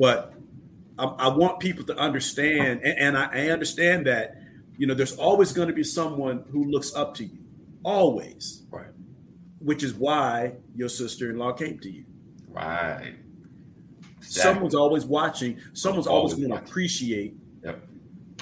Right. 0.00 0.16
but 0.16 0.34
I, 0.98 1.26
I 1.26 1.28
want 1.28 1.60
people 1.60 1.84
to 1.84 1.96
understand, 1.96 2.80
and, 2.82 2.98
and 2.98 3.18
I, 3.18 3.28
I 3.32 3.48
understand 3.50 4.06
that 4.06 4.36
you 4.76 4.86
know 4.86 4.94
there's 4.94 5.16
always 5.16 5.52
going 5.52 5.68
to 5.68 5.74
be 5.74 5.84
someone 5.84 6.44
who 6.50 6.64
looks 6.64 6.94
up 6.94 7.14
to 7.16 7.24
you, 7.24 7.38
always, 7.84 8.62
Right. 8.70 8.88
which 9.58 9.82
is 9.82 9.94
why 9.94 10.54
your 10.74 10.88
sister-in-law 10.88 11.52
came 11.52 11.78
to 11.80 11.90
you. 11.90 12.04
Right. 12.48 13.14
Someone's 14.20 14.74
always 14.74 15.04
watching. 15.04 15.58
Someone's 15.72 16.06
always, 16.06 16.32
Always 16.34 16.46
going 16.48 16.58
to 16.60 16.66
appreciate 16.66 17.34
Yep. 17.64 17.84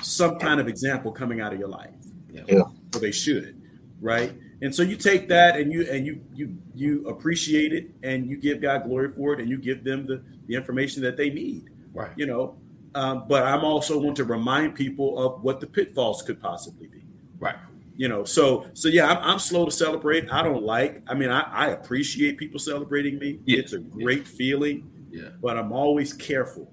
some 0.02 0.38
kind 0.38 0.60
of 0.60 0.68
example 0.68 1.12
coming 1.12 1.40
out 1.40 1.52
of 1.52 1.58
your 1.58 1.68
life. 1.68 1.90
Yep. 2.32 2.44
Yeah. 2.48 2.62
So 2.92 2.98
they 3.00 3.12
should, 3.12 3.60
right? 4.00 4.32
And 4.60 4.74
so 4.74 4.82
you 4.82 4.96
take 4.96 5.28
that 5.28 5.56
and 5.56 5.72
you 5.72 5.86
and 5.90 6.04
you 6.06 6.20
you 6.34 6.56
you 6.74 7.06
appreciate 7.08 7.72
it 7.72 7.90
and 8.02 8.26
you 8.28 8.36
give 8.36 8.60
God 8.60 8.84
glory 8.84 9.08
for 9.12 9.32
it 9.34 9.40
and 9.40 9.48
you 9.48 9.56
give 9.56 9.84
them 9.84 10.04
the 10.04 10.22
the 10.48 10.54
information 10.56 11.02
that 11.02 11.16
they 11.16 11.30
need. 11.30 11.70
Right. 11.94 12.10
you 12.16 12.26
know. 12.26 12.56
Um, 12.94 13.24
but 13.28 13.44
I'm 13.44 13.64
also 13.64 13.98
want 13.98 14.16
to 14.16 14.24
remind 14.24 14.74
people 14.74 15.18
of 15.18 15.42
what 15.42 15.60
the 15.60 15.66
pitfalls 15.66 16.22
could 16.22 16.40
possibly 16.40 16.86
be. 16.88 17.04
Right. 17.38 17.56
You 17.96 18.08
know, 18.08 18.24
so 18.24 18.66
so 18.74 18.88
yeah, 18.88 19.06
I'm, 19.08 19.18
I'm 19.22 19.38
slow 19.38 19.64
to 19.64 19.70
celebrate. 19.70 20.30
I 20.32 20.42
don't 20.42 20.62
like. 20.62 21.02
I 21.08 21.14
mean, 21.14 21.30
I, 21.30 21.40
I 21.42 21.66
appreciate 21.70 22.38
people 22.38 22.58
celebrating 22.60 23.18
me. 23.18 23.40
Yeah. 23.44 23.58
It's 23.58 23.72
a 23.72 23.78
great 23.78 24.26
feeling, 24.26 24.90
Yeah. 25.10 25.30
but 25.42 25.56
I'm 25.58 25.72
always 25.72 26.12
careful 26.12 26.72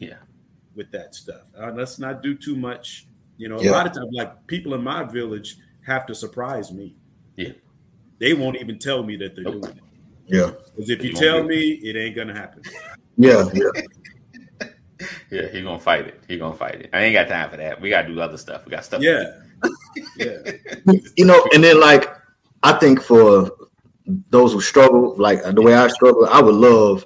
Yeah. 0.00 0.16
with 0.74 0.90
that 0.92 1.14
stuff. 1.14 1.42
Uh, 1.58 1.72
let's 1.74 1.98
not 1.98 2.22
do 2.22 2.34
too 2.34 2.56
much. 2.56 3.06
You 3.38 3.48
know, 3.48 3.56
a 3.60 3.70
lot 3.70 3.86
of 3.86 3.92
times, 3.92 4.08
like 4.12 4.46
people 4.46 4.74
in 4.74 4.82
my 4.82 5.04
village 5.04 5.56
have 5.86 6.04
to 6.06 6.14
surprise 6.14 6.72
me. 6.72 6.96
Yeah. 7.36 7.52
They 8.18 8.34
won't 8.34 8.56
even 8.56 8.78
tell 8.78 9.02
me 9.04 9.16
that 9.18 9.34
they're 9.36 9.44
Nope. 9.44 9.62
doing 9.62 9.76
it. 9.76 9.82
Yeah. 10.26 10.50
Because 10.74 10.90
if 10.90 11.02
You 11.04 11.10
you 11.10 11.14
tell 11.16 11.42
do 11.42 11.48
me, 11.48 11.70
it 11.82 11.96
ain't 11.96 12.16
gonna 12.16 12.34
happen. 12.34 12.62
Yeah. 13.16 13.48
Yeah. 13.52 13.70
Yeah. 15.30 15.48
He 15.48 15.62
gonna 15.62 15.78
fight 15.78 16.06
it. 16.06 16.22
He 16.26 16.38
gonna 16.38 16.56
fight 16.56 16.76
it. 16.76 16.90
I 16.94 17.02
ain't 17.02 17.12
got 17.12 17.28
time 17.28 17.50
for 17.50 17.58
that. 17.58 17.78
We 17.80 17.90
gotta 17.90 18.08
do 18.08 18.18
other 18.18 18.38
stuff. 18.38 18.64
We 18.64 18.70
got 18.70 18.82
stuff. 18.82 19.02
Yeah, 19.02 19.40
yeah. 20.16 20.38
you 21.16 21.26
know, 21.26 21.46
and 21.52 21.62
then 21.62 21.78
like 21.78 22.08
I 22.62 22.72
think 22.72 23.02
for 23.02 23.50
those 24.30 24.52
who 24.52 24.60
struggle, 24.62 25.14
like 25.18 25.42
the 25.42 25.60
way 25.60 25.74
I 25.74 25.88
struggle, 25.88 26.26
I 26.26 26.40
would 26.40 26.54
love 26.54 27.04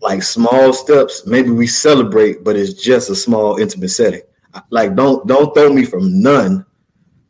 like 0.00 0.22
small 0.22 0.72
steps. 0.72 1.26
Maybe 1.26 1.50
we 1.50 1.66
celebrate, 1.66 2.44
but 2.44 2.56
it's 2.56 2.74
just 2.74 3.08
a 3.10 3.16
small 3.16 3.56
intimate 3.56 3.88
setting. 3.88 4.22
Like 4.70 4.94
don't 4.94 5.26
don't 5.26 5.54
throw 5.54 5.72
me 5.72 5.84
from 5.84 6.20
none 6.20 6.64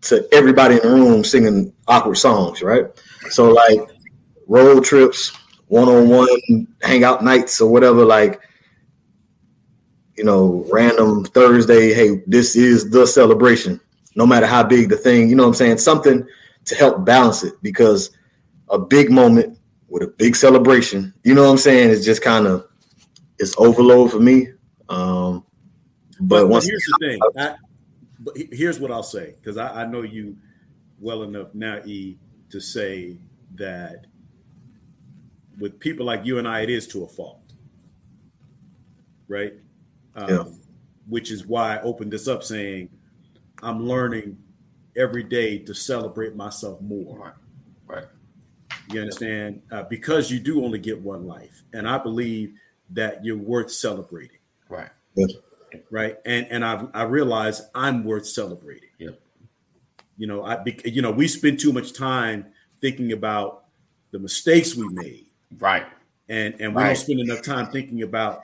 to 0.03 0.27
everybody 0.33 0.75
in 0.75 0.83
the 0.83 0.89
room 0.89 1.25
singing 1.25 1.73
awkward 1.87 2.17
songs, 2.17 2.63
right? 2.63 2.87
So 3.31 3.51
like 3.51 3.81
road 4.47 4.85
trips, 4.85 5.33
one 5.75 5.89
on 5.89 6.09
one 6.09 6.69
hangout 6.83 7.25
nights 7.25 7.61
or 7.61 7.69
whatever, 7.69 8.05
like 8.05 8.41
you 10.17 10.23
know, 10.23 10.65
random 10.71 11.25
Thursday, 11.25 11.93
hey, 11.93 12.23
this 12.29 12.55
is 12.55 12.89
the 12.91 13.05
celebration 13.05 13.81
no 14.17 14.25
matter 14.25 14.47
how 14.47 14.63
big 14.63 14.89
the 14.89 14.97
thing, 14.97 15.29
you 15.29 15.35
know 15.35 15.43
what 15.43 15.49
I'm 15.49 15.55
saying? 15.55 15.79
Something 15.79 16.25
to 16.67 16.75
help 16.77 17.05
balance 17.05 17.43
it 17.43 17.55
because 17.63 18.11
a 18.69 18.79
big 18.79 19.11
moment 19.11 19.59
with 19.89 20.05
a 20.05 20.07
big 20.07 20.37
celebration, 20.37 21.13
you 21.25 21.35
know 21.35 21.43
what 21.43 21.51
I'm 21.51 21.59
saying, 21.59 21.91
is 21.91 22.05
just 22.05 22.23
kind 22.23 22.47
of 22.47 22.69
it's 23.41 23.57
overload 23.59 24.13
for 24.13 24.21
me. 24.21 24.49
Um 24.89 25.45
but, 26.21 26.43
But, 26.43 26.49
once 26.49 26.67
here's 26.67 26.85
the 26.85 26.99
thing. 27.01 27.21
I, 27.37 27.57
but 28.21 28.37
here's 28.53 28.79
what 28.79 28.93
I'll 28.93 29.03
say 29.03 29.35
because 29.41 29.57
I, 29.57 29.83
I 29.83 29.87
know 29.87 30.03
you 30.03 30.37
well 31.01 31.25
enough 31.25 31.53
now, 31.53 31.81
E, 31.85 32.17
to 32.51 32.61
say 32.61 33.19
that 33.57 34.07
with 35.59 35.79
people 35.79 36.07
like 36.07 36.25
you 36.25 36.39
and 36.39 36.47
I, 36.49 36.61
it 36.61 36.71
is 36.71 36.87
to 36.89 37.05
a 37.05 37.09
fault, 37.09 37.53
right? 39.29 39.55
Um, 40.15 40.29
Yeah. 40.29 40.45
Which 41.07 41.31
is 41.31 41.47
why 41.47 41.77
I 41.77 41.83
opened 41.83 42.11
this 42.13 42.29
up 42.29 42.43
saying 42.43 42.89
I'm 43.63 43.87
learning 43.87 44.39
every 44.97 45.23
day 45.23 45.59
to 45.59 45.75
celebrate 45.75 46.35
myself 46.35 46.81
more. 46.81 47.19
Right. 47.19 47.35
Right. 47.87 48.07
You 48.91 49.01
understand? 49.01 49.61
Uh, 49.71 49.83
because 49.83 50.31
you 50.31 50.41
do 50.41 50.65
only 50.65 50.79
get 50.79 50.99
one 51.01 51.27
life, 51.27 51.63
and 51.75 51.87
I 51.89 51.99
believe 51.99 52.55
that 52.91 53.25
you're 53.25 53.37
worth 53.37 53.71
celebrating 53.71 54.39
Right. 54.69 54.91
right? 55.91 56.17
And 56.25 56.47
and 56.51 56.65
I 56.65 56.87
I 56.95 57.03
realize 57.05 57.63
I'm 57.75 58.05
worth 58.05 58.27
celebrating. 58.27 58.91
Yep. 58.99 59.21
You 60.17 60.27
know, 60.27 60.43
I 60.45 60.63
you 60.85 61.03
know 61.03 61.11
we 61.11 61.29
spend 61.29 61.59
too 61.61 61.73
much 61.73 61.93
time 61.93 62.47
thinking 62.81 63.13
about 63.13 63.65
the 64.11 64.19
mistakes 64.19 64.75
we 64.75 64.89
made, 64.89 65.24
Right. 65.59 65.87
and 66.29 66.55
and 66.61 66.75
we 66.75 66.83
Right. 66.83 66.89
don't 66.89 66.97
spend 66.97 67.21
enough 67.21 67.43
time 67.43 67.67
thinking 67.71 68.03
about 68.03 68.43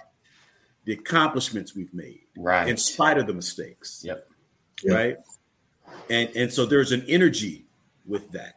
the 0.84 0.92
accomplishments 0.92 1.74
we've 1.74 1.92
made 1.94 2.20
Right. 2.36 2.68
in 2.68 2.76
spite 2.76 3.18
of 3.18 3.26
the 3.26 3.32
mistakes, 3.34 4.02
Yep. 4.04 4.28
Yeah. 4.82 4.94
right? 4.94 5.16
And 6.08 6.28
and 6.36 6.52
so 6.52 6.66
there's 6.66 6.92
an 6.92 7.04
energy 7.08 7.64
with 8.06 8.30
that. 8.32 8.56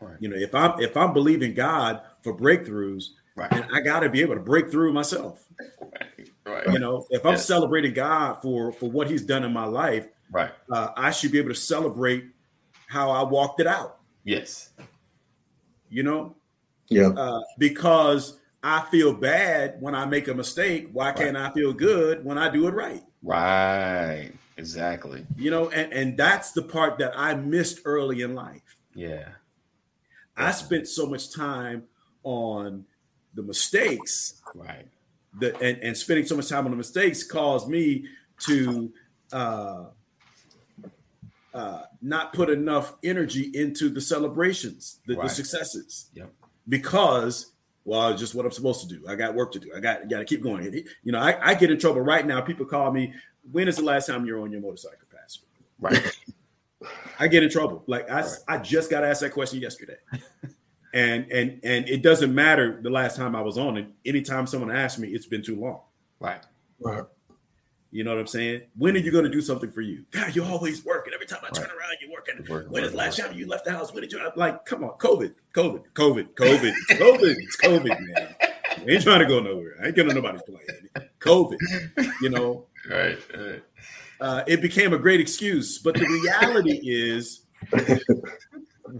Right. 0.00 0.16
You 0.20 0.28
know, 0.28 0.36
if 0.36 0.54
I'm 0.54 0.80
if 0.80 0.96
I'm 0.96 1.12
believing 1.12 1.54
God 1.54 2.00
for 2.22 2.36
breakthroughs, 2.36 3.10
Right. 3.36 3.50
and 3.52 3.64
I 3.72 3.80
got 3.80 4.00
to 4.00 4.08
be 4.08 4.20
able 4.20 4.34
to 4.34 4.40
break 4.40 4.70
through 4.70 4.92
myself. 4.92 5.44
Right. 5.80 5.90
Right. 6.44 6.66
You 6.72 6.78
know, 6.80 7.06
if 7.10 7.24
I'm 7.24 7.32
Yeah. 7.32 7.38
celebrating 7.38 7.94
God 7.94 8.42
for 8.42 8.72
for 8.72 8.90
what 8.90 9.08
He's 9.10 9.22
done 9.22 9.42
in 9.44 9.52
my 9.52 9.64
life, 9.64 10.06
Right. 10.30 10.50
uh, 10.70 10.88
I 10.96 11.10
should 11.12 11.30
be 11.32 11.38
able 11.38 11.48
to 11.50 11.54
celebrate 11.54 12.24
how 12.88 13.10
I 13.10 13.22
walked 13.22 13.60
it 13.60 13.66
out. 13.66 14.00
Yes. 14.24 14.70
You 15.88 16.02
know, 16.02 16.34
yeah, 16.94 17.08
uh, 17.08 17.42
because 17.58 18.38
I 18.62 18.82
feel 18.90 19.12
bad 19.12 19.80
when 19.80 19.94
I 19.94 20.04
make 20.06 20.28
a 20.28 20.34
mistake. 20.34 20.88
Why 20.92 21.12
can't 21.12 21.36
I 21.36 21.50
feel 21.50 21.72
good 21.72 22.24
when 22.24 22.38
I 22.38 22.48
do 22.48 22.68
it 22.68 22.74
right? 22.74 23.02
Right. 23.22 24.32
Exactly. 24.56 25.26
You 25.36 25.50
know, 25.50 25.70
and 25.70 25.92
and 25.92 26.16
that's 26.16 26.52
the 26.52 26.62
part 26.62 26.98
that 26.98 27.12
I 27.16 27.34
missed 27.34 27.80
early 27.84 28.22
in 28.22 28.34
life. 28.34 28.76
Yeah. 28.94 29.28
I 30.36 30.50
spent 30.52 30.88
so 30.88 31.06
much 31.06 31.34
time 31.34 31.84
on 32.22 32.84
the 33.34 33.42
mistakes 33.42 34.40
Right. 34.54 34.86
that 35.40 35.60
and, 35.60 35.78
and 35.78 35.96
spending 35.96 36.26
so 36.26 36.36
much 36.36 36.48
time 36.48 36.64
on 36.64 36.70
the 36.70 36.76
mistakes 36.76 37.22
caused 37.22 37.68
me 37.68 38.06
to 38.40 38.92
uh, 39.32 39.84
uh, 41.54 41.82
not 42.00 42.32
put 42.32 42.50
enough 42.50 42.94
energy 43.02 43.50
into 43.54 43.88
the 43.88 44.00
celebrations, 44.00 44.98
the, 45.06 45.14
the 45.16 45.28
successes. 45.28 46.10
Yep. 46.14 46.32
Because, 46.68 47.52
well, 47.84 48.08
it's 48.10 48.20
just 48.20 48.34
what 48.34 48.46
I'm 48.46 48.52
supposed 48.52 48.88
to 48.88 48.94
do. 48.94 49.06
I 49.08 49.14
got 49.14 49.34
work 49.34 49.52
to 49.52 49.58
do. 49.58 49.72
I 49.76 49.80
got 49.80 50.08
got 50.08 50.18
to 50.18 50.24
keep 50.24 50.42
going. 50.42 50.62
You 51.02 51.12
know, 51.12 51.18
I, 51.18 51.50
I 51.50 51.54
get 51.54 51.70
in 51.70 51.78
trouble 51.78 52.00
right 52.00 52.26
now. 52.26 52.40
People 52.40 52.66
call 52.66 52.92
me. 52.92 53.14
When 53.50 53.68
is 53.68 53.76
the 53.76 53.84
last 53.84 54.06
time 54.06 54.24
you're 54.24 54.40
on 54.40 54.52
your 54.52 54.60
motorcycle, 54.60 55.08
Pastor? 55.12 55.46
Right. 55.80 56.16
I 57.18 57.28
get 57.28 57.42
in 57.42 57.50
trouble. 57.50 57.82
Like 57.86 58.10
I, 58.10 58.24
I 58.48 58.58
just 58.58 58.90
got 58.90 59.04
asked 59.04 59.20
that 59.20 59.32
question 59.32 59.60
yesterday. 59.60 59.96
And 60.94 61.30
and 61.32 61.58
and 61.64 61.88
it 61.88 62.02
doesn't 62.02 62.34
matter 62.34 62.78
the 62.82 62.90
last 62.90 63.16
time 63.16 63.34
I 63.34 63.40
was 63.40 63.56
on 63.56 63.78
it. 63.78 63.86
Anytime 64.04 64.46
someone 64.46 64.70
asks 64.70 64.98
me, 64.98 65.08
it's 65.08 65.26
been 65.26 65.42
too 65.42 65.58
long. 65.58 65.80
Right. 66.20 66.42
right. 66.80 67.04
You 67.92 68.04
know 68.04 68.10
what 68.12 68.20
I'm 68.20 68.26
saying? 68.26 68.62
When 68.78 68.94
are 68.96 69.00
you 69.00 69.10
going 69.12 69.24
to 69.24 69.30
do 69.30 69.42
something 69.42 69.70
for 69.70 69.82
you? 69.82 70.04
God, 70.12 70.34
you're 70.34 70.46
always 70.46 70.82
working. 70.82 71.12
Every 71.12 71.26
time 71.26 71.40
I 71.44 71.50
turn 71.50 71.64
Right. 71.64 71.72
around, 71.76 71.96
you're 72.00 72.10
working. 72.10 72.44
Working, 72.48 72.72
When 72.72 72.84
is 72.84 72.92
the 72.92 72.96
last 72.96 73.18
time 73.18 73.34
you 73.36 73.46
left 73.46 73.66
the 73.66 73.72
house? 73.72 73.92
When 73.92 74.00
did 74.02 74.10
you? 74.12 74.18
I'm 74.18 74.32
like, 74.34 74.64
come 74.64 74.82
on, 74.82 74.92
COVID, 74.92 75.34
COVID, 75.54 75.84
COVID, 75.92 76.28
COVID, 76.34 76.72
COVID, 76.90 77.36
it's 77.38 77.56
COVID, 77.58 78.00
man. 78.00 78.34
I 78.40 78.90
ain't 78.90 79.02
trying 79.02 79.20
to 79.20 79.26
go 79.26 79.40
nowhere. 79.40 79.74
I 79.82 79.86
ain't 79.88 79.94
getting 79.94 80.14
nobody's 80.14 80.40
plane. 80.42 81.06
COVID, 81.20 81.58
you 82.22 82.30
know. 82.30 82.64
Right. 82.90 83.18
right. 83.38 83.62
uh, 84.22 84.42
it 84.46 84.62
became 84.62 84.94
a 84.94 84.98
great 84.98 85.20
excuse. 85.20 85.78
But 85.78 85.94
the 85.94 86.06
reality 86.06 86.80
is, 86.82 87.44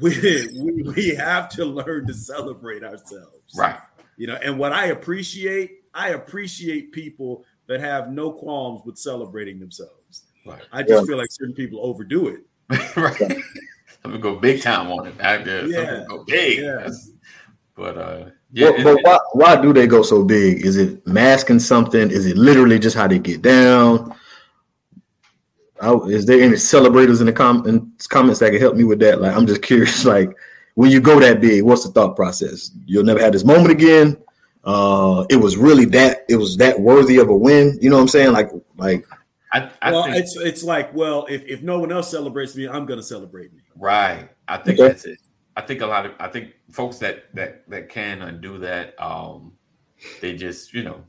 we, 0.01 0.49
we 0.63 0.83
we 0.95 1.09
have 1.15 1.49
to 1.51 1.65
learn 1.65 2.07
to 2.09 2.15
celebrate 2.15 2.85
ourselves, 2.85 3.39
Right. 3.57 3.79
You 4.19 4.27
know, 4.27 4.35
and 4.35 4.59
what 4.59 4.73
I 4.73 4.87
appreciate, 4.89 5.85
I 5.95 6.11
appreciate 6.11 6.93
people 6.93 7.45
that 7.67 7.81
have 7.81 8.11
no 8.11 8.31
qualms 8.33 8.83
with 8.85 8.99
celebrating 8.99 9.59
themselves. 9.59 10.25
Right. 10.47 10.63
I 10.73 10.83
just 10.83 11.03
Yeah. 11.03 11.07
feel 11.07 11.17
like 11.19 11.31
certain 11.31 11.55
people 11.55 11.81
overdo 11.83 12.29
it. 12.29 12.41
right. 12.97 13.19
Some 14.03 14.13
people 14.13 14.19
go 14.19 14.37
big 14.37 14.63
time 14.63 14.91
on 14.91 15.07
it. 15.07 15.15
I 15.21 15.39
guess. 15.39 15.63
Some 15.63 15.71
Yeah. 15.71 15.99
people 16.01 16.19
go 16.19 16.25
big. 16.25 16.59
Yeah. 16.59 16.89
But 17.75 17.97
uh, 17.99 18.25
yeah, 18.53 18.71
But, 18.83 18.83
but 18.85 18.99
why, 19.03 19.19
why 19.33 19.63
do 19.63 19.73
they 19.73 19.87
go 19.87 20.03
so 20.03 20.23
big? 20.25 20.67
Is 20.67 20.77
it 20.77 21.07
masking 21.07 21.59
something? 21.59 22.11
Is 22.11 22.27
it 22.27 22.37
literally 22.37 22.79
just 22.79 22.97
how 22.97 23.07
they 23.07 23.19
get 23.19 23.41
down? 23.43 24.15
I, 25.81 25.95
is 26.09 26.27
there 26.27 26.41
any 26.41 26.57
celebrators 26.57 27.21
in 27.21 27.27
the 27.27 27.33
com- 27.33 27.67
in 27.67 27.91
comments 28.09 28.41
that 28.41 28.51
can 28.51 28.61
help 28.61 28.77
me 28.77 28.85
with 28.85 29.01
that? 29.01 29.21
Like, 29.21 29.35
I'm 29.35 29.47
just 29.47 29.63
curious. 29.63 30.05
Like, 30.13 30.31
when 30.75 30.91
you 30.91 31.01
go 31.01 31.19
that 31.21 31.41
big, 31.41 31.63
what's 31.65 31.85
the 31.85 31.93
thought 31.93 32.15
process? 32.17 32.71
You'll 32.87 33.05
never 33.05 33.21
have 33.21 33.33
this 33.33 33.45
moment 33.45 33.71
again. 33.73 34.17
Uh, 34.65 35.25
it 35.31 35.37
was 35.37 35.57
really 35.57 35.85
that. 35.87 36.25
It 36.29 36.37
was 36.37 36.57
that 36.59 36.79
worthy 36.81 37.19
of 37.19 37.29
a 37.29 37.37
win. 37.37 37.79
You 37.81 37.91
know 37.91 37.97
what 37.97 38.03
I'm 38.03 38.09
saying? 38.09 38.33
Like, 38.33 38.51
like 38.77 39.05
I, 39.53 39.71
I 39.83 39.91
well, 39.93 40.05
think 40.05 40.17
it's 40.17 40.37
it's 40.37 40.63
like, 40.63 40.95
well, 40.95 41.27
if, 41.29 41.45
if 41.47 41.63
no 41.63 41.79
one 41.81 41.91
else 41.93 42.11
celebrates 42.11 42.55
me, 42.57 42.69
I'm 42.69 42.87
gonna 42.87 43.03
celebrate 43.03 43.53
me. 43.53 43.61
right. 43.77 44.29
I 44.49 44.57
think 44.59 44.79
Okay. 44.79 44.89
that's 44.89 45.05
it. 45.05 45.19
I 45.57 45.63
think 45.63 45.81
a 45.83 45.87
lot 45.87 46.07
of 46.07 46.13
I 46.21 46.29
think 46.29 46.53
folks 46.71 46.99
that 46.99 47.25
that 47.35 47.69
that 47.69 47.89
can 47.89 48.23
undo 48.23 48.59
that, 48.59 48.95
um, 49.03 49.53
they 50.21 50.35
just 50.37 50.73
you 50.73 50.83
know 50.83 51.05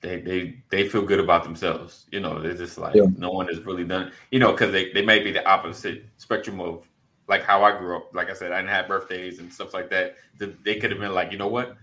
they 0.00 0.20
they 0.20 0.62
they 0.70 0.88
feel 0.88 1.02
good 1.02 1.20
about 1.20 1.42
themselves. 1.44 2.06
You 2.12 2.20
know, 2.20 2.40
they're 2.40 2.54
just 2.54 2.78
like 2.78 2.94
Yeah. 2.94 3.06
no 3.16 3.30
one 3.30 3.48
has 3.48 3.60
really 3.60 3.84
done. 3.84 4.12
You 4.30 4.38
know, 4.38 4.52
because 4.52 4.72
they 4.72 4.92
they 4.92 5.02
may 5.04 5.18
be 5.22 5.32
the 5.32 5.46
opposite 5.46 6.04
spectrum 6.18 6.60
of 6.60 6.86
like 7.28 7.42
how 7.42 7.62
I 7.64 7.76
grew 7.78 7.96
up. 7.96 8.14
Like 8.14 8.30
I 8.30 8.34
said, 8.34 8.52
I 8.52 8.58
didn't 8.58 8.70
have 8.70 8.88
birthdays 8.88 9.38
and 9.38 9.52
stuff 9.52 9.74
like 9.74 9.90
that. 9.90 10.16
They 10.38 10.76
could 10.76 10.90
have 10.90 11.00
been 11.00 11.14
like, 11.14 11.30
you 11.32 11.38
know 11.38 11.48
what? 11.48 11.76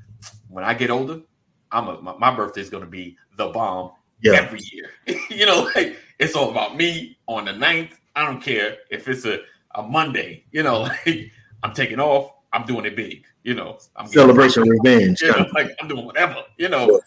When 0.47 0.63
I 0.63 0.74
get 0.74 0.89
older, 0.89 1.22
I'm 1.72 1.88
a 1.88 2.01
my, 2.01 2.17
my 2.17 2.36
birthday 2.36 2.61
is 2.61 2.70
going 2.70 2.84
to 2.84 2.89
be 2.89 3.17
the 3.38 3.49
bomb 3.49 3.91
yeah, 4.22 4.34
every 4.34 4.59
year. 4.72 4.91
you 5.30 5.45
know, 5.45 5.70
like 5.76 5.97
it's 6.20 6.36
all 6.36 6.49
about 6.51 6.76
me 6.76 7.17
on 7.28 7.45
the 7.45 7.51
9th. 7.51 7.91
I 8.15 8.26
don't 8.26 8.41
care 8.41 8.78
if 8.89 9.07
it's 9.07 9.26
a, 9.26 9.39
a 9.76 9.84
Monday, 9.84 10.45
you 10.51 10.63
know, 10.63 10.82
like 11.05 11.32
I'm 11.63 11.74
taking 11.74 11.99
off, 11.99 12.32
I'm 12.51 12.65
doing 12.65 12.86
it 12.86 12.95
big, 12.95 13.26
you 13.43 13.53
know. 13.53 13.80
I'm 13.95 14.07
celebration, 14.07 14.63
revenge. 14.70 15.22
you 15.22 15.32
know, 15.32 15.45
like 15.53 15.76
I'm 15.82 15.88
doing 15.88 16.05
whatever, 16.05 16.43
you 16.57 16.70
know. 16.70 16.99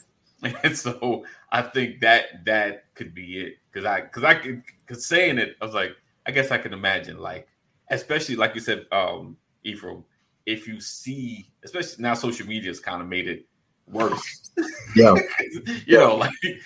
And 0.65 0.77
so 0.77 1.25
I 1.53 1.63
think 1.63 2.01
that 2.01 2.45
that 2.47 2.85
could 2.95 3.15
be 3.15 3.39
it. 3.39 3.59
Cause 3.73 3.85
I 3.85 4.01
cause 4.03 4.25
I 4.25 4.35
could 4.35 4.63
cause 4.87 5.07
saying 5.07 5.39
it, 5.39 5.57
I 5.61 5.65
was 5.65 5.75
like, 5.75 5.93
I 6.27 6.31
guess 6.31 6.51
I 6.51 6.59
can 6.59 6.73
imagine 6.73 7.19
like, 7.19 7.49
especially 7.91 8.37
like 8.37 8.55
you 8.55 8.61
said, 8.61 8.87
um, 8.93 9.37
Ephraim, 9.65 10.05
if 10.47 10.67
you 10.67 10.81
see, 10.81 11.49
especially 11.65 12.03
now 12.03 12.15
social 12.15 12.47
media 12.47 12.71
has 12.71 12.81
kind 12.81 13.01
of 13.03 13.09
made 13.09 13.29
it 13.29 13.47
worse. 13.91 14.51
Yeah, 14.95 15.15
you 15.87 15.99
know, 15.99 16.17
like 16.17 16.31
you 16.43 16.61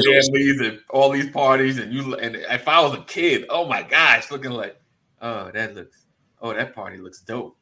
families 0.00 0.60
and 0.60 0.78
all 0.90 1.10
these 1.10 1.30
parties, 1.30 1.78
and 1.78 1.92
you 1.92 2.14
and 2.14 2.36
if 2.36 2.68
I 2.68 2.80
was 2.80 2.94
a 2.94 3.02
kid, 3.02 3.44
oh 3.50 3.66
my 3.66 3.82
gosh, 3.82 4.30
looking 4.30 4.52
like, 4.52 4.80
oh 5.20 5.50
that 5.52 5.74
looks, 5.74 6.06
oh 6.40 6.52
that 6.54 6.74
party 6.74 6.98
looks 6.98 7.20
dope. 7.22 7.56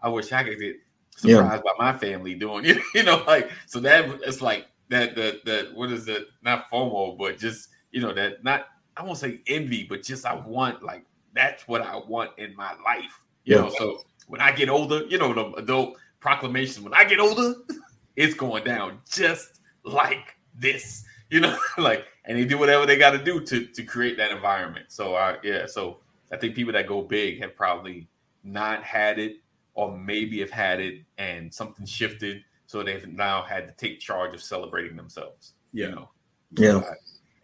I 0.00 0.08
wish 0.08 0.32
I 0.32 0.44
could 0.44 0.58
get 0.60 0.76
Yeah. 1.24 1.38
surprised 1.42 1.64
by 1.64 1.72
my 1.78 1.98
family 1.98 2.34
doing, 2.34 2.64
you 2.64 2.80
you 2.94 3.02
know, 3.02 3.24
like 3.26 3.50
so 3.66 3.80
that 3.80 4.08
it's 4.24 4.40
like 4.40 4.66
that 4.90 5.14
the 5.16 5.40
the 5.44 5.70
what 5.74 5.90
is 5.90 6.06
it? 6.08 6.26
Not 6.42 6.70
FOMO, 6.70 7.18
but 7.18 7.38
just 7.38 7.68
you 7.90 8.00
know 8.00 8.12
that 8.14 8.44
not 8.44 8.66
I 8.96 9.02
won't 9.02 9.18
say 9.18 9.40
envy, 9.48 9.84
but 9.84 10.02
just 10.02 10.24
I 10.24 10.34
want 10.34 10.82
like 10.82 11.04
that's 11.34 11.66
what 11.66 11.82
I 11.82 11.96
want 11.96 12.30
in 12.38 12.54
my 12.56 12.74
life. 12.84 13.24
You 13.44 13.56
Yeah. 13.56 13.62
know, 13.62 13.70
so 13.70 13.98
when 14.28 14.40
I 14.40 14.52
get 14.52 14.68
older, 14.68 15.04
you 15.06 15.18
know, 15.18 15.32
the 15.32 15.52
adult 15.60 15.96
proclamation. 16.20 16.84
When 16.84 16.94
I 16.94 17.04
get 17.04 17.18
older, 17.20 17.54
it's 18.16 18.34
going 18.34 18.64
down 18.64 18.98
just 19.10 19.60
like 19.84 20.36
this. 20.54 21.04
You 21.30 21.40
know, 21.40 21.56
like 21.78 22.04
and 22.24 22.38
they 22.38 22.44
do 22.44 22.58
whatever 22.58 22.86
they 22.86 22.96
got 22.96 23.10
to 23.12 23.22
do 23.22 23.40
to 23.40 23.66
to 23.66 23.82
create 23.82 24.16
that 24.18 24.30
environment. 24.30 24.86
So 24.88 25.14
uh, 25.14 25.36
yeah, 25.42 25.66
so 25.66 25.98
I 26.32 26.36
think 26.36 26.54
people 26.54 26.72
that 26.74 26.86
go 26.86 27.02
big 27.02 27.40
have 27.40 27.56
probably 27.56 28.08
not 28.44 28.82
had 28.82 29.18
it, 29.18 29.36
or 29.74 29.96
maybe 29.96 30.40
have 30.40 30.50
had 30.50 30.80
it 30.80 31.02
and 31.18 31.52
something 31.52 31.86
shifted, 31.86 32.42
so 32.66 32.82
they've 32.82 33.06
now 33.08 33.42
had 33.42 33.66
to 33.68 33.74
take 33.74 34.00
charge 34.00 34.34
of 34.34 34.42
celebrating 34.42 34.96
themselves. 34.96 35.54
Yeah. 35.72 35.88
You 35.88 35.94
know, 35.94 36.10
Yeah. 36.56 36.80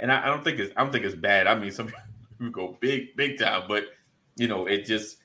and 0.00 0.12
I, 0.12 0.24
I 0.24 0.26
don't 0.26 0.44
think 0.44 0.58
it's 0.58 0.72
I 0.76 0.82
don't 0.82 0.92
think 0.92 1.04
it's 1.04 1.14
bad. 1.14 1.46
I 1.46 1.54
mean, 1.58 1.70
some 1.70 1.86
people 2.38 2.50
go 2.50 2.76
big 2.80 3.16
big 3.16 3.38
time, 3.38 3.62
but 3.68 3.84
you 4.36 4.48
know, 4.48 4.66
it 4.66 4.84
just 4.84 5.16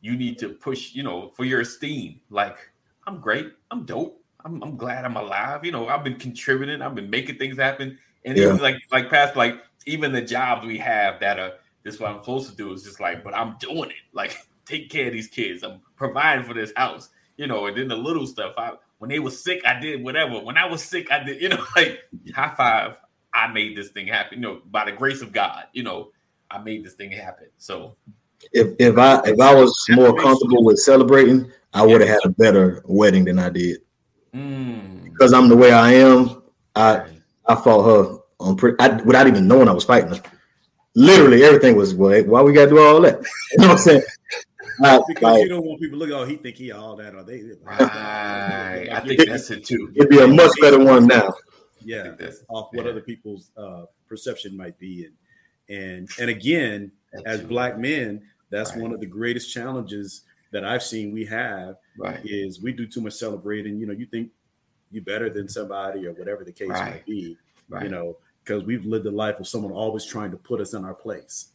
you 0.00 0.16
need 0.16 0.38
to 0.38 0.50
push, 0.50 0.94
you 0.94 1.02
know, 1.02 1.30
for 1.36 1.44
your 1.44 1.60
esteem. 1.60 2.20
Like 2.30 2.56
I'm 3.06 3.20
great, 3.20 3.52
I'm 3.70 3.84
dope, 3.84 4.22
I'm, 4.44 4.62
I'm 4.62 4.76
glad 4.76 5.04
I'm 5.04 5.16
alive. 5.16 5.64
You 5.64 5.72
know, 5.72 5.88
I've 5.88 6.04
been 6.04 6.16
contributing, 6.18 6.82
I've 6.82 6.94
been 6.94 7.10
making 7.10 7.38
things 7.38 7.58
happen, 7.58 7.98
and 8.24 8.36
Yeah. 8.38 8.52
like 8.60 8.76
like 8.92 9.10
past 9.10 9.36
like 9.36 9.60
even 9.86 10.12
the 10.12 10.22
jobs 10.22 10.66
we 10.66 10.78
have 10.78 11.20
that 11.20 11.38
are 11.38 11.52
this 11.84 11.94
is 11.94 12.00
what 12.00 12.10
I'm 12.10 12.20
supposed 12.20 12.50
to 12.50 12.56
do 12.56 12.72
is 12.72 12.82
just 12.82 13.00
like, 13.00 13.22
but 13.22 13.34
I'm 13.34 13.56
doing 13.60 13.90
it. 13.90 13.96
Like 14.12 14.36
take 14.66 14.90
care 14.90 15.06
of 15.06 15.12
these 15.12 15.28
kids. 15.28 15.62
I'm 15.62 15.80
providing 15.96 16.44
for 16.44 16.54
this 16.54 16.72
house, 16.76 17.08
you 17.36 17.46
know, 17.46 17.66
and 17.66 17.76
then 17.76 17.88
the 17.88 17.96
little 17.96 18.26
stuff. 18.26 18.54
I 18.58 18.72
when 18.98 19.10
they 19.10 19.18
were 19.20 19.30
sick, 19.30 19.62
I 19.66 19.78
did 19.78 20.02
whatever. 20.02 20.40
When 20.40 20.56
I 20.56 20.66
was 20.66 20.82
sick, 20.82 21.10
I 21.12 21.22
did, 21.22 21.40
you 21.42 21.48
know, 21.48 21.64
like 21.76 22.00
high 22.34 22.54
five. 22.56 22.96
I 23.34 23.48
made 23.48 23.76
this 23.76 23.90
thing 23.90 24.06
happen, 24.06 24.38
you 24.38 24.42
know, 24.48 24.62
by 24.70 24.86
the 24.86 24.92
grace 24.92 25.20
of 25.20 25.30
God, 25.30 25.64
you 25.74 25.82
know, 25.82 26.10
I 26.50 26.58
made 26.58 26.84
this 26.84 26.94
thing 26.94 27.10
happen. 27.12 27.48
So 27.58 27.96
If 28.52 28.74
if 28.78 28.96
I 28.98 29.20
if 29.24 29.38
I 29.40 29.54
was 29.54 29.84
more 29.90 30.14
comfortable 30.16 30.64
with 30.64 30.78
celebrating, 30.78 31.50
I 31.74 31.84
would 31.84 32.00
have 32.00 32.08
had 32.10 32.20
a 32.24 32.28
better 32.30 32.82
wedding 32.86 33.24
than 33.24 33.38
I 33.38 33.50
did. 33.50 33.80
mm, 34.34 35.04
Because 35.04 35.32
I'm 35.32 35.48
the 35.48 35.56
way 35.56 35.72
I 35.72 35.92
am, 35.92 36.42
I 36.74 37.06
I 37.46 37.54
fought 37.56 37.84
her 37.84 38.18
on 38.40 38.56
pre- 38.56 38.74
I, 38.78 38.88
without 39.02 39.26
even 39.26 39.48
knowing 39.48 39.68
I 39.68 39.72
was 39.72 39.84
fighting 39.84 40.10
her. 40.14 40.22
Literally 40.94 41.44
everything 41.44 41.76
was 41.76 41.94
well, 41.94 42.22
why 42.24 42.42
we 42.42 42.52
gotta 42.52 42.70
do 42.70 42.78
all 42.78 43.00
that? 43.02 43.18
You 43.52 43.58
know 43.58 43.68
what 43.68 43.72
I'm 43.72 43.78
saying? 43.78 44.02
I- 44.82 45.00
Because 45.08 45.22
like, 45.22 45.42
you 45.42 45.48
don't 45.48 45.64
want 45.64 45.80
people 45.80 45.98
to 45.98 46.04
look, 46.06 46.14
oh, 46.14 46.24
he 46.24 46.36
think 46.36 46.56
he 46.56 46.70
all 46.72 46.96
that, 46.96 47.14
or 47.14 47.22
they. 47.24 47.42
right. 47.62 48.88
I 48.92 49.00
think 49.06 49.26
that's 49.26 49.50
it 49.50 49.64
too. 49.64 49.92
it'd 49.96 50.08
be 50.10 50.20
a 50.20 50.26
much 50.28 50.52
better 50.60 50.78
one 50.82 51.06
now. 51.06 51.34
Yeah, 51.84 52.12
that's 52.18 52.42
off 52.48 52.68
what 52.72 52.84
yeah. 52.84 52.90
other 52.92 53.00
people's 53.00 53.50
uh, 53.56 53.84
perception 54.08 54.56
might 54.56 54.78
be, 54.78 55.04
and 55.06 55.14
and 55.68 56.08
and 56.20 56.30
again, 56.30 56.92
That's 57.05 57.05
as 57.24 57.40
black 57.42 57.78
men, 57.78 58.22
that's 58.50 58.72
Right. 58.72 58.82
one 58.82 58.92
of 58.92 59.00
the 59.00 59.06
greatest 59.06 59.52
challenges 59.52 60.22
that 60.52 60.64
I've 60.64 60.82
seen 60.82 61.12
we 61.12 61.24
have 61.26 61.76
right, 61.98 62.20
is 62.24 62.60
we 62.62 62.72
do 62.72 62.86
too 62.86 63.00
much 63.00 63.14
celebrating. 63.14 63.78
You 63.78 63.86
know, 63.86 63.92
you 63.92 64.06
think 64.06 64.30
you 64.90 65.00
better 65.02 65.28
than 65.28 65.48
somebody 65.48 66.06
or 66.06 66.12
whatever 66.12 66.44
the 66.44 66.52
case 66.52 66.68
Right. 66.68 66.90
might 66.94 67.06
be. 67.06 67.36
right. 67.68 67.82
You 67.84 67.88
know, 67.90 68.16
because 68.44 68.62
we've 68.62 68.84
lived 68.84 69.06
a 69.06 69.10
life 69.10 69.40
of 69.40 69.48
someone 69.48 69.72
always 69.72 70.04
trying 70.04 70.30
to 70.30 70.36
put 70.36 70.60
us 70.60 70.72
in 70.74 70.84
our 70.84 70.94
place. 70.94 71.48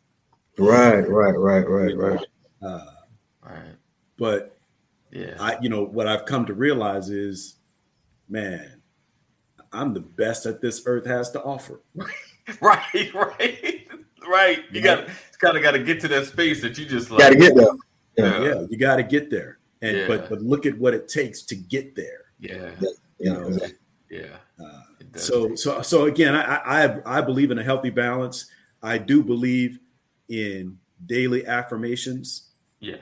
Right, 0.57 1.07
right, 1.07 1.37
right, 1.37 1.67
right, 1.67 1.95
right. 1.97 2.25
Uh, 2.61 2.85
right. 3.41 3.75
but 4.17 4.57
Yeah. 5.11 5.35
I, 5.39 5.57
you 5.61 5.69
know, 5.69 5.83
what 5.83 6.07
I've 6.07 6.25
come 6.25 6.45
to 6.47 6.53
realize 6.53 7.09
is, 7.09 7.55
man, 8.27 8.81
I'm 9.71 9.93
the 9.93 10.01
best 10.01 10.43
that 10.43 10.61
this 10.61 10.83
earth 10.85 11.05
has 11.05 11.31
to 11.31 11.41
offer. 11.43 11.79
right, 12.61 13.13
right, 13.13 13.87
right. 14.29 14.59
You 14.71 14.81
got 14.81 15.07
kind 15.39 15.57
of 15.57 15.63
got 15.63 15.71
to 15.71 15.79
get 15.79 15.99
to 16.01 16.07
that 16.09 16.25
space 16.27 16.61
that 16.61 16.77
you 16.77 16.85
just 16.85 17.09
like. 17.11 17.19
Gotta 17.19 17.35
get 17.35 17.55
there. 17.55 17.67
Yeah. 18.17 18.43
Yeah, 18.43 18.65
you 18.69 18.77
got 18.77 18.97
to 18.97 19.03
get 19.03 19.29
there, 19.29 19.59
and 19.81 19.95
Yeah. 19.97 20.07
but 20.07 20.29
but 20.29 20.41
look 20.41 20.65
at 20.65 20.77
what 20.77 20.93
it 20.93 21.07
takes 21.07 21.41
to 21.43 21.55
get 21.55 21.95
there. 21.95 22.25
Yeah. 22.39 22.71
You 23.19 23.33
know, 23.33 23.49
know, 23.49 23.67
Yeah. 24.09 24.35
Uh, 24.59 24.81
so 25.15 25.55
so 25.55 25.81
so 25.81 26.05
again, 26.05 26.35
I, 26.35 26.55
I 26.85 27.17
I 27.17 27.21
believe 27.21 27.51
in 27.51 27.59
a 27.59 27.63
healthy 27.63 27.89
balance. 27.89 28.49
I 28.83 28.97
do 28.97 29.23
believe 29.23 29.79
in 30.29 30.77
daily 31.05 31.45
affirmations. 31.45 32.49
yeah. 32.79 32.97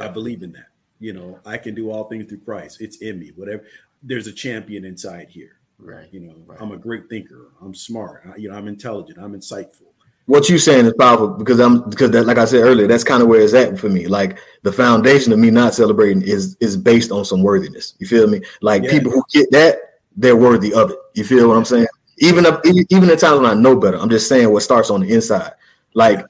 I 0.00 0.06
believe 0.08 0.42
in 0.44 0.52
that. 0.52 0.68
You 1.00 1.12
know, 1.12 1.40
I 1.44 1.56
can 1.58 1.74
do 1.74 1.90
all 1.90 2.04
things 2.04 2.26
through 2.26 2.38
Christ. 2.40 2.80
It's 2.80 2.98
in 2.98 3.18
me. 3.18 3.32
Whatever. 3.34 3.64
There's 4.02 4.28
a 4.28 4.32
champion 4.32 4.84
inside 4.84 5.28
here. 5.28 5.58
Right. 5.78 6.08
You 6.12 6.20
know, 6.20 6.34
Right. 6.46 6.58
I'm 6.60 6.70
a 6.72 6.76
great 6.76 7.08
thinker. 7.08 7.48
I'm 7.60 7.74
smart. 7.74 8.22
I, 8.32 8.36
you 8.36 8.48
know, 8.48 8.54
I'm 8.56 8.68
intelligent. 8.68 9.18
I'm 9.18 9.32
insightful. 9.34 9.90
What 10.28 10.50
you 10.50 10.58
saying 10.58 10.84
is 10.84 10.92
powerful 10.98 11.28
because 11.28 11.58
I'm 11.58 11.88
because 11.88 12.10
that 12.10 12.26
like 12.26 12.36
I 12.36 12.44
said 12.44 12.60
earlier, 12.62 12.86
that's 12.86 13.02
kind 13.02 13.22
of 13.22 13.28
where 13.28 13.40
it's 13.40 13.54
at 13.54 13.78
for 13.78 13.88
me. 13.88 14.06
Like 14.06 14.38
the 14.62 14.70
foundation 14.70 15.32
of 15.32 15.38
me 15.38 15.50
not 15.50 15.72
celebrating 15.72 16.20
is 16.22 16.54
is 16.60 16.76
based 16.76 17.10
on 17.10 17.24
some 17.24 17.42
worthiness. 17.42 17.94
You 17.98 18.06
feel 18.06 18.26
me? 18.26 18.42
Like 18.60 18.82
Yeah. 18.84 18.90
people 18.90 19.10
who 19.10 19.24
get 19.32 19.50
that, 19.52 19.78
they're 20.18 20.36
worthy 20.36 20.74
of 20.74 20.90
it. 20.90 20.98
You 21.14 21.24
feel 21.24 21.48
what 21.48 21.56
I'm 21.56 21.64
saying? 21.64 21.86
Even 22.18 22.44
if, 22.44 22.56
even 22.90 23.08
at 23.08 23.20
times 23.20 23.40
when 23.40 23.50
I 23.50 23.54
know 23.54 23.74
better, 23.74 23.96
I'm 23.96 24.10
just 24.10 24.28
saying 24.28 24.52
what 24.52 24.62
starts 24.62 24.90
on 24.90 25.00
the 25.00 25.14
inside. 25.14 25.52
Like 25.94 26.26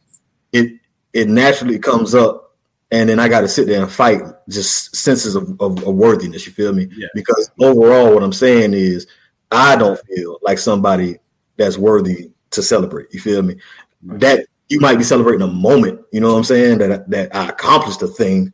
it 0.53 0.78
it 1.12 1.28
naturally 1.28 1.80
comes 1.80 2.14
up, 2.14 2.55
and 2.92 3.09
then 3.09 3.18
I 3.18 3.26
got 3.26 3.40
to 3.40 3.49
sit 3.49 3.66
there 3.66 3.82
and 3.82 3.90
fight 3.90 4.22
just 4.49 4.94
senses 4.94 5.34
of, 5.34 5.61
of, 5.61 5.84
of 5.84 5.94
worthiness. 5.96 6.46
You 6.46 6.53
feel 6.53 6.72
me? 6.72 6.86
Yeah. 6.96 7.09
Because 7.14 7.51
overall, 7.61 8.14
what 8.14 8.22
I'm 8.22 8.32
saying 8.32 8.74
is, 8.74 9.09
I 9.51 9.74
don't 9.74 9.99
feel 10.07 10.38
like 10.42 10.59
somebody 10.59 11.18
that's 11.57 11.78
worthy 11.78 12.30
to 12.51 12.62
celebrate. 12.62 13.12
You 13.12 13.20
feel 13.20 13.42
me? 13.42 13.57
That 14.03 14.46
you 14.68 14.80
might 14.80 14.96
be 14.99 15.05
celebrating 15.05 15.42
a 15.42 15.46
moment. 15.51 16.01
You 16.12 16.20
know 16.20 16.32
what 16.32 16.38
I'm 16.38 16.44
saying? 16.44 16.78
That 16.78 17.09
that 17.11 17.34
I 17.34 17.49
accomplished 17.49 18.03
a 18.03 18.09
thing. 18.09 18.53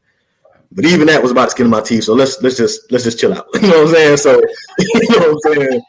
But 0.72 0.84
even 0.86 1.06
that 1.06 1.22
was 1.22 1.30
about 1.30 1.46
the 1.46 1.50
skin 1.50 1.66
of 1.66 1.70
my 1.70 1.80
teeth. 1.80 2.04
So 2.04 2.14
let's 2.14 2.40
let's 2.42 2.56
just 2.56 2.90
let's 2.90 3.04
just 3.04 3.18
chill 3.18 3.32
out. 3.32 3.46
You 3.54 3.68
know 3.68 3.84
what 3.84 3.88
I'm 3.88 3.94
saying? 3.94 4.16
So 4.18 4.40
you 4.78 5.20
know 5.20 5.32
what 5.32 5.56
I'm 5.56 5.68
saying? 5.68 5.82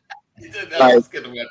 That 0.72 0.96
was 0.96 1.08
good 1.08 1.26
about 1.26 1.48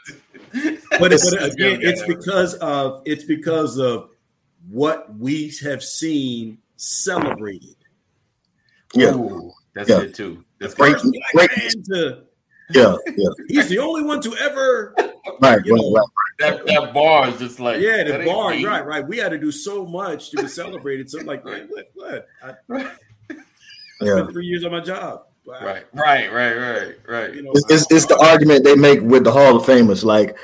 But, 1.01 1.13
it. 1.13 1.21
but 1.41 1.53
again, 1.53 1.81
it's 1.83 2.03
because 2.07 2.55
of 2.55 3.03
it's 3.05 3.25
because 3.25 3.79
of 3.79 4.11
what 4.71 5.15
we 5.17 5.53
have 5.63 5.83
seen 5.83 6.59
celebrated. 6.77 7.75
Yeah. 8.95 9.15
Ooh, 9.15 9.53
that's 9.75 9.89
Yeah. 9.89 10.01
good 10.01 10.15
too. 10.15 10.45
That's 10.61 10.75
Great, 10.75 10.97
good. 10.99 11.15
Great. 11.35 11.51
to- 11.51 12.23
Yeah, 12.71 12.97
yeah. 13.17 13.29
he's 13.49 13.69
the 13.69 13.79
only 13.79 14.03
one 14.03 14.21
to 14.23 14.35
ever 14.37 14.95
Right, 14.97 15.13
right, 15.41 15.67
know, 15.67 15.93
right. 15.93 16.05
That 16.39 16.67
that 16.67 16.95
bar 16.95 17.29
is 17.29 17.39
just 17.39 17.61
like 17.61 17.81
Yeah, 17.81 18.05
the 18.05 18.25
bar, 18.25 18.51
me. 18.51 18.65
right, 18.65 18.85
right. 18.85 19.07
We 19.07 19.19
had 19.19 19.31
to 19.31 19.39
do 19.39 19.51
so 19.53 19.87
much 19.87 20.31
to 20.31 20.39
be 20.43 20.49
celebrated. 20.49 21.11
So 21.11 21.21
I'm 21.21 21.27
like, 21.27 21.45
man, 21.45 21.69
what, 21.71 21.91
what? 21.95 22.29
I 22.41 22.55
Yeah. 24.01 24.17
spent 24.17 24.33
three 24.33 24.47
years 24.47 24.65
on 24.65 24.73
my 24.73 24.81
job. 24.81 25.23
Wow. 25.47 25.59
Right, 25.63 25.85
right, 25.93 26.33
right, 26.33 26.55
right, 26.57 26.95
right. 27.07 27.35
You 27.35 27.43
know, 27.43 27.53
It's, 27.55 27.71
it's, 27.71 27.91
it's 27.91 28.07
the 28.07 28.19
argument 28.19 28.65
they 28.65 28.75
make 28.77 29.01
with 29.03 29.25
the 29.25 29.31
Hall 29.33 29.57
of 29.57 29.65
Famers. 29.65 30.03
Like, 30.05 30.37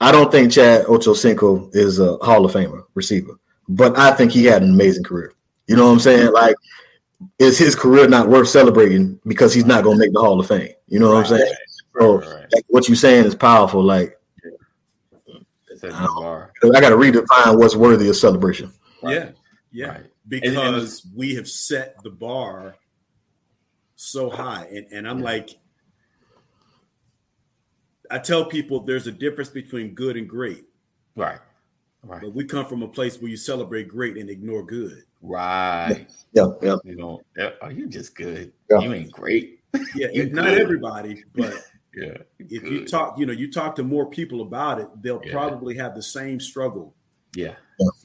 I 0.00 0.12
don't 0.12 0.30
think 0.30 0.52
Chad 0.52 0.84
Ochocinco 0.86 1.74
is 1.74 1.98
a 1.98 2.16
Hall 2.18 2.44
of 2.44 2.52
Famer 2.52 2.84
receiver, 2.94 3.38
but 3.68 3.98
I 3.98 4.12
think 4.12 4.32
he 4.32 4.44
had 4.44 4.62
an 4.62 4.70
amazing 4.70 5.04
career. 5.04 5.32
You 5.66 5.76
know 5.76 5.86
what 5.86 5.92
I'm 5.92 6.00
saying? 6.00 6.32
Like, 6.32 6.56
is 7.38 7.58
his 7.58 7.74
career 7.74 8.08
not 8.08 8.28
worth 8.28 8.48
celebrating 8.48 9.18
because 9.26 9.54
he's 9.54 9.64
not 9.66 9.84
going 9.84 9.96
to 9.98 10.04
make 10.04 10.12
the 10.12 10.20
Hall 10.20 10.38
of 10.38 10.46
Fame? 10.46 10.70
You 10.88 11.00
know 11.00 11.12
what 11.12 11.18
I'm 11.18 11.26
saying? 11.26 11.54
So, 11.98 12.18
Right, 12.18 12.26
right. 12.26 12.46
like, 12.52 12.64
what 12.68 12.88
you're 12.88 12.96
saying 12.96 13.24
is 13.24 13.34
powerful. 13.34 13.82
Like, 13.82 14.18
It's 15.70 15.84
at. 15.84 15.92
I 15.92 16.80
got 16.80 16.88
to 16.90 16.96
redefine 16.96 17.58
what's 17.58 17.76
worthy 17.76 18.08
of 18.08 18.16
celebration. 18.16 18.72
yeah, 19.02 19.30
yeah. 19.70 19.86
Right. 19.88 20.06
Because 20.26 21.06
we 21.14 21.34
have 21.34 21.46
set 21.46 22.02
the 22.02 22.10
bar 22.10 22.76
so 23.96 24.30
high. 24.30 24.66
And, 24.70 24.86
and 24.90 25.08
I'm 25.08 25.20
like, 25.20 25.50
I 28.10 28.18
tell 28.18 28.44
people 28.46 28.80
there's 28.80 29.06
a 29.06 29.12
difference 29.12 29.50
between 29.50 29.94
good 29.94 30.16
and 30.16 30.28
great. 30.28 30.64
Right. 31.16 31.38
Right. 32.04 32.20
But 32.20 32.34
we 32.34 32.44
come 32.44 32.66
from 32.66 32.82
a 32.82 32.88
place 32.88 33.20
where 33.20 33.30
you 33.30 33.36
celebrate 33.36 33.88
great 33.88 34.16
and 34.16 34.28
ignore 34.28 34.62
good. 34.62 35.02
Right. 35.22 36.06
Yeah, 36.32 36.48
yeah. 36.62 36.76
You 36.84 36.96
know, 36.96 37.20
are 37.62 37.72
you 37.72 37.88
just 37.88 38.14
good? 38.14 38.52
Yeah. 38.70 38.78
You 38.80 38.92
ain't 38.92 39.12
great. 39.12 39.60
Yeah, 39.96 40.08
You 40.12 40.30
not 40.30 40.44
good. 40.46 40.60
everybody, 40.60 41.24
but 41.34 41.52
Yeah. 41.96 42.18
if 42.38 42.62
good. 42.62 42.72
you 42.72 42.84
talk, 42.86 43.18
you 43.18 43.26
know, 43.26 43.32
you 43.32 43.50
talk 43.50 43.74
to 43.76 43.82
more 43.82 44.08
people 44.08 44.42
about 44.42 44.80
it, 44.80 44.88
they'll 45.02 45.20
Yeah. 45.24 45.32
probably 45.32 45.76
have 45.76 45.94
the 45.94 46.02
same 46.02 46.38
struggle 46.40 46.94
Yeah. 47.34 47.54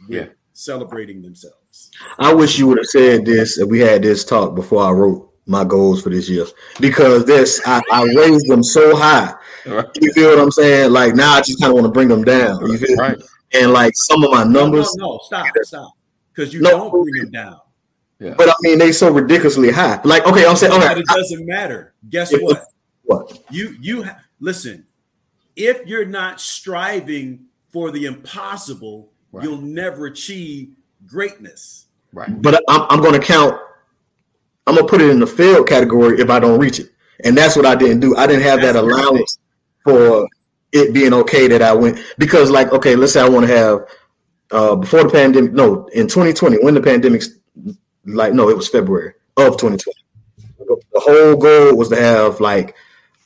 Yeah. 0.08 0.28
celebrating 0.54 1.22
themselves. 1.22 1.92
I 2.18 2.34
wish 2.34 2.58
you 2.58 2.68
would 2.68 2.78
have 2.80 2.88
said 2.88 3.26
this 3.26 3.60
if 3.60 3.68
we 3.70 3.80
had 3.80 4.02
this 4.02 4.24
talk 4.26 4.56
before 4.56 4.82
I 4.84 4.92
wrote 4.92 5.32
my 5.46 5.64
goals 5.64 6.02
for 6.02 6.10
this 6.10 6.28
year 6.30 6.46
because 6.80 7.26
this 7.26 7.60
I, 7.66 7.82
I 7.92 8.04
raised 8.16 8.48
them 8.48 8.64
so 8.64 8.96
high. 8.96 9.34
Right. 9.66 9.86
You 10.02 10.12
feel 10.14 10.30
what 10.30 10.40
I'm 10.40 10.52
saying? 10.52 10.92
Like 10.92 11.16
now 11.16 11.34
I 11.34 11.42
just 11.42 11.60
kind 11.60 11.70
of 11.72 11.76
want 11.76 11.86
to 11.86 11.92
bring 11.92 12.08
them 12.08 12.24
down. 12.24 12.66
You 12.66 12.78
feel? 12.78 12.96
Right. 12.96 13.18
And 13.54 13.72
like 13.74 13.94
some 13.96 14.24
of 14.24 14.32
my 14.32 14.44
numbers, 14.44 14.94
no, 14.96 15.14
no, 15.14 15.20
stop, 15.24 15.48
stop. 15.64 15.94
Because 16.34 16.54
you 16.54 16.62
No. 16.62 16.72
don't 16.72 16.92
bring 16.92 17.14
them 17.16 17.32
down. 17.32 17.60
Yeah. 18.20 18.34
but 18.38 18.50
I 18.50 18.54
mean 18.62 18.78
they 18.80 18.92
so 18.92 19.10
ridiculously 19.12 19.72
high. 19.72 20.02
Like 20.04 20.26
okay, 20.28 20.46
I'm 20.46 20.56
saying 20.58 20.74
But 20.78 20.92
okay, 20.92 21.00
it 21.00 21.06
doesn't 21.08 21.46
matter. 21.46 21.94
Guess 22.10 22.34
It- 22.34 22.44
what? 22.44 22.66
what? 23.04 23.44
You 23.50 23.76
you 23.80 24.04
ha- 24.04 24.20
listen. 24.40 24.86
If 25.56 25.86
you're 25.88 26.06
not 26.06 26.40
striving 26.42 27.46
for 27.72 27.92
the 27.92 28.06
impossible, 28.06 29.12
Right. 29.32 29.44
you'll 29.44 29.62
never 29.62 30.06
achieve 30.08 30.70
greatness. 31.06 31.86
Right. 32.14 32.42
But 32.42 32.62
I'm, 32.68 32.86
I'm 32.90 33.02
going 33.02 33.14
to 33.14 33.26
count. 33.26 33.56
I'm 34.68 34.76
gonna 34.76 34.88
put 34.88 35.02
it 35.02 35.10
in 35.10 35.20
the 35.20 35.28
failed 35.28 35.68
category 35.68 36.20
if 36.20 36.30
I 36.30 36.40
don't 36.40 36.60
reach 36.60 36.80
it, 36.80 36.92
and 37.24 37.36
that's 37.38 37.56
what 37.56 37.66
I 37.66 37.74
didn't 37.76 38.02
do. 38.02 38.16
I 38.16 38.28
didn't 38.28 38.44
have 38.44 38.62
that 38.62 38.74
That's 38.74 38.86
the 38.86 38.94
allowance 38.94 39.40
for 39.84 40.28
it 40.72 40.94
being 40.94 41.14
okay 41.14 41.48
that 41.48 41.62
I 41.62 41.74
went 41.74 42.00
because, 42.18 42.52
like, 42.52 42.72
okay, 42.72 42.96
let's 42.96 43.14
say 43.14 43.22
I 43.22 43.30
want 43.30 43.48
to 43.48 43.56
have 43.56 43.80
uh 44.52 44.76
before 44.76 45.04
the 45.04 45.10
pandemic. 45.10 45.54
No, 45.54 45.88
in 45.88 46.08
2020, 46.08 46.58
when 46.64 46.74
the 46.74 46.82
pandemic's 46.82 47.30
like, 48.06 48.34
no, 48.34 48.50
it 48.50 48.58
was 48.58 48.68
February 48.68 49.14
of 49.38 49.58
2020. 49.58 49.84
The 50.58 51.00
whole 51.00 51.36
goal 51.36 51.76
was 51.76 51.90
to 51.90 51.96
have 51.96 52.40
like 52.40 52.76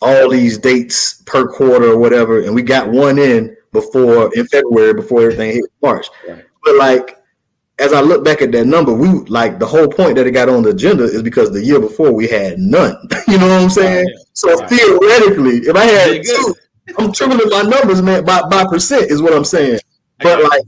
all 0.01 0.29
these 0.29 0.57
dates 0.57 1.21
per 1.25 1.47
quarter 1.47 1.91
or 1.91 1.97
whatever, 1.97 2.41
and 2.41 2.53
we 2.53 2.61
got 2.61 2.89
one 2.89 3.17
in 3.17 3.55
before 3.71 4.33
in 4.35 4.45
February 4.47 4.93
before 4.93 5.21
everything 5.23 5.53
hit 5.53 5.65
March. 5.81 6.07
Right. 6.27 6.45
But 6.63 6.75
like 6.75 7.17
as 7.79 7.91
I 7.91 8.01
look 8.01 8.23
back 8.23 8.41
at 8.41 8.51
that 8.51 8.65
number, 8.65 8.93
we 8.93 9.07
like 9.25 9.59
the 9.59 9.65
whole 9.65 9.87
point 9.87 10.15
that 10.15 10.27
it 10.27 10.31
got 10.31 10.47
on 10.49 10.63
the 10.63 10.69
agenda 10.69 11.03
is 11.03 11.23
because 11.23 11.51
the 11.51 11.63
year 11.63 11.79
before 11.79 12.11
we 12.11 12.27
had 12.27 12.59
none. 12.59 12.95
you 13.27 13.37
know 13.37 13.47
what 13.47 13.61
I'm 13.61 13.69
saying? 13.69 14.05
Right. 14.05 14.15
So 14.33 14.53
Right. 14.55 14.69
theoretically, 14.69 15.57
if 15.57 15.75
I 15.75 15.85
had 15.85 16.21
two, 16.23 16.55
I'm 16.97 17.11
tripling 17.13 17.49
my 17.49 17.61
numbers, 17.63 18.01
man, 18.01 18.25
by 18.25 18.41
by 18.49 18.65
percent 18.65 19.09
is 19.11 19.21
what 19.21 19.33
I'm 19.33 19.45
saying. 19.45 19.79
But 20.19 20.39
got 20.41 20.49
like, 20.51 20.63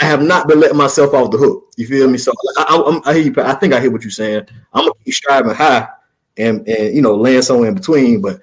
I 0.00 0.04
have 0.04 0.22
not 0.22 0.48
been 0.48 0.60
letting 0.60 0.76
myself 0.76 1.12
off 1.14 1.30
the 1.30 1.38
hook. 1.38 1.72
You 1.76 1.86
feel 1.86 2.08
me? 2.08 2.18
So 2.18 2.32
I, 2.56 2.62
I, 2.70 2.76
I'm- 2.76 3.02
I 3.04 3.14
hear 3.14 3.22
you. 3.24 3.34
I 3.38 3.54
think 3.54 3.72
I 3.74 3.80
hear 3.80 3.90
what 3.90 4.02
you're 4.02 4.10
saying. 4.10 4.46
I'm 4.72 4.82
gonna 4.82 4.92
keep 5.04 5.14
striving 5.14 5.54
high, 5.54 5.88
and 6.36 6.66
and 6.68 6.94
you 6.94 7.02
know, 7.02 7.14
land 7.14 7.44
somewhere 7.44 7.68
in 7.68 7.74
between. 7.74 8.20
But 8.20 8.40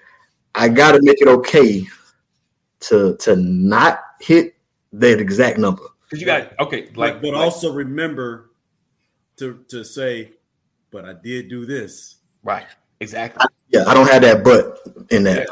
I 0.54 0.70
got 0.70 0.94
to 0.94 1.02
make 1.02 1.22
it 1.22 1.28
okay 1.28 1.86
to 2.82 3.16
to 3.18 3.36
not 3.36 4.00
hit 4.22 4.56
that 4.94 5.20
exact 5.20 5.58
number. 5.58 5.82
Because 6.04 6.20
you 6.22 6.26
got 6.28 6.58
okay, 6.60 6.84
Like, 6.96 7.14
like 7.16 7.22
but 7.22 7.34
like- 7.34 7.42
also 7.44 7.74
remember 7.74 8.52
to 9.38 9.66
to 9.70 9.84
say, 9.84 10.32
but 10.92 11.06
I 11.06 11.14
did 11.14 11.50
do 11.50 11.66
this. 11.66 12.16
right, 12.44 12.68
exactly. 13.00 13.46
Yeah, 13.70 13.84
I 13.88 13.94
don't 13.94 14.08
have 14.10 14.22
that 14.22 14.44
but 14.44 14.80
in 15.12 15.24
that. 15.24 15.48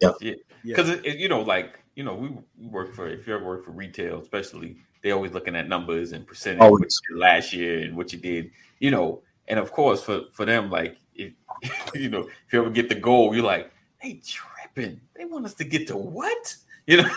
Yeah. 0.00 0.12
Yeah. 0.20 0.34
Because 0.64 0.88
it, 0.88 1.04
it- 1.04 1.18
you 1.18 1.28
know 1.28 1.40
like 1.42 1.78
you 1.94 2.02
know 2.04 2.14
we, 2.14 2.28
we 2.58 2.66
work 2.68 2.94
for 2.94 3.08
if 3.08 3.26
you 3.26 3.34
ever 3.34 3.44
work 3.44 3.64
for 3.64 3.70
retail 3.70 4.20
especially 4.20 4.76
they're 5.02 5.14
always 5.14 5.32
looking 5.32 5.54
at 5.54 5.68
numbers 5.68 6.12
and 6.12 6.26
percentage 6.26 6.60
Always. 6.60 6.80
what 6.80 6.90
you 7.08 7.14
did 7.14 7.20
last 7.20 7.52
year 7.52 7.78
and 7.80 7.96
what 7.96 8.12
you 8.12 8.18
did 8.18 8.50
you 8.80 8.90
know 8.90 9.22
and 9.48 9.58
of 9.58 9.70
course 9.72 10.02
for 10.02 10.22
for 10.32 10.44
them 10.44 10.70
like 10.70 10.96
if 11.14 11.32
you 11.94 12.08
know 12.08 12.20
if 12.46 12.52
you 12.52 12.60
ever 12.60 12.70
get 12.70 12.88
the 12.88 12.94
goal 12.94 13.34
you're 13.34 13.44
like 13.44 13.70
they 14.02 14.20
tripping. 14.26 15.00
They 15.16 15.24
want 15.24 15.46
us 15.46 15.54
to 15.54 15.64
get 15.64 15.86
to 15.88 15.96
what? 15.96 16.56
You 16.86 16.98
know? 16.98 17.08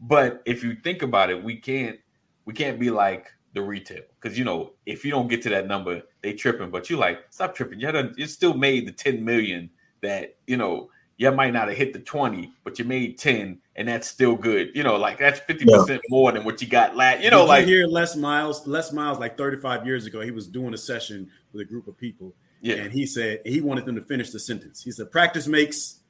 But 0.00 0.42
if 0.44 0.62
you 0.62 0.74
think 0.74 1.00
about 1.00 1.30
it 1.30 1.42
we 1.42 1.56
can't 1.56 1.98
we 2.44 2.52
can't 2.52 2.78
be 2.78 2.90
like 2.90 3.28
the 3.54 3.62
retail. 3.62 4.02
Because 4.20 4.36
you 4.38 4.44
know 4.44 4.72
if 4.84 5.02
you 5.04 5.10
don't 5.10 5.28
get 5.28 5.40
to 5.44 5.48
that 5.50 5.66
number 5.66 6.02
they 6.20 6.34
tripping. 6.34 6.70
But 6.70 6.90
you 6.90 6.98
like 6.98 7.24
stop 7.30 7.54
tripping. 7.54 7.80
You 7.80 7.90
done, 7.92 8.12
you 8.18 8.26
still 8.26 8.52
made 8.52 8.86
the 8.86 8.92
10 8.92 9.24
million 9.24 9.70
that 10.02 10.36
you 10.46 10.58
know 10.58 10.90
you 11.16 11.30
might 11.30 11.52
not 11.52 11.68
have 11.68 11.76
hit 11.76 11.92
the 11.92 11.98
20 12.00 12.52
but 12.64 12.78
you 12.78 12.84
made 12.84 13.16
10 13.18 13.58
and 13.76 13.88
that's 13.88 14.08
still 14.08 14.34
good 14.34 14.70
you 14.74 14.82
know 14.82 14.96
like 14.96 15.18
that's 15.18 15.40
50% 15.40 16.00
more 16.10 16.32
than 16.32 16.44
what 16.44 16.60
you 16.60 16.66
got 16.68 16.96
last 16.96 17.22
you 17.22 17.30
know 17.30 17.42
Did 17.42 17.48
like 17.48 17.66
you 17.66 17.74
hear 17.76 17.86
Les 17.86 18.16
Miles? 18.16 18.66
Les 18.66 18.92
Miles, 18.92 19.18
like 19.18 19.38
35 19.38 19.86
years 19.86 20.06
ago, 20.06 20.20
he 20.22 20.30
was 20.32 20.46
doing 20.48 20.74
a 20.74 20.78
session 20.78 21.30
with 21.52 21.62
a 21.62 21.64
group 21.64 21.86
of 21.86 21.96
people, 21.96 22.34
yeah 22.60 22.76
and 22.76 22.92
he 22.92 23.06
said 23.06 23.40
he 23.44 23.60
wanted 23.60 23.84
them 23.86 23.94
to 23.94 24.02
finish 24.02 24.30
the 24.30 24.40
sentence. 24.40 24.82
He 24.82 24.90
said, 24.90 25.10
"Practice 25.12 25.46
makes 25.46 26.00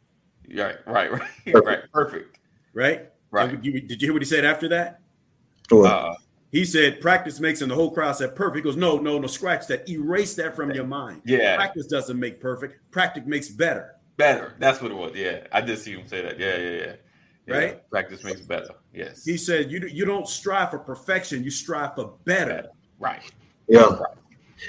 right 0.55 0.77
right 0.87 1.11
right 1.13 1.23
Perfect. 1.47 1.67
right 1.67 1.93
perfect 1.93 2.39
right." 2.73 3.11
Right. 3.31 3.51
And 3.51 3.65
you- 3.65 3.81
did 3.81 4.01
you 4.01 4.07
hear 4.07 4.13
what 4.13 4.23
he 4.23 4.27
said 4.27 4.45
after 4.45 4.69
that? 4.69 5.01
Sure. 5.69 5.87
uh 5.87 6.15
He 6.53 6.65
said, 6.65 7.01
"Practice 7.01 7.41
makes," 7.41 7.61
and 7.63 7.71
the 7.71 7.75
whole 7.75 7.91
crowd 7.91 8.13
said, 8.17 8.37
"Perfect." 8.37 8.57
He 8.57 8.63
goes, 8.63 8.77
"No, 8.77 8.97
no, 8.99 9.19
no, 9.19 9.27
scratch 9.27 9.67
that. 9.67 9.89
Erase 9.89 10.35
that 10.37 10.55
from 10.57 10.71
your 10.71 10.85
mind. 10.87 11.23
yeah 11.27 11.57
Practice 11.57 11.87
doesn't 11.89 12.19
make 12.19 12.41
perfect. 12.41 12.79
Practice 12.91 13.25
makes 13.27 13.49
better." 13.49 13.91
Better 14.17 14.55
that's 14.59 14.81
what 14.81 14.91
it 14.91 14.95
was 14.95 15.13
yeah 15.15 15.47
i 15.53 15.61
did 15.61 15.79
see 15.79 15.93
him 15.93 16.07
say 16.07 16.23
that 16.23 16.39
yeah 16.39 16.57
yeah 16.57 16.71
yeah, 16.71 16.93
yeah. 17.47 17.55
Right? 17.55 17.91
practice 17.91 18.23
makes 18.25 18.41
better 18.41 18.71
yes 18.93 19.25
He 19.25 19.37
said, 19.37 19.71
"You 19.71 19.81
you 19.87 20.05
don't 20.05 20.29
strive 20.29 20.71
for 20.71 20.79
perfection. 20.79 21.43
You 21.45 21.51
strive 21.51 21.95
for 21.95 22.15
better." 22.25 22.69
right 22.99 23.23
yeah. 23.69 23.99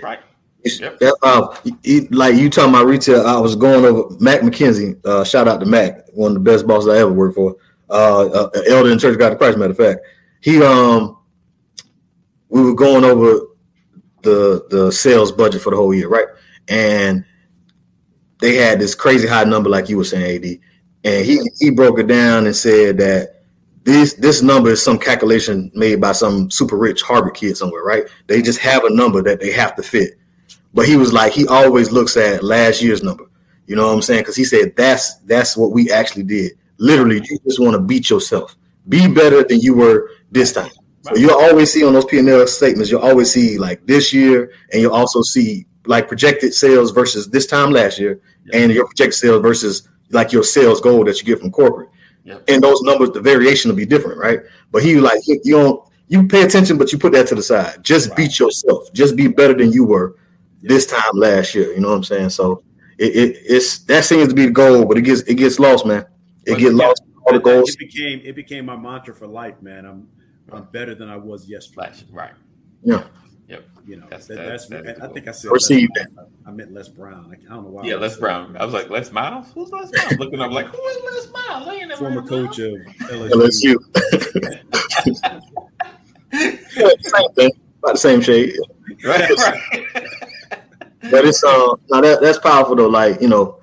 right 0.01 0.19
Yep. 0.65 0.99
Uh, 1.21 1.55
he- 1.83 2.07
like 2.07 2.35
you 2.35 2.49
talking 2.49 2.71
about 2.71 2.87
retail, 2.87 3.25
I 3.25 3.39
was 3.39 3.55
going 3.55 3.85
over 3.85 4.15
Mac 4.19 4.41
McKenzie. 4.41 4.99
Uh, 5.05 5.23
shout 5.23 5.47
out 5.47 5.59
to 5.59 5.65
Mac, 5.65 6.07
one 6.13 6.31
of 6.31 6.33
the 6.33 6.39
best 6.39 6.65
bosses 6.65 6.89
I 6.89 6.97
ever 6.97 7.13
worked 7.13 7.35
for. 7.35 7.55
Uh, 7.89 8.25
uh, 8.29 8.49
elder 8.67 8.91
in 8.91 8.97
Church 8.97 9.13
of 9.13 9.19
God 9.19 9.33
of 9.33 9.37
Christ. 9.37 9.59
Matter 9.59 9.71
of 9.71 9.77
fact, 9.77 9.99
he 10.41 10.61
um, 10.63 11.17
we 12.49 12.63
were 12.63 12.73
going 12.73 13.03
over 13.03 13.41
the 14.23 14.65
the 14.71 14.91
sales 14.91 15.31
budget 15.31 15.61
for 15.61 15.69
the 15.69 15.75
whole 15.75 15.93
year, 15.93 16.09
right? 16.09 16.27
And 16.67 17.23
they 18.39 18.55
had 18.55 18.79
this 18.79 18.95
crazy 18.95 19.27
high 19.27 19.43
number, 19.43 19.69
like 19.69 19.89
you 19.89 19.97
were 19.97 20.03
saying, 20.03 20.43
Ad. 20.43 20.59
And 21.03 21.25
he 21.25 21.39
he 21.59 21.69
broke 21.69 21.99
it 21.99 22.07
down 22.07 22.45
and 22.45 22.55
said 22.55 22.97
that 22.97 23.43
this 23.83 24.15
this 24.15 24.41
number 24.41 24.71
is 24.71 24.81
some 24.81 24.97
calculation 24.97 25.71
made 25.75 26.01
by 26.01 26.11
some 26.11 26.49
super 26.49 26.77
rich 26.77 27.03
Harvard 27.03 27.35
kid 27.35 27.55
somewhere, 27.55 27.83
right? 27.83 28.05
They 28.27 28.41
just 28.41 28.59
have 28.59 28.83
a 28.83 28.89
number 28.89 29.21
that 29.21 29.39
they 29.39 29.51
have 29.51 29.75
to 29.75 29.83
fit. 29.83 30.17
But 30.73 30.87
he 30.87 30.97
was 30.97 31.13
like, 31.13 31.31
he 31.31 31.47
always 31.47 31.91
looks 31.91 32.17
at 32.17 32.43
last 32.43 32.81
year's 32.81 33.03
number. 33.03 33.25
You 33.67 33.75
know 33.75 33.87
what 33.87 33.93
I'm 33.93 34.01
saying? 34.01 34.21
Because 34.21 34.35
he 34.35 34.43
said 34.43 34.75
that's 34.75 35.15
that's 35.19 35.55
what 35.55 35.71
we 35.71 35.91
actually 35.91 36.23
did. 36.23 36.53
Literally, 36.77 37.21
you 37.23 37.39
just 37.47 37.59
want 37.59 37.73
to 37.73 37.79
beat 37.79 38.09
yourself. 38.09 38.55
Be 38.89 39.07
better 39.07 39.43
than 39.43 39.59
you 39.61 39.75
were 39.75 40.09
this 40.31 40.51
time. 40.51 40.71
So 41.03 41.15
you'll 41.15 41.39
always 41.39 41.71
see 41.71 41.85
on 41.85 41.93
those 41.93 42.05
P 42.05 42.17
and 42.17 42.27
L 42.27 42.47
statements, 42.47 42.89
you'll 42.89 43.01
always 43.01 43.31
see 43.31 43.59
like 43.59 43.85
this 43.85 44.11
year, 44.11 44.51
and 44.71 44.81
you'll 44.81 44.93
also 44.93 45.21
see 45.21 45.67
like 45.87 46.07
projected 46.07 46.53
sales 46.53 46.91
versus 46.91 47.29
this 47.29 47.45
time 47.47 47.71
last 47.71 47.99
year, 47.99 48.19
Yeah. 48.45 48.59
and 48.59 48.71
your 48.71 48.85
projected 48.85 49.15
sales 49.15 49.41
versus 49.41 49.87
like 50.11 50.31
your 50.31 50.43
sales 50.43 50.81
goal 50.81 51.03
that 51.05 51.19
you 51.19 51.25
get 51.25 51.39
from 51.39 51.51
corporate. 51.51 51.89
Yep. 52.23 52.43
And 52.47 52.63
those 52.63 52.81
numbers, 52.81 53.11
the 53.11 53.21
variation 53.21 53.69
will 53.69 53.75
be 53.75 53.85
different, 53.85 54.17
right? 54.19 54.39
But 54.71 54.83
he 54.83 54.99
like 54.99 55.19
you 55.27 55.39
don't 55.55 55.81
you 56.07 56.27
pay 56.27 56.43
attention, 56.43 56.77
but 56.77 56.91
you 56.91 56.97
put 56.99 57.13
that 57.13 57.27
to 57.27 57.35
the 57.35 57.41
side. 57.43 57.83
Just 57.83 58.09
Right. 58.09 58.17
beat 58.17 58.39
yourself. 58.39 58.91
Just 58.93 59.15
be 59.15 59.27
better 59.27 59.53
than 59.53 59.71
you 59.71 59.83
were 59.85 60.15
this 60.61 60.85
time 60.85 61.13
last 61.15 61.53
year. 61.55 61.71
You 61.73 61.79
know 61.79 61.89
what 61.89 61.95
I'm 61.97 62.03
saying? 62.03 62.29
So 62.29 62.63
it, 62.97 63.15
it 63.15 63.37
it's 63.45 63.79
that 63.85 64.05
seems 64.05 64.29
to 64.29 64.35
be 64.35 64.45
the 64.45 64.51
goal, 64.51 64.85
but 64.85 64.97
it 64.97 65.01
gets 65.01 65.21
it 65.21 65.35
gets 65.35 65.59
lost, 65.59 65.85
man. 65.85 66.05
It 66.45 66.51
But 66.53 66.59
gets 66.59 66.75
yeah, 66.77 66.85
lost. 66.87 67.01
All 67.27 67.33
the 67.33 67.39
goals. 67.39 67.71
It 67.71 67.79
became 67.79 68.21
it 68.23 68.35
became 68.35 68.65
my 68.65 68.75
mantra 68.77 69.13
for 69.15 69.25
life, 69.27 69.59
man. 69.61 69.85
I'm 69.85 70.07
I'm 70.51 70.65
better 70.71 70.93
than 70.93 71.09
I 71.09 71.17
was 71.17 71.47
yesterday. 71.49 71.73
Flash. 71.87 72.05
Right. 72.11 72.33
Yeah. 72.83 73.03
You 73.87 73.97
know, 73.97 74.03
That's- 74.09 74.27
that, 74.27 74.35
that's- 74.37 74.65
that's, 74.67 74.83
that's 74.85 74.99
I 74.99 75.05
cool. 75.05 75.13
think 75.13 75.27
I 75.27 75.31
said 75.31 75.49
Perceive 75.51 75.89
Les 75.95 76.05
I 76.47 76.51
meant 76.51 76.73
Les 76.73 76.87
Brown. 76.89 77.29
I, 77.31 77.33
I 77.33 77.55
don't 77.55 77.65
know 77.65 77.69
why. 77.69 77.83
Yeah, 77.83 77.95
Les 77.95 78.13
said 78.13 78.19
Brown. 78.19 78.57
I 78.57 78.65
was 78.65 78.73
like, 78.73 78.89
Les 78.89 79.11
Miles? 79.11 79.51
Who's 79.53 79.71
Les 79.71 79.91
Miles? 79.91 80.17
Looking 80.17 80.41
up 80.41 80.51
like, 80.51 80.65
who 80.67 80.83
is 80.87 80.97
Les 81.25 81.31
Miles? 81.31 81.67
I 81.67 81.75
ain't 81.75 81.87
never 81.89 81.99
former 82.05 82.21
coach 82.27 82.57
of 82.59 82.73
LSU. 83.09 83.75
LSU. 83.93 85.35
Yeah, 86.33 86.89
same 86.99 87.31
thing. 87.35 87.51
About 87.83 87.93
the 87.93 87.97
same 87.97 88.21
shade. 88.21 88.55
Miles. 89.03 89.03
Right, 89.03 89.29
right. 89.37 90.05
But 91.11 91.25
it's 91.25 91.43
uh 91.43 91.67
now 91.91 92.01
that 92.01 92.19
that's 92.21 92.39
powerful 92.39 92.75
though. 92.75 92.87
Like 92.87 93.21
you 93.21 93.27
know, 93.27 93.59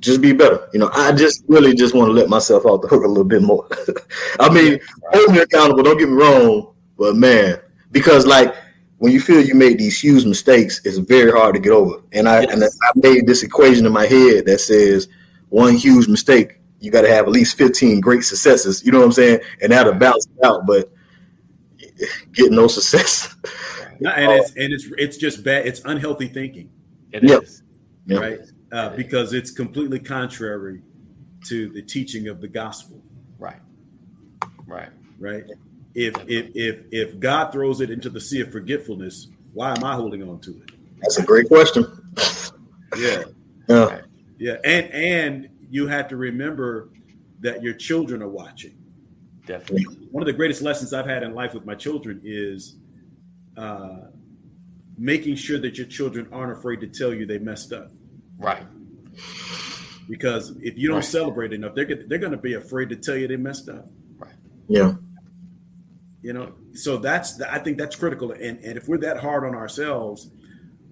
just 0.00 0.20
be 0.20 0.32
better. 0.32 0.68
You 0.74 0.80
know, 0.80 0.90
I 0.92 1.12
just 1.12 1.44
really 1.48 1.74
just 1.74 1.94
want 1.94 2.08
to 2.08 2.12
let 2.12 2.28
myself 2.28 2.66
off 2.66 2.82
the 2.82 2.88
hook 2.88 3.04
a 3.04 3.08
little 3.08 3.24
bit 3.24 3.40
more. 3.42 3.66
I 4.40 4.52
mean, 4.52 4.78
hold 5.12 5.32
me 5.32 5.38
accountable. 5.40 5.82
Don't 5.82 5.98
get 5.98 6.08
me 6.10 6.14
wrong, 6.14 6.74
but 6.98 7.16
man, 7.16 7.58
because 7.90 8.26
like 8.26 8.53
when 8.98 9.12
you 9.12 9.20
feel 9.20 9.40
you 9.44 9.54
made 9.54 9.78
these 9.78 10.00
huge 10.00 10.24
mistakes, 10.24 10.80
it's 10.84 10.98
very 10.98 11.30
hard 11.30 11.54
to 11.54 11.60
get 11.60 11.72
over. 11.72 12.02
And 12.12 12.28
I 12.28 12.44
and 12.44 12.62
I 12.62 12.68
made 12.96 13.26
this 13.26 13.42
equation 13.42 13.86
in 13.86 13.92
my 13.92 14.06
head 14.06 14.46
that 14.46 14.60
says 14.60 15.08
one 15.50 15.74
huge 15.74 16.08
mistake, 16.08 16.58
you 16.80 16.90
got 16.90 17.02
to 17.02 17.08
have 17.08 17.26
at 17.26 17.30
least 17.32 17.56
fifteen 17.56 18.00
great 18.00 18.24
successes. 18.24 18.84
You 18.84 18.92
know 18.92 18.98
what 18.98 19.06
I'm 19.06 19.12
saying? 19.12 19.40
And 19.62 19.72
that'll 19.72 19.94
balance 19.94 20.26
it 20.26 20.44
out. 20.44 20.66
But 20.66 20.92
getting 22.32 22.56
no 22.56 22.66
success, 22.68 23.34
No, 24.00 24.10
and 24.10 24.32
it's 24.32 24.50
and 24.56 24.72
it's 24.72 24.86
it's 24.98 25.16
just 25.16 25.44
bad. 25.44 25.66
It's 25.66 25.80
unhealthy 25.84 26.28
thinking, 26.28 26.70
It 27.12 27.22
Yep. 27.24 27.42
is. 27.42 27.62
Yeah. 28.06 28.18
right? 28.18 28.40
Uh, 28.72 28.90
because 28.96 29.32
it's 29.32 29.50
completely 29.50 29.98
contrary 30.00 30.82
to 31.46 31.68
the 31.68 31.82
teaching 31.82 32.28
of 32.28 32.40
the 32.40 32.48
gospel, 32.48 33.00
Right. 33.38 33.60
Right. 34.66 34.88
right? 35.18 35.44
If 35.94 36.14
if 36.26 36.50
if 36.54 36.84
if 36.90 37.18
God 37.20 37.52
throws 37.52 37.80
it 37.80 37.90
into 37.90 38.10
the 38.10 38.20
sea 38.20 38.40
of 38.40 38.50
forgetfulness, 38.50 39.28
why 39.52 39.70
am 39.76 39.84
I 39.84 39.94
holding 39.94 40.22
on 40.28 40.40
to 40.40 40.50
it? 40.50 40.70
that's 41.00 41.18
a 41.18 41.22
great 41.22 41.48
question. 41.48 41.84
Yeah, 42.96 43.24
Yeah, 43.68 44.00
yeah, 44.38 44.56
and 44.64 44.90
and 44.92 45.48
you 45.70 45.86
have 45.86 46.08
to 46.08 46.16
remember 46.16 46.90
that 47.40 47.62
your 47.62 47.74
children 47.74 48.22
are 48.22 48.28
watching. 48.28 48.74
Definitely. 49.46 49.84
One 50.10 50.22
of 50.22 50.26
the 50.26 50.32
greatest 50.32 50.62
lessons 50.62 50.92
I've 50.94 51.06
had 51.06 51.22
in 51.22 51.34
life 51.34 51.52
with 51.52 51.66
my 51.66 51.74
children 51.74 52.20
is 52.24 52.76
uh, 53.56 54.06
making 54.96 55.36
sure 55.36 55.58
that 55.60 55.76
your 55.76 55.86
children 55.86 56.26
aren't 56.32 56.52
afraid 56.52 56.80
to 56.80 56.86
tell 56.86 57.12
you 57.12 57.26
they 57.26 57.38
messed 57.38 57.72
up. 57.72 57.90
Right. 58.38 58.62
Because 60.08 60.50
if 60.62 60.78
you 60.78 60.88
don't 60.88 60.96
Right. 60.96 61.04
celebrate 61.04 61.52
enough, 61.52 61.74
they're 61.74 61.84
they're 62.08 62.18
going 62.18 62.32
to 62.32 62.38
be 62.38 62.54
afraid 62.54 62.88
to 62.90 62.96
tell 62.96 63.16
you 63.16 63.26
they 63.28 63.36
messed 63.36 63.68
up. 63.68 63.90
Right. 64.18 64.34
Yeah, 64.68 64.94
You 66.24 66.32
know, 66.32 66.54
so 66.72 66.96
that's 66.96 67.38
I 67.42 67.58
think 67.58 67.76
that's 67.76 67.94
critical. 67.96 68.32
And 68.32 68.58
and 68.60 68.78
if 68.78 68.88
we're 68.88 68.96
that 69.08 69.18
hard 69.18 69.44
on 69.44 69.54
ourselves, 69.54 70.30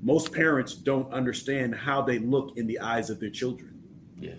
most 0.02 0.30
parents 0.30 0.74
don't 0.74 1.10
understand 1.10 1.74
how 1.74 2.02
they 2.02 2.18
look 2.18 2.58
in 2.58 2.66
the 2.66 2.80
eyes 2.80 3.08
of 3.08 3.18
their 3.18 3.30
children, 3.30 3.80
Yeah. 4.20 4.34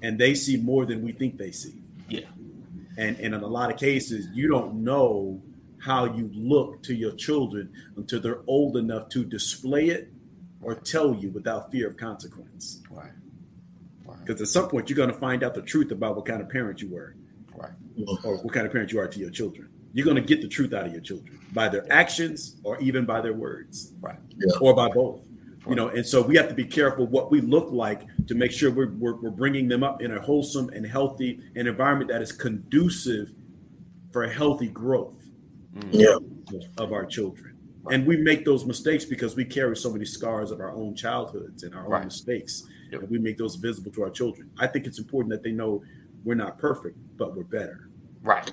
and 0.00 0.18
they 0.18 0.34
see 0.34 0.56
more 0.56 0.86
than 0.86 1.04
we 1.04 1.12
think 1.12 1.36
they 1.36 1.50
see. 1.50 1.74
Yeah. 2.08 2.20
And 2.96 3.18
and 3.18 3.34
in 3.34 3.42
a 3.42 3.46
lot 3.46 3.70
of 3.70 3.76
cases, 3.78 4.26
you 4.32 4.48
don't 4.48 4.82
know 4.82 5.42
how 5.80 6.06
you 6.06 6.30
look 6.32 6.82
to 6.84 6.94
your 6.94 7.12
children 7.12 7.70
until 7.98 8.20
they're 8.22 8.40
old 8.46 8.78
enough 8.78 9.10
to 9.10 9.22
display 9.22 9.88
it 9.90 10.10
or 10.62 10.74
tell 10.76 11.14
you 11.14 11.28
without 11.30 11.70
fear 11.70 11.86
of 11.88 11.98
consequence. 11.98 12.80
Right. 12.90 13.12
Right. 14.06 14.18
Because 14.24 14.40
at 14.40 14.48
some 14.48 14.70
point, 14.70 14.88
you're 14.88 14.96
going 14.96 15.12
to 15.12 15.18
find 15.28 15.42
out 15.44 15.54
the 15.54 15.60
truth 15.60 15.90
about 15.90 16.16
what 16.16 16.24
kind 16.24 16.40
of 16.40 16.48
parent 16.48 16.80
you 16.80 16.88
were. 16.88 17.16
Right. 17.54 17.72
or 18.24 18.38
what 18.38 18.52
kind 18.54 18.66
of 18.66 18.72
parent 18.72 18.90
you 18.92 18.98
are 18.98 19.06
to 19.06 19.18
your 19.20 19.30
children. 19.30 19.68
You're 19.94 20.04
going 20.04 20.16
to 20.16 20.22
get 20.22 20.42
the 20.42 20.48
truth 20.48 20.74
out 20.74 20.86
of 20.86 20.92
your 20.92 21.00
children 21.00 21.38
by 21.52 21.68
their 21.68 21.90
actions 21.90 22.56
or 22.64 22.78
even 22.80 23.04
by 23.06 23.20
their 23.20 23.32
words, 23.32 23.92
Right. 24.00 24.18
Yeah. 24.36 24.52
or 24.60 24.74
by 24.74 24.88
both. 24.88 25.22
You 25.66 25.76
know, 25.76 25.88
and 25.88 26.04
so 26.04 26.20
we 26.20 26.36
have 26.36 26.48
to 26.48 26.54
be 26.54 26.64
careful 26.66 27.06
what 27.06 27.30
we 27.30 27.40
look 27.40 27.70
like 27.72 28.02
to 28.26 28.34
make 28.34 28.50
sure 28.52 28.70
we're, 28.70 28.92
we're, 28.98 29.14
we're 29.14 29.30
bringing 29.30 29.66
them 29.66 29.82
up 29.82 30.02
in 30.02 30.10
a 30.10 30.20
wholesome 30.20 30.68
and 30.70 30.84
healthy 30.84 31.40
an 31.56 31.66
environment 31.66 32.10
that 32.10 32.20
is 32.20 32.32
conducive 32.32 33.30
for 34.12 34.28
healthy 34.28 34.66
growth 34.68 35.24
mm. 35.74 35.88
yeah, 35.92 36.16
of 36.76 36.92
our 36.92 37.06
children. 37.06 37.56
And 37.90 38.06
we 38.06 38.16
make 38.18 38.44
those 38.44 38.66
mistakes 38.66 39.04
because 39.06 39.36
we 39.36 39.44
carry 39.44 39.74
so 39.76 39.90
many 39.90 40.04
scars 40.04 40.50
of 40.50 40.60
our 40.60 40.72
own 40.72 40.94
childhoods 40.94 41.62
and 41.62 41.74
our 41.74 41.88
Right. 41.88 42.00
own 42.00 42.06
mistakes, 42.06 42.64
Yep. 42.90 43.00
and 43.02 43.10
we 43.10 43.18
make 43.18 43.38
those 43.38 43.54
visible 43.56 43.90
to 43.92 44.02
our 44.02 44.10
children. 44.10 44.50
I 44.58 44.66
think 44.66 44.86
it's 44.86 44.98
important 44.98 45.30
that 45.30 45.42
they 45.42 45.52
know 45.52 45.82
we're 46.24 46.34
not 46.34 46.58
perfect, 46.58 46.98
but 47.16 47.34
we're 47.36 47.44
better. 47.44 47.88
Right. 48.22 48.52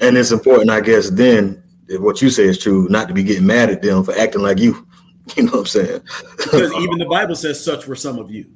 And 0.00 0.16
it's 0.16 0.32
important, 0.32 0.70
I 0.70 0.80
guess. 0.80 1.10
Then 1.10 1.62
if 1.88 2.00
what 2.00 2.20
you 2.20 2.30
say 2.30 2.44
is 2.44 2.58
true, 2.58 2.88
not 2.88 3.08
to 3.08 3.14
be 3.14 3.22
getting 3.22 3.46
mad 3.46 3.70
at 3.70 3.82
them 3.82 4.04
for 4.04 4.16
acting 4.16 4.42
like 4.42 4.58
you. 4.58 4.86
You 5.36 5.42
know 5.42 5.50
what 5.50 5.58
I'm 5.58 5.66
saying? 5.66 6.00
Because 6.36 6.72
even 6.74 6.98
the 6.98 7.04
Bible 7.04 7.34
says 7.34 7.62
such 7.62 7.88
were 7.88 7.96
some 7.96 8.20
of 8.20 8.30
you. 8.30 8.48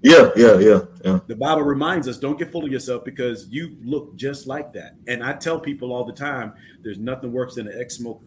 Yeah, 0.00 0.30
yeah, 0.36 0.58
yeah, 0.58 0.80
yeah. 1.04 1.18
The 1.26 1.36
Bible 1.36 1.64
reminds 1.64 2.08
us 2.08 2.16
don't 2.16 2.38
get 2.38 2.50
full 2.50 2.64
of 2.64 2.72
yourself 2.72 3.04
because 3.04 3.46
you 3.48 3.76
look 3.82 4.16
just 4.16 4.46
like 4.46 4.72
that. 4.72 4.94
And 5.06 5.22
I 5.22 5.34
tell 5.34 5.60
people 5.60 5.92
all 5.92 6.04
the 6.04 6.14
time 6.14 6.54
there's 6.82 6.98
nothing 6.98 7.30
worse 7.30 7.56
than 7.56 7.68
an 7.68 7.78
ex 7.78 7.96
smoker. 7.96 8.24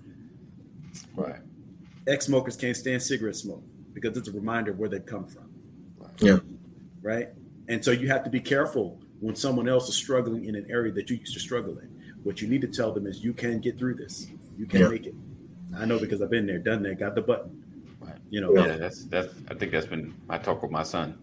Right. 1.16 1.40
Ex 2.08 2.28
smokers 2.28 2.56
can't 2.56 2.78
stand 2.78 3.02
cigarette 3.02 3.38
smoke 3.38 3.64
because 3.94 4.16
it's 4.18 4.28
a 4.28 4.32
reminder 4.32 4.72
of 4.72 4.78
where 4.78 4.90
they've 4.90 5.04
come 5.04 5.26
from. 5.28 5.50
Yeah. 6.20 6.38
Right. 7.02 7.30
And 7.68 7.84
so 7.84 7.92
you 7.92 8.10
have 8.10 8.24
to 8.26 8.30
be 8.30 8.42
careful 8.42 9.00
when 9.22 9.36
someone 9.36 9.70
else 9.70 9.88
is 9.88 9.96
struggling 9.96 10.46
in 10.46 10.56
an 10.56 10.68
area 10.70 10.92
that 10.94 11.10
you 11.10 11.16
used 11.16 11.34
to 11.34 11.40
struggle 11.40 11.78
in. 11.80 12.01
What 12.24 12.42
you 12.42 12.48
need 12.48 12.62
to 12.62 12.68
tell 12.68 12.92
them 12.92 13.08
is 13.08 13.24
you 13.24 13.34
can 13.34 13.60
get 13.60 13.78
through 13.78 13.96
this. 13.96 14.28
You 14.58 14.66
can 14.66 14.82
Yeah. 14.82 14.90
make 14.90 15.06
it. 15.08 15.16
I 15.76 15.86
know 15.86 15.98
because 16.00 16.22
I've 16.22 16.30
been 16.30 16.46
there, 16.46 16.60
done 16.60 16.84
that, 16.84 17.00
got 17.00 17.16
the 17.16 17.22
button. 17.22 17.64
You 18.30 18.40
know, 18.42 18.54
Yeah, 18.56 18.78
that's 18.78 19.06
that's. 19.06 19.34
I 19.50 19.54
think 19.56 19.72
that's 19.74 19.88
been 19.88 20.14
my 20.28 20.38
talk 20.38 20.62
with 20.64 20.72
my 20.72 20.84
son. 20.84 21.18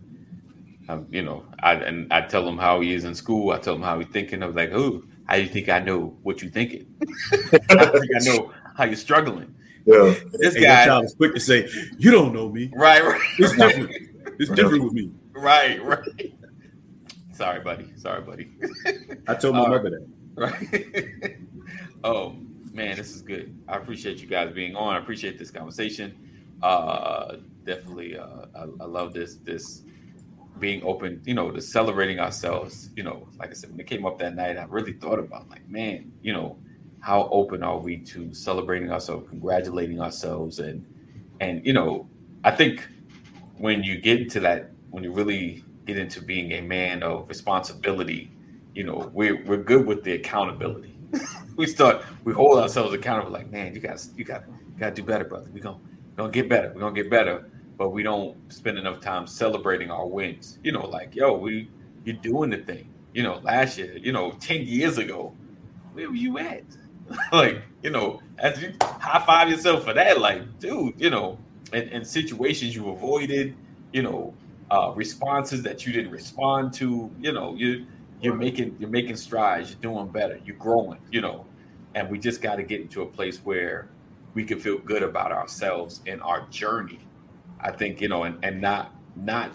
Um, 0.91 1.07
you 1.11 1.23
know, 1.23 1.45
I 1.63 1.75
and 1.75 2.13
I 2.13 2.21
tell 2.23 2.47
him 2.47 2.59
how 2.59 2.81
he 2.81 2.93
is 2.93 3.05
in 3.05 3.15
school. 3.15 3.51
I 3.51 3.59
tell 3.59 3.75
him 3.75 3.83
how 3.83 3.99
he's 3.99 4.09
thinking. 4.09 4.43
I 4.43 4.47
was 4.47 4.55
like, 4.57 4.71
"Who? 4.71 5.05
How 5.27 5.37
do 5.37 5.43
you 5.43 5.49
think 5.49 5.69
I 5.71 5.79
know 5.79 6.17
what 6.23 6.43
you're 6.43 6.51
thinking? 6.51 6.87
I 7.33 7.87
think 7.87 8.11
I 8.15 8.25
know 8.25 8.53
how 8.77 8.85
you're 8.85 8.97
struggling." 8.97 9.55
Yeah. 9.87 10.15
This 10.35 10.55
and 10.55 10.63
your 10.65 10.73
guy, 10.75 10.85
child 10.87 11.05
is 11.05 11.15
quick 11.15 11.33
to 11.35 11.41
say, 11.41 11.67
You 11.99 12.11
don't 12.11 12.35
know 12.35 12.51
me. 12.51 12.71
right, 12.77 13.03
right, 13.03 13.21
It's 13.39 13.57
different. 13.57 13.91
It's 14.39 14.51
different 14.51 14.85
with 14.85 14.93
me. 14.93 15.11
right, 15.35 15.83
right. 15.83 16.35
Sorry, 17.33 17.61
buddy. 17.61 17.91
Sorry, 17.97 18.21
buddy. 18.23 18.51
I 19.27 19.35
told 19.35 19.57
my 19.57 19.63
Uh, 19.65 19.69
mother 19.71 19.91
that. 19.91 20.07
Right. 20.39 21.37
oh 22.05 22.37
man, 22.73 22.97
this 22.97 23.15
is 23.15 23.23
good. 23.23 23.57
I 23.69 23.77
appreciate 23.77 24.19
you 24.21 24.29
guys 24.29 24.53
being 24.55 24.77
on. 24.77 24.95
I 24.95 24.99
appreciate 24.99 25.39
this 25.39 25.51
conversation. 25.51 26.17
Uh, 26.63 27.37
definitely, 27.65 28.17
uh, 28.17 28.47
I, 28.55 28.63
I 28.81 28.85
love 28.87 29.13
this. 29.15 29.37
This 29.37 29.83
being 30.59 30.83
open, 30.85 31.23
you 31.25 31.35
know, 31.35 31.51
to 31.51 31.61
celebrating 31.61 32.21
ourselves. 32.21 32.91
You 32.97 33.03
know, 33.05 33.29
like 33.39 33.51
I 33.51 33.55
said, 33.55 33.71
when 33.71 33.81
it 33.81 33.87
came 33.87 34.07
up 34.07 34.19
that 34.21 34.35
night, 34.37 34.57
I 34.57 34.65
really 34.65 34.93
thought 34.93 35.19
about 35.19 35.49
like, 35.51 35.69
man, 35.69 36.13
you 36.23 36.33
know, 36.33 36.59
how 37.01 37.29
open 37.33 37.63
are 37.63 37.79
we 37.79 37.99
to 37.99 38.33
celebrating 38.35 38.93
ourselves, 38.93 39.29
congratulating 39.29 40.01
ourselves, 40.01 40.61
and 40.61 40.87
and 41.41 41.65
you 41.67 41.73
know, 41.73 42.09
I 42.45 42.53
think 42.53 42.87
when 43.59 43.83
you 43.83 43.99
get 43.99 44.21
into 44.21 44.41
that, 44.41 44.71
when 44.91 45.03
you 45.05 45.13
really 45.13 45.65
get 45.87 45.99
into 45.99 46.23
being 46.23 46.53
a 46.53 46.61
man 46.61 47.03
of 47.03 47.29
responsibility, 47.29 48.31
you 48.79 48.85
know, 48.85 49.11
we're 49.13 49.43
we're 49.45 49.57
good 49.57 49.85
with 49.85 50.05
the 50.05 50.13
accountability. 50.13 50.95
we 51.57 51.67
start 51.67 52.05
we 52.23 52.33
hold 52.33 52.61
ourselves 52.61 52.95
accountable, 52.95 53.33
like, 53.33 53.51
man, 53.51 53.75
you 53.75 53.81
guys, 53.81 54.13
you 54.17 54.25
got 54.25 54.45
you 54.47 54.79
got 54.79 54.91
to 54.91 54.95
do 54.95 55.03
better, 55.03 55.25
brother. 55.25 55.51
We 55.53 55.59
gonna 55.59 55.81
gonna 56.17 56.31
get 56.31 56.49
better. 56.49 56.71
We're 56.73 56.83
gonna 56.83 56.95
get 56.95 57.11
better, 57.11 57.51
but 57.77 57.89
we 57.89 58.05
don't 58.05 58.37
spend 58.53 58.79
enough 58.79 59.01
time 59.01 59.27
celebrating 59.27 59.91
our 59.91 60.07
wins. 60.07 60.61
You 60.63 60.71
know, 60.71 60.87
like, 60.87 61.17
yo, 61.17 61.37
we 61.37 61.69
you're 62.05 62.19
doing 62.19 62.51
the 62.51 62.59
thing. 62.59 62.89
You 63.15 63.25
know, 63.25 63.39
last 63.39 63.79
year, 63.79 63.97
you 63.97 64.13
know, 64.13 64.31
ten 64.39 64.63
years 64.63 64.97
ago, 64.97 65.35
where 65.93 66.09
were 66.09 66.15
you 66.15 66.39
at? 66.39 66.63
like, 67.33 67.61
you 67.83 67.91
know, 67.91 68.23
as 68.39 68.63
you 68.63 68.75
high 68.81 69.27
five 69.27 69.51
yourself 69.51 69.83
for 69.87 69.95
that, 69.95 70.21
like, 70.21 70.61
dude, 70.61 70.95
you 71.01 71.11
know, 71.11 71.37
and, 71.73 71.91
and 71.91 72.07
situations 72.07 72.77
you 72.77 72.91
avoided, 72.91 73.57
you 73.93 74.03
know, 74.03 74.35
uh, 74.71 74.93
responses 74.95 75.63
that 75.65 75.85
you 75.85 75.93
didn't 75.93 76.13
respond 76.13 76.73
to, 76.75 77.11
you 77.19 77.33
know, 77.33 77.57
you 77.57 77.85
you're 78.21 78.35
making 78.35 78.77
you're 78.79 78.91
making 78.91 79.17
strides, 79.17 79.71
you're 79.71 79.81
doing 79.81 80.09
better, 80.09 80.41
you're 80.45 80.57
growing, 80.57 80.99
you 81.11 81.21
know. 81.21 81.47
and 81.95 82.09
we 82.11 82.19
just 82.19 82.41
got 82.43 82.57
to 82.57 82.63
get 82.63 82.81
into 82.81 83.03
a 83.03 83.07
place 83.07 83.39
where 83.39 83.89
we 84.35 84.45
can 84.45 84.61
feel 84.61 84.79
good 84.79 85.03
about 85.03 85.33
ourselves 85.33 86.01
and 86.07 86.23
our 86.23 86.47
journey. 86.49 87.01
I 87.61 87.73
think 87.73 88.01
you 88.01 88.09
know, 88.09 88.25
and, 88.25 88.39
and 88.45 88.61
not 88.61 88.95
not 89.17 89.51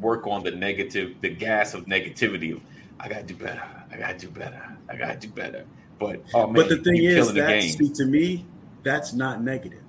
work 0.00 0.26
on 0.26 0.42
the 0.42 0.50
negative, 0.50 1.14
the 1.20 1.28
gas 1.28 1.74
of 1.74 1.86
negativity 1.86 2.52
of 2.52 2.60
I 2.98 3.08
gotta 3.08 3.24
do 3.24 3.34
better, 3.34 3.62
I 3.92 3.96
gotta 3.96 4.18
do 4.18 4.28
better, 4.28 4.76
I 4.88 4.96
gotta 4.96 5.18
do 5.18 5.28
better. 5.28 5.64
But 5.98 6.22
oh 6.34 6.46
man, 6.46 6.54
but 6.54 6.68
the 6.68 6.78
thing 6.78 6.96
is, 6.96 7.32
that 7.34 7.62
see, 7.62 7.88
to 7.90 8.04
me, 8.04 8.46
that's 8.82 9.12
not 9.12 9.42
negative. 9.42 9.82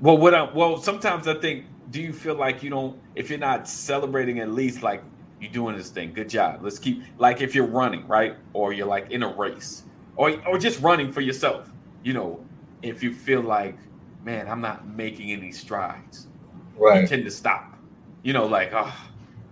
Well, 0.00 0.16
what 0.16 0.34
I 0.34 0.42
well, 0.42 0.80
sometimes 0.80 1.28
I 1.28 1.34
think, 1.34 1.66
do 1.90 2.00
you 2.00 2.12
feel 2.12 2.34
like 2.34 2.62
you 2.62 2.70
don't 2.70 2.98
if 3.14 3.28
you're 3.28 3.38
not 3.38 3.68
celebrating 3.68 4.38
at 4.40 4.50
least 4.50 4.82
like 4.82 5.02
you're 5.40 5.50
doing 5.52 5.76
this 5.76 5.90
thing, 5.90 6.12
good 6.12 6.28
job. 6.28 6.60
Let's 6.62 6.78
keep 6.78 7.02
like 7.18 7.40
if 7.40 7.54
you're 7.54 7.66
running, 7.66 8.06
right? 8.06 8.36
Or 8.52 8.72
you're 8.72 8.86
like 8.86 9.10
in 9.10 9.22
a 9.22 9.28
race. 9.34 9.84
Or 10.16 10.32
or 10.46 10.58
just 10.58 10.80
running 10.80 11.10
for 11.12 11.20
yourself. 11.20 11.70
You 12.02 12.12
know, 12.12 12.44
if 12.82 13.02
you 13.02 13.12
feel 13.14 13.40
like, 13.42 13.76
man, 14.24 14.48
I'm 14.48 14.60
not 14.60 14.86
making 14.88 15.30
any 15.30 15.52
strides, 15.52 16.28
Right. 16.76 17.02
you 17.02 17.06
tend 17.08 17.24
to 17.24 17.30
stop. 17.30 17.76
You 18.22 18.32
know, 18.32 18.46
like, 18.46 18.72
oh, 18.74 18.94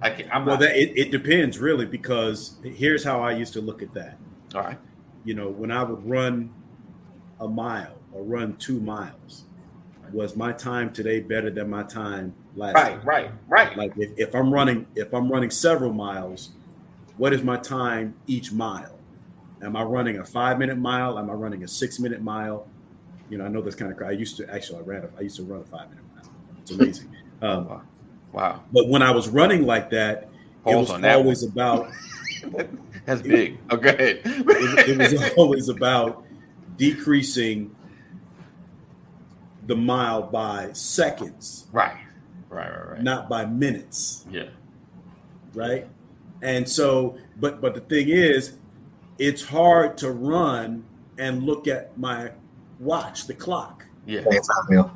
I 0.02 0.10
can't 0.10 0.34
I'm 0.34 0.44
Well, 0.44 0.54
not 0.56 0.60
that 0.60 0.76
it, 0.76 0.96
it 0.96 1.10
depends 1.10 1.58
really 1.58 1.86
because 1.86 2.58
here's 2.62 3.02
how 3.04 3.20
I 3.22 3.32
used 3.32 3.52
to 3.54 3.60
look 3.60 3.82
at 3.82 3.92
that. 3.94 4.18
all 4.54 4.62
right. 4.62 4.78
You 5.24 5.34
know, 5.34 5.48
when 5.48 5.70
I 5.70 5.82
would 5.82 6.04
run 6.08 6.50
a 7.40 7.48
mile 7.48 7.98
or 8.12 8.22
run 8.24 8.56
two 8.56 8.80
miles, 8.80 9.44
was 10.12 10.36
my 10.36 10.52
time 10.52 10.92
today 10.92 11.20
better 11.20 11.50
than 11.50 11.70
my 11.70 11.82
time 11.82 12.34
last? 12.56 12.74
Right, 12.74 12.92
time? 12.96 13.00
right, 13.04 13.30
right. 13.48 13.76
Like 13.76 13.92
if, 13.96 14.10
if 14.18 14.34
I'm 14.34 14.52
running 14.52 14.86
if 14.94 15.12
I'm 15.12 15.30
running 15.30 15.50
several 15.50 15.92
miles, 15.92 16.50
what 17.16 17.32
is 17.32 17.42
my 17.42 17.56
time 17.56 18.14
each 18.26 18.52
mile? 18.52 18.98
Am 19.62 19.76
I 19.76 19.82
running 19.82 20.18
a 20.18 20.24
five 20.24 20.58
minute 20.58 20.78
mile? 20.78 21.18
Am 21.18 21.28
I 21.30 21.32
running 21.34 21.64
a 21.64 21.68
six 21.68 21.98
minute 21.98 22.22
mile? 22.22 22.66
You 23.28 23.38
know, 23.38 23.44
I 23.44 23.48
know 23.48 23.60
this 23.60 23.74
kind 23.74 23.92
of. 23.92 24.00
I 24.06 24.12
used 24.12 24.36
to 24.38 24.52
actually 24.52 24.78
I 24.80 24.82
ran. 24.82 25.04
A, 25.04 25.08
I 25.18 25.22
used 25.22 25.36
to 25.36 25.42
run 25.44 25.60
a 25.60 25.64
five 25.64 25.88
minute 25.90 26.04
mile. 26.14 26.30
It's 26.62 26.70
amazing. 26.70 27.14
Um, 27.40 27.68
Wow. 27.68 27.82
Wow. 28.32 28.62
but 28.72 28.88
when 28.88 29.00
I 29.00 29.12
was 29.12 29.28
running 29.28 29.62
like 29.64 29.90
that, 29.90 30.28
it 30.66 30.74
was 30.74 30.90
on 30.90 31.02
that 31.02 31.16
always 31.18 31.44
about 31.44 31.88
That's 33.06 33.22
big. 33.22 33.58
Oh, 33.70 33.76
go 33.76 33.90
ahead. 33.90 34.22
it, 34.24 34.88
it 34.88 34.98
was 34.98 35.32
always 35.36 35.68
about 35.68 36.24
decreasing 36.76 37.74
the 39.68 39.76
mile 39.76 40.22
by 40.22 40.72
seconds, 40.72 41.66
right. 41.72 41.96
Right, 42.48 42.70
right, 42.70 42.88
right. 42.92 43.02
not 43.02 43.28
by 43.28 43.44
minutes. 43.44 44.24
Yeah. 44.30 44.48
right? 45.54 45.86
And 46.42 46.68
so, 46.68 47.16
but 47.38 47.60
but 47.60 47.74
the 47.74 47.80
thing 47.80 48.08
is, 48.08 48.54
it's 49.18 49.44
hard 49.44 49.98
to 49.98 50.10
run 50.10 50.84
and 51.18 51.42
look 51.42 51.68
at 51.68 51.96
my 51.98 52.30
watch, 52.80 53.26
the 53.26 53.34
clock. 53.34 53.84
Yeah. 54.06 54.22
Time. 54.24 54.90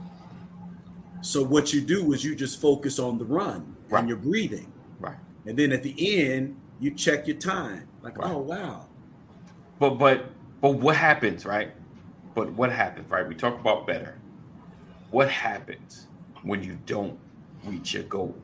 So 1.21 1.43
what 1.45 1.73
you 1.75 1.81
do 1.83 2.13
is 2.13 2.25
you 2.25 2.35
just 2.35 2.61
focus 2.61 2.99
on 2.99 3.19
the 3.19 3.25
run 3.25 3.77
Right. 3.91 4.01
and 4.01 4.09
your 4.09 4.19
breathing, 4.19 4.73
Right. 4.99 5.17
and 5.47 5.57
then 5.59 5.71
at 5.73 5.83
the 5.83 5.95
end 6.25 6.57
you 6.81 6.91
check 6.93 7.27
your 7.27 7.37
time. 7.37 7.89
Like, 8.03 8.17
Right. 8.19 8.31
oh 8.33 8.39
wow, 8.39 8.87
But 9.79 9.91
but 9.99 10.31
but 10.63 10.71
what 10.77 10.97
happens, 10.97 11.45
right? 11.45 11.73
But 12.35 12.53
what 12.53 12.73
happens, 12.73 13.11
right? 13.11 13.29
We 13.29 13.35
talk 13.35 13.61
about 13.61 13.87
better. 13.87 14.15
What 15.13 15.31
happens 15.31 16.09
when 16.43 16.63
you 16.65 16.79
don't 16.87 17.19
reach 17.65 17.95
your 17.95 18.03
goal? 18.05 18.35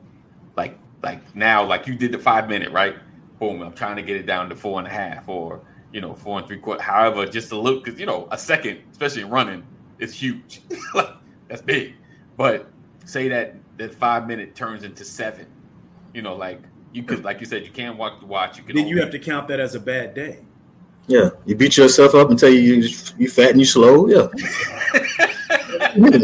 Like 0.55 0.77
like 1.03 1.35
now, 1.35 1.65
like 1.65 1.87
you 1.87 1.95
did 1.95 2.11
the 2.11 2.19
five 2.19 2.47
minute, 2.47 2.71
right? 2.71 2.95
Boom, 3.39 3.61
I'm 3.61 3.73
trying 3.73 3.97
to 3.97 4.01
get 4.01 4.15
it 4.15 4.25
down 4.25 4.49
to 4.49 4.55
four 4.55 4.79
and 4.79 4.87
a 4.87 4.91
half 4.91 5.27
or 5.27 5.61
you 5.91 6.01
know, 6.01 6.13
four 6.13 6.37
and 6.37 6.47
three 6.47 6.59
quarter. 6.59 6.81
However, 6.81 7.25
just 7.25 7.51
a 7.51 7.57
little 7.57 7.81
because 7.81 7.99
you 7.99 8.05
know, 8.05 8.27
a 8.31 8.37
second, 8.37 8.79
especially 8.91 9.23
in 9.23 9.29
running, 9.29 9.65
is 9.97 10.13
huge. 10.13 10.61
Like, 10.93 11.09
That's 11.47 11.61
big. 11.61 11.95
But 12.37 12.69
say 13.05 13.27
that 13.29 13.55
that 13.77 13.93
five 13.93 14.27
minute 14.27 14.55
turns 14.55 14.83
into 14.83 15.03
seven. 15.03 15.47
You 16.13 16.21
know, 16.21 16.35
like 16.35 16.61
you 16.93 17.03
could 17.03 17.23
like 17.23 17.39
you 17.39 17.45
said, 17.45 17.65
you 17.65 17.71
can't 17.71 17.97
walk 17.97 18.19
the 18.19 18.25
watch. 18.25 18.57
You 18.57 18.63
can 18.63 18.75
then 18.75 18.87
you 18.87 18.99
have 18.99 19.11
to 19.11 19.19
count 19.19 19.47
that 19.47 19.59
as 19.59 19.75
a 19.75 19.79
bad 19.79 20.13
day. 20.13 20.45
Yeah, 21.09 21.31
you 21.45 21.55
beat 21.55 21.75
yourself 21.75 22.13
up 22.13 22.29
and 22.29 22.37
tell 22.37 22.49
you 22.49 22.59
you, 22.59 22.89
you 23.17 23.27
fat 23.29 23.49
and 23.51 23.59
you 23.59 23.65
slow. 23.65 24.07
Yeah, 24.07 24.27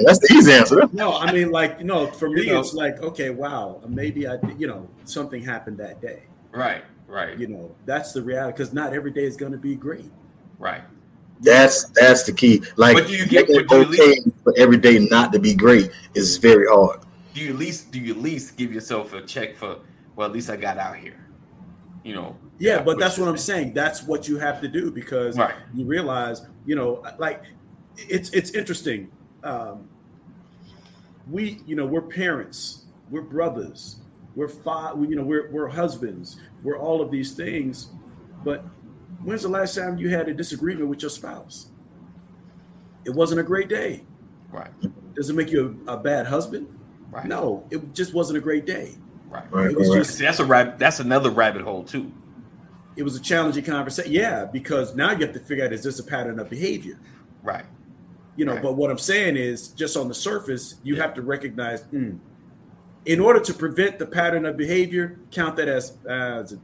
that's 0.06 0.20
the 0.20 0.30
easy 0.38 0.52
answer. 0.54 0.88
No, 0.94 1.18
I 1.18 1.32
mean, 1.32 1.52
like, 1.52 1.80
you 1.80 1.86
know, 1.86 2.08
for 2.08 2.30
me, 2.30 2.44
You 2.46 2.54
know. 2.54 2.60
it's 2.60 2.74
like, 2.74 3.02
okay, 3.02 3.32
wow, 3.32 3.82
maybe 3.88 4.28
I, 4.28 4.38
you 4.58 4.68
know, 4.68 4.88
something 5.06 5.44
happened 5.44 5.78
that 5.80 6.02
day. 6.02 6.24
right, 6.52 6.84
right, 7.08 7.38
You 7.38 7.48
know, 7.48 7.76
that's 7.86 8.12
the 8.14 8.22
reality 8.22 8.54
because 8.54 8.74
not 8.74 8.94
every 8.94 9.12
day 9.12 9.24
is 9.24 9.36
going 9.36 9.52
to 9.54 9.58
be 9.58 9.76
great. 9.76 10.06
right. 10.60 10.82
That's 11.42 11.90
that's 11.90 12.24
the 12.24 12.32
key. 12.32 12.64
Like, 12.78 12.96
But 12.96 13.08
do 13.08 13.14
you 13.14 13.26
get- 13.26 13.50
making 13.50 13.64
it 13.64 13.68
but 13.68 13.92
do 13.92 13.98
you 13.98 14.04
okay 14.14 14.32
for 14.44 14.54
every 14.56 14.78
day 14.78 15.00
not 15.00 15.34
to 15.34 15.40
be 15.40 15.54
great 15.54 15.92
is 16.14 16.38
very 16.38 16.66
hard. 16.66 17.02
do 17.34 17.42
you 17.42 17.50
at 17.50 17.58
least 17.60 17.92
do 17.92 18.00
you 18.00 18.14
at 18.14 18.22
least 18.22 18.56
give 18.56 18.72
yourself 18.72 19.12
a 19.14 19.22
check 19.22 19.58
for 19.58 19.80
well 20.16 20.28
at 20.28 20.34
least 20.34 20.50
I 20.50 20.56
got 20.56 20.78
out 20.78 20.96
here, 20.96 21.20
you 22.06 22.16
know? 22.16 22.38
Yeah, 22.58 22.82
but 22.82 22.98
that's 23.00 23.18
what 23.18 23.28
I'm 23.28 23.38
saying. 23.38 23.74
That's 23.74 24.04
what 24.04 24.28
you 24.28 24.38
have 24.38 24.62
to 24.62 24.68
do 24.68 24.90
because 24.92 25.38
Right. 25.38 25.54
you 25.74 25.86
realize, 25.86 26.46
you 26.66 26.76
know, 26.76 27.04
like 27.18 27.44
it's 27.98 28.30
it's 28.32 28.52
interesting. 28.52 29.12
Um, 29.44 29.88
we, 31.30 31.62
you 31.66 31.76
know, 31.76 31.86
we're 31.86 32.02
parents, 32.02 32.86
we're 33.10 33.22
brothers, 33.22 33.98
we're 34.36 34.48
five, 34.48 34.96
we, 34.98 35.08
you 35.10 35.16
know, 35.16 35.24
we're 35.24 35.50
we're 35.52 35.68
husbands, 35.68 36.38
we're 36.64 36.78
all 36.78 37.02
of 37.02 37.12
these 37.12 37.34
things. 37.34 37.88
But 38.44 38.62
when's 39.24 39.42
the 39.42 39.50
last 39.50 39.76
time 39.76 39.98
you 39.98 40.10
had 40.10 40.30
a 40.30 40.34
disagreement 40.34 40.88
with 40.88 41.02
your 41.02 41.10
spouse? 41.10 41.68
It 43.06 43.12
wasn't 43.14 43.40
a 43.40 43.44
great 43.44 43.70
day. 43.70 44.04
Right, 44.52 44.70
Does 45.16 45.30
it 45.30 45.34
make 45.36 45.52
you 45.52 45.84
a, 45.88 45.94
a 45.94 45.98
bad 45.98 46.26
husband? 46.28 46.68
right, 47.12 47.26
No, 47.26 47.68
it 47.72 47.94
just 47.94 48.14
wasn't 48.14 48.38
a 48.38 48.42
great 48.42 48.66
day. 48.66 48.96
right. 49.30 49.44
Right, 49.52 49.72
It 49.72 49.78
was 49.78 49.90
right. 49.90 49.98
just 49.98 50.18
See, 50.18 50.24
that's 50.24 50.40
a 50.40 50.46
rab- 50.46 50.78
That's 50.80 51.00
another 51.02 51.30
rabbit 51.30 51.62
hole 51.64 51.84
too. 51.84 52.12
It 52.96 53.04
was 53.04 53.16
a 53.16 53.20
challenging 53.22 53.64
conversation. 53.64 54.12
Yeah, 54.12 54.46
because 54.46 54.96
now 54.96 55.12
you 55.12 55.20
have 55.26 55.34
to 55.34 55.40
figure 55.40 55.66
out 55.66 55.74
is 55.74 55.84
this 55.84 56.00
a 56.00 56.04
pattern 56.04 56.40
of 56.40 56.50
behavior? 56.50 56.98
Right, 57.44 57.66
You 58.36 58.46
know, 58.46 58.54
Right. 58.54 58.64
but 58.64 58.74
what 58.76 58.90
I'm 58.90 58.98
saying 58.98 59.38
is 59.38 59.68
just 59.70 59.96
on 59.96 60.08
the 60.08 60.14
surface, 60.16 60.76
you 60.84 60.96
have 60.96 61.14
to 61.16 61.22
recognize 61.22 61.84
mm, 61.94 62.18
in 63.06 63.20
order 63.20 63.40
to 63.40 63.54
prevent 63.54 64.00
the 64.00 64.06
pattern 64.06 64.46
of 64.46 64.58
behavior, 64.58 65.20
count 65.32 65.56
that 65.58 65.68
as, 65.68 65.94
as 66.10 66.58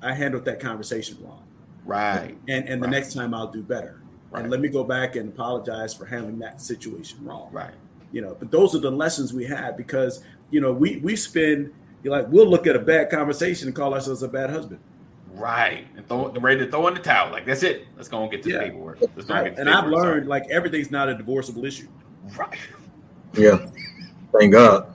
I 0.00 0.14
handled 0.14 0.44
that 0.46 0.60
conversation 0.60 1.18
wrong. 1.22 1.42
right, 1.84 2.36
And 2.48 2.68
and 2.68 2.82
the 2.82 2.86
Right. 2.86 2.92
next 2.92 3.12
time 3.14 3.34
I'll 3.34 3.50
do 3.52 3.62
better. 3.62 4.00
Right. 4.30 4.42
And 4.42 4.50
let 4.50 4.60
me 4.60 4.68
go 4.68 4.82
back 4.84 5.14
and 5.16 5.28
apologize 5.28 5.92
for 5.92 6.06
handling 6.06 6.38
that 6.38 6.60
situation 6.62 7.18
wrong. 7.24 7.48
right. 7.52 7.74
You 8.12 8.20
know, 8.22 8.36
but 8.38 8.50
those 8.50 8.74
are 8.74 8.78
the 8.78 8.90
lessons 8.90 9.32
we 9.34 9.44
have 9.46 9.76
because, 9.76 10.22
you 10.50 10.60
know, 10.60 10.72
we 10.72 10.98
we 10.98 11.16
spend 11.16 11.72
you're 12.02 12.12
like 12.16 12.28
we'll 12.30 12.46
look 12.48 12.66
at 12.66 12.74
a 12.76 12.78
bad 12.78 13.10
conversation 13.10 13.68
and 13.68 13.76
call 13.76 13.92
ourselves 13.94 14.22
a 14.22 14.28
bad 14.28 14.48
husband. 14.50 14.80
Right, 15.34 15.86
and 15.96 16.06
throw 16.08 16.30
ready 16.32 16.64
to 16.64 16.70
throw 16.70 16.86
in 16.88 16.94
the 16.94 17.00
towel. 17.00 17.32
Like 17.32 17.46
that's 17.46 17.62
it. 17.62 17.86
Let's 17.96 18.08
go 18.08 18.22
and 18.22 18.30
get 18.30 18.42
to 18.44 18.50
Yeah. 18.50 18.58
the 18.58 18.64
paperwork. 18.64 19.00
Let's 19.00 19.24
go 19.24 19.34
and 19.34 19.44
get 19.46 19.54
to 19.56 19.60
And 19.62 19.68
the 19.68 19.72
I've 19.76 19.86
learned 19.88 20.28
like 20.28 20.44
everything's 20.50 20.90
not 20.90 21.08
a 21.08 21.14
divorceable 21.16 21.64
issue, 21.64 21.88
Right, 22.36 22.58
Yeah, 23.34 23.66
thank 24.38 24.52
God. 24.52 24.92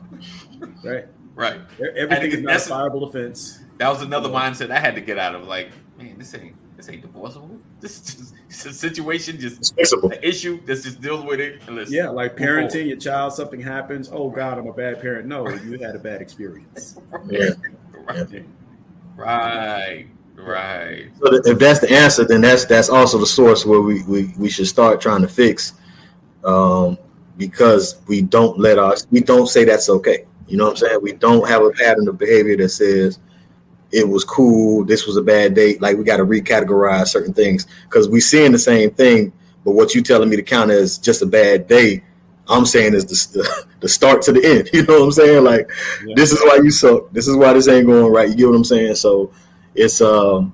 right? 0.83 1.05
right. 1.35 1.59
Everything 1.95 2.31
is 2.31 2.41
not 2.41 2.43
a 2.43 2.45
that's- 2.45 2.69
fireable 2.69 3.07
offense. 3.09 3.59
That 3.77 3.89
was 3.89 4.01
another 4.01 4.29
mindset 4.29 4.71
I 4.71 4.79
had 4.79 4.95
to 4.95 5.01
get 5.01 5.19
out 5.19 5.35
of. 5.35 5.43
Like, 5.47 5.69
man, 5.97 6.15
this 6.17 6.33
ain't 6.35 6.55
this 6.77 6.89
ain't 6.89 7.01
divorceable. 7.01 7.59
This 7.79 7.99
is 7.99 8.15
just 8.15 8.33
it's 8.49 8.65
a 8.65 8.73
situation, 8.73 9.39
just 9.39 9.75
an 9.77 10.13
issue. 10.23 10.59
Let's 10.65 10.81
just 10.83 10.99
deal 10.99 11.23
with 11.23 11.39
it. 11.39 11.61
And 11.67 11.75
let's 11.75 11.91
Yeah, 11.91 12.09
like 12.09 12.39
move 12.39 12.47
forward. 12.47 12.69
parenting 12.71 12.88
your 12.88 12.97
child, 12.97 13.33
something 13.33 13.59
happens. 13.61 14.09
Oh 14.11 14.29
God, 14.31 14.57
I'm 14.57 14.65
a 14.67 14.73
bad 14.73 14.99
parent. 14.99 15.27
No, 15.27 15.47
you 15.47 15.77
had 15.79 15.95
a 15.95 15.99
bad 15.99 16.21
experience. 16.21 16.97
Yeah. 17.29 17.49
Right. 18.07 18.45
Right. 19.17 20.07
Right. 20.38 21.09
So 21.19 21.41
if 21.45 21.59
that's 21.59 21.79
the 21.79 21.91
answer, 21.91 22.23
then 22.25 22.41
that's 22.41 22.65
that's 22.65 22.89
also 22.89 23.17
the 23.17 23.25
source 23.25 23.65
where 23.65 23.81
we 23.81 24.03
we, 24.03 24.33
we 24.38 24.49
should 24.49 24.67
start 24.67 25.01
trying 25.01 25.21
to 25.21 25.27
fix, 25.27 25.73
um, 26.45 26.97
because 27.38 27.97
we 28.07 28.21
don't 28.21 28.59
let 28.59 28.77
our 28.77 28.95
we 29.11 29.19
don't 29.19 29.47
say 29.47 29.65
that's 29.65 29.89
okay. 29.89 30.25
You 30.47 30.57
know 30.57 30.65
what 30.65 30.71
I'm 30.71 30.77
saying? 30.77 30.99
We 31.01 31.13
don't 31.13 31.47
have 31.49 31.63
a 31.63 31.71
pattern 31.71 32.07
of 32.07 32.17
behavior 32.17 32.55
that 32.57 32.69
says 32.69 33.19
it 33.91 34.07
was 34.07 34.23
cool. 34.23 34.85
This 34.85 35.05
was 35.07 35.17
a 35.17 35.21
bad 35.21 35.55
date. 35.55 35.81
Like 35.81 35.97
we 35.97 36.03
got 36.03 36.17
to 36.17 36.25
recategorize 36.25 37.07
certain 37.07 37.33
things 37.33 37.67
because 37.83 38.07
we 38.07 38.19
seeing 38.19 38.51
the 38.51 38.59
same 38.59 38.91
thing, 38.91 39.33
but 39.65 39.71
what 39.71 39.95
you 39.95 40.01
telling 40.01 40.29
me 40.29 40.35
to 40.35 40.43
count 40.43 40.71
as 40.71 40.97
just 40.97 41.21
a 41.21 41.25
bad 41.25 41.67
day, 41.67 42.03
I'm 42.47 42.65
saying 42.65 42.93
is 42.93 43.05
the 43.05 43.39
the, 43.39 43.65
the 43.81 43.89
start 43.89 44.21
to 44.23 44.31
the 44.31 44.45
end. 44.45 44.69
You 44.73 44.83
know 44.85 44.99
what 44.99 45.05
I'm 45.05 45.11
saying? 45.11 45.43
Like 45.43 45.69
Yeah. 46.05 46.13
this 46.15 46.31
is 46.31 46.41
why 46.43 46.59
you 46.63 46.69
suck. 46.69 47.11
This 47.11 47.27
is 47.27 47.35
why 47.35 47.53
this 47.53 47.67
ain't 47.67 47.88
going 47.88 48.13
right. 48.13 48.29
You 48.29 48.35
get 48.35 48.47
what 48.47 48.55
I'm 48.55 48.63
saying? 48.63 48.95
So 48.95 49.31
it's 49.78 50.01
um 50.01 50.53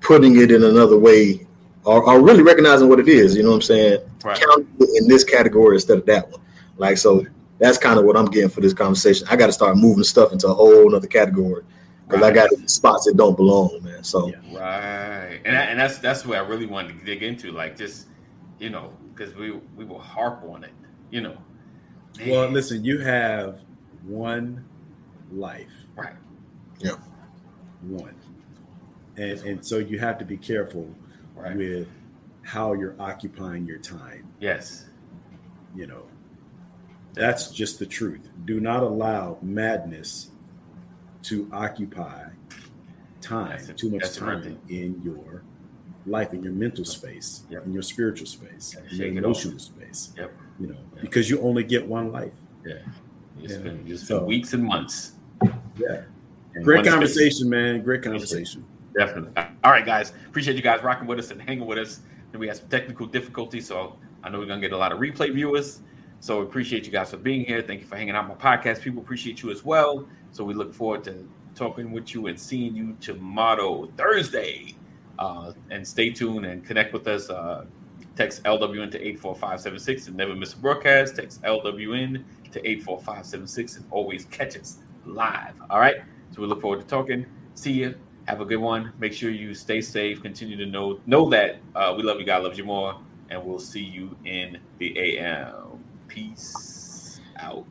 putting 0.00 0.38
it 0.38 0.52
in 0.52 0.62
another 0.62 0.98
way 0.98 1.46
or, 1.84 2.08
or 2.08 2.22
really 2.22 2.42
recognizing 2.42 2.88
what 2.88 3.00
it 3.00 3.08
is. 3.08 3.34
You 3.36 3.42
know 3.42 3.50
what 3.50 3.56
I'm 3.56 3.62
saying? 3.62 4.00
Right. 4.22 4.38
Count 4.38 4.68
it 4.78 5.02
in 5.02 5.08
this 5.08 5.24
category 5.24 5.76
instead 5.76 5.98
of 5.98 6.06
that 6.06 6.30
one. 6.30 6.40
Like 6.76 6.98
so, 6.98 7.24
that's 7.58 7.78
kind 7.78 7.98
of 7.98 8.04
what 8.04 8.16
I'm 8.16 8.26
getting 8.26 8.50
for 8.50 8.60
this 8.60 8.74
conversation. 8.74 9.26
I 9.30 9.36
got 9.36 9.46
to 9.46 9.52
start 9.52 9.76
moving 9.76 10.04
stuff 10.04 10.32
into 10.32 10.48
a 10.48 10.54
whole 10.54 10.94
other 10.94 11.06
category 11.06 11.64
because 12.06 12.22
I 12.22 12.30
got 12.30 12.50
spots 12.68 13.06
that 13.06 13.16
don't 13.16 13.36
belong, 13.36 13.80
man. 13.82 14.04
So 14.04 14.28
Yeah. 14.28 14.36
Right, 14.58 15.40
and 15.44 15.56
and 15.56 15.80
that's 15.80 15.98
that's 15.98 16.26
where 16.26 16.42
I 16.42 16.46
really 16.46 16.66
wanted 16.66 16.98
to 16.98 17.04
dig 17.04 17.22
into, 17.22 17.52
like 17.52 17.76
just 17.76 18.06
you 18.58 18.70
know, 18.70 18.92
because 19.14 19.34
we 19.34 19.52
we 19.76 19.84
will 19.84 19.98
harp 19.98 20.42
on 20.44 20.64
it, 20.64 20.72
you 21.10 21.20
know. 21.20 21.36
Well, 22.26 22.48
listen, 22.48 22.84
you 22.84 23.00
have 23.00 23.60
one 24.04 24.64
life, 25.32 25.72
right, 25.96 26.14
one, 27.88 28.14
and 29.16 29.38
and 29.40 29.64
so 29.64 29.78
you 29.78 29.98
have 29.98 30.18
to 30.18 30.24
be 30.24 30.36
careful 30.36 30.88
right, 31.36 31.56
with 31.56 31.88
how 32.42 32.72
you're 32.74 32.94
occupying 33.00 33.66
your 33.66 33.78
time. 33.78 34.26
yes, 34.40 34.86
You 35.74 35.86
know, 35.86 36.02
that's 37.14 37.50
just 37.50 37.78
the 37.78 37.86
truth. 37.86 38.28
Do 38.44 38.60
not 38.60 38.82
allow 38.82 39.38
madness 39.42 40.30
to 41.24 41.48
occupy 41.52 42.26
time, 43.20 43.58
it. 43.68 43.76
too 43.78 43.88
much 43.90 44.14
time 44.14 44.58
in 44.68 45.00
your 45.02 45.42
life, 46.06 46.34
in 46.34 46.42
your 46.42 46.52
mental 46.52 46.84
space, 46.84 47.44
Yep. 47.48 47.66
in 47.66 47.72
your 47.72 47.82
spiritual 47.82 48.26
space, 48.26 48.74
in 48.74 48.84
your 48.84 48.90
shake 48.90 49.12
it 49.14 49.18
off. 49.18 49.24
emotional 49.24 49.58
space. 49.58 50.12
Yep. 50.18 50.32
You 50.60 50.66
know, 50.68 50.74
Yep. 50.96 51.00
because 51.00 51.30
you 51.30 51.40
only 51.40 51.64
get 51.64 51.86
one 51.86 52.12
life. 52.12 52.34
yeah. 52.66 52.74
You 53.40 53.48
spend 53.48 53.88
you 53.88 53.96
So- 53.96 54.04
spend 54.16 54.26
weeks 54.26 54.52
and 54.52 54.62
months. 54.64 55.12
Yeah. 55.78 56.02
Great 56.62 56.86
conversation, 56.86 57.48
man. 57.48 57.82
Great 57.82 58.02
conversation. 58.02 58.64
Definitely. 58.96 59.32
All 59.64 59.72
right, 59.72 59.84
guys. 59.84 60.12
Appreciate 60.28 60.56
you 60.56 60.62
guys 60.62 60.82
rocking 60.82 61.06
with 61.06 61.18
us 61.18 61.30
and 61.30 61.42
hanging 61.42 61.66
with 61.66 61.78
us. 61.78 62.00
And 62.32 62.40
we 62.40 62.46
had 62.46 62.56
some 62.56 62.68
technical 62.68 63.06
difficulties, 63.06 63.66
so 63.66 63.96
I 64.22 64.28
know 64.28 64.38
we're 64.38 64.46
gonna 64.46 64.60
get 64.60 64.72
a 64.72 64.76
lot 64.76 64.92
of 64.92 64.98
replay 64.98 65.32
viewers. 65.32 65.80
So 66.20 66.38
we 66.38 66.44
appreciate 66.46 66.86
you 66.86 66.92
guys 66.92 67.10
for 67.10 67.16
being 67.16 67.44
here. 67.44 67.60
Thank 67.60 67.80
you 67.80 67.86
for 67.86 67.96
hanging 67.96 68.14
out 68.14 68.28
my 68.28 68.34
podcast. 68.34 68.80
People 68.80 69.02
appreciate 69.02 69.42
you 69.42 69.50
as 69.50 69.64
well. 69.64 70.08
So 70.32 70.42
we 70.44 70.54
look 70.54 70.72
forward 70.72 71.04
to 71.04 71.28
talking 71.54 71.92
with 71.92 72.14
you 72.14 72.28
and 72.28 72.38
seeing 72.38 72.74
you 72.74 72.96
tomorrow, 73.00 73.86
Thursday. 73.96 74.74
Uh, 75.18 75.52
and 75.70 75.86
stay 75.86 76.10
tuned 76.10 76.46
and 76.46 76.64
connect 76.64 76.92
with 76.92 77.06
us. 77.06 77.30
Uh, 77.30 77.66
text 78.16 78.42
LWN 78.44 78.90
to 78.92 78.98
84576 79.00 80.08
and 80.08 80.16
never 80.16 80.34
miss 80.34 80.54
a 80.54 80.56
broadcast. 80.56 81.16
Text 81.16 81.42
LWN 81.42 82.24
to 82.52 82.66
84576 82.68 83.76
and 83.76 83.84
always 83.90 84.24
catch 84.26 84.56
us 84.56 84.78
live. 85.04 85.54
All 85.70 85.78
right. 85.78 85.96
So 86.34 86.42
we 86.42 86.48
look 86.48 86.60
forward 86.60 86.80
to 86.80 86.86
talking. 86.86 87.26
See 87.54 87.72
you. 87.72 87.94
Have 88.26 88.40
a 88.40 88.44
good 88.44 88.56
one. 88.56 88.92
Make 88.98 89.12
sure 89.12 89.30
you 89.30 89.54
stay 89.54 89.80
safe. 89.80 90.20
Continue 90.20 90.56
to 90.56 90.66
know 90.66 90.98
know 91.06 91.30
that 91.30 91.58
uh, 91.76 91.94
we 91.96 92.02
love 92.02 92.18
you. 92.18 92.26
God 92.26 92.42
loves 92.42 92.58
you 92.58 92.64
more. 92.64 92.96
And 93.30 93.44
we'll 93.44 93.60
see 93.60 93.84
you 93.84 94.16
in 94.24 94.58
the 94.78 95.18
AM. 95.18 95.84
Peace 96.08 97.20
out. 97.38 97.66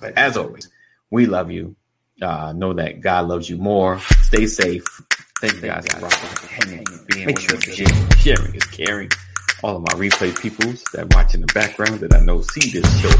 But 0.00 0.16
as 0.16 0.36
always, 0.36 0.70
we 1.10 1.26
love 1.26 1.50
you. 1.50 1.74
Uh, 2.22 2.52
know 2.52 2.72
that 2.74 3.00
God 3.00 3.26
loves 3.26 3.50
you 3.50 3.56
more. 3.56 3.98
Stay 4.22 4.46
safe. 4.46 4.84
Thank 5.40 5.54
you 5.54 5.62
guys 5.62 5.84
for 5.88 5.98
rocking, 5.98 6.48
hanging, 6.48 6.86
being 7.08 7.26
Make 7.26 7.40
sure 7.40 7.58
to. 7.58 8.16
Sharing 8.18 8.54
is 8.54 8.64
caring. 8.64 9.10
All 9.64 9.76
of 9.76 9.82
my 9.82 9.94
replay 9.94 10.38
peoples 10.38 10.84
that 10.92 11.12
watch 11.12 11.34
in 11.34 11.40
the 11.40 11.52
background 11.52 12.00
that 12.00 12.14
I 12.14 12.20
know 12.20 12.40
see 12.40 12.70
this 12.70 13.00
show 13.00 13.10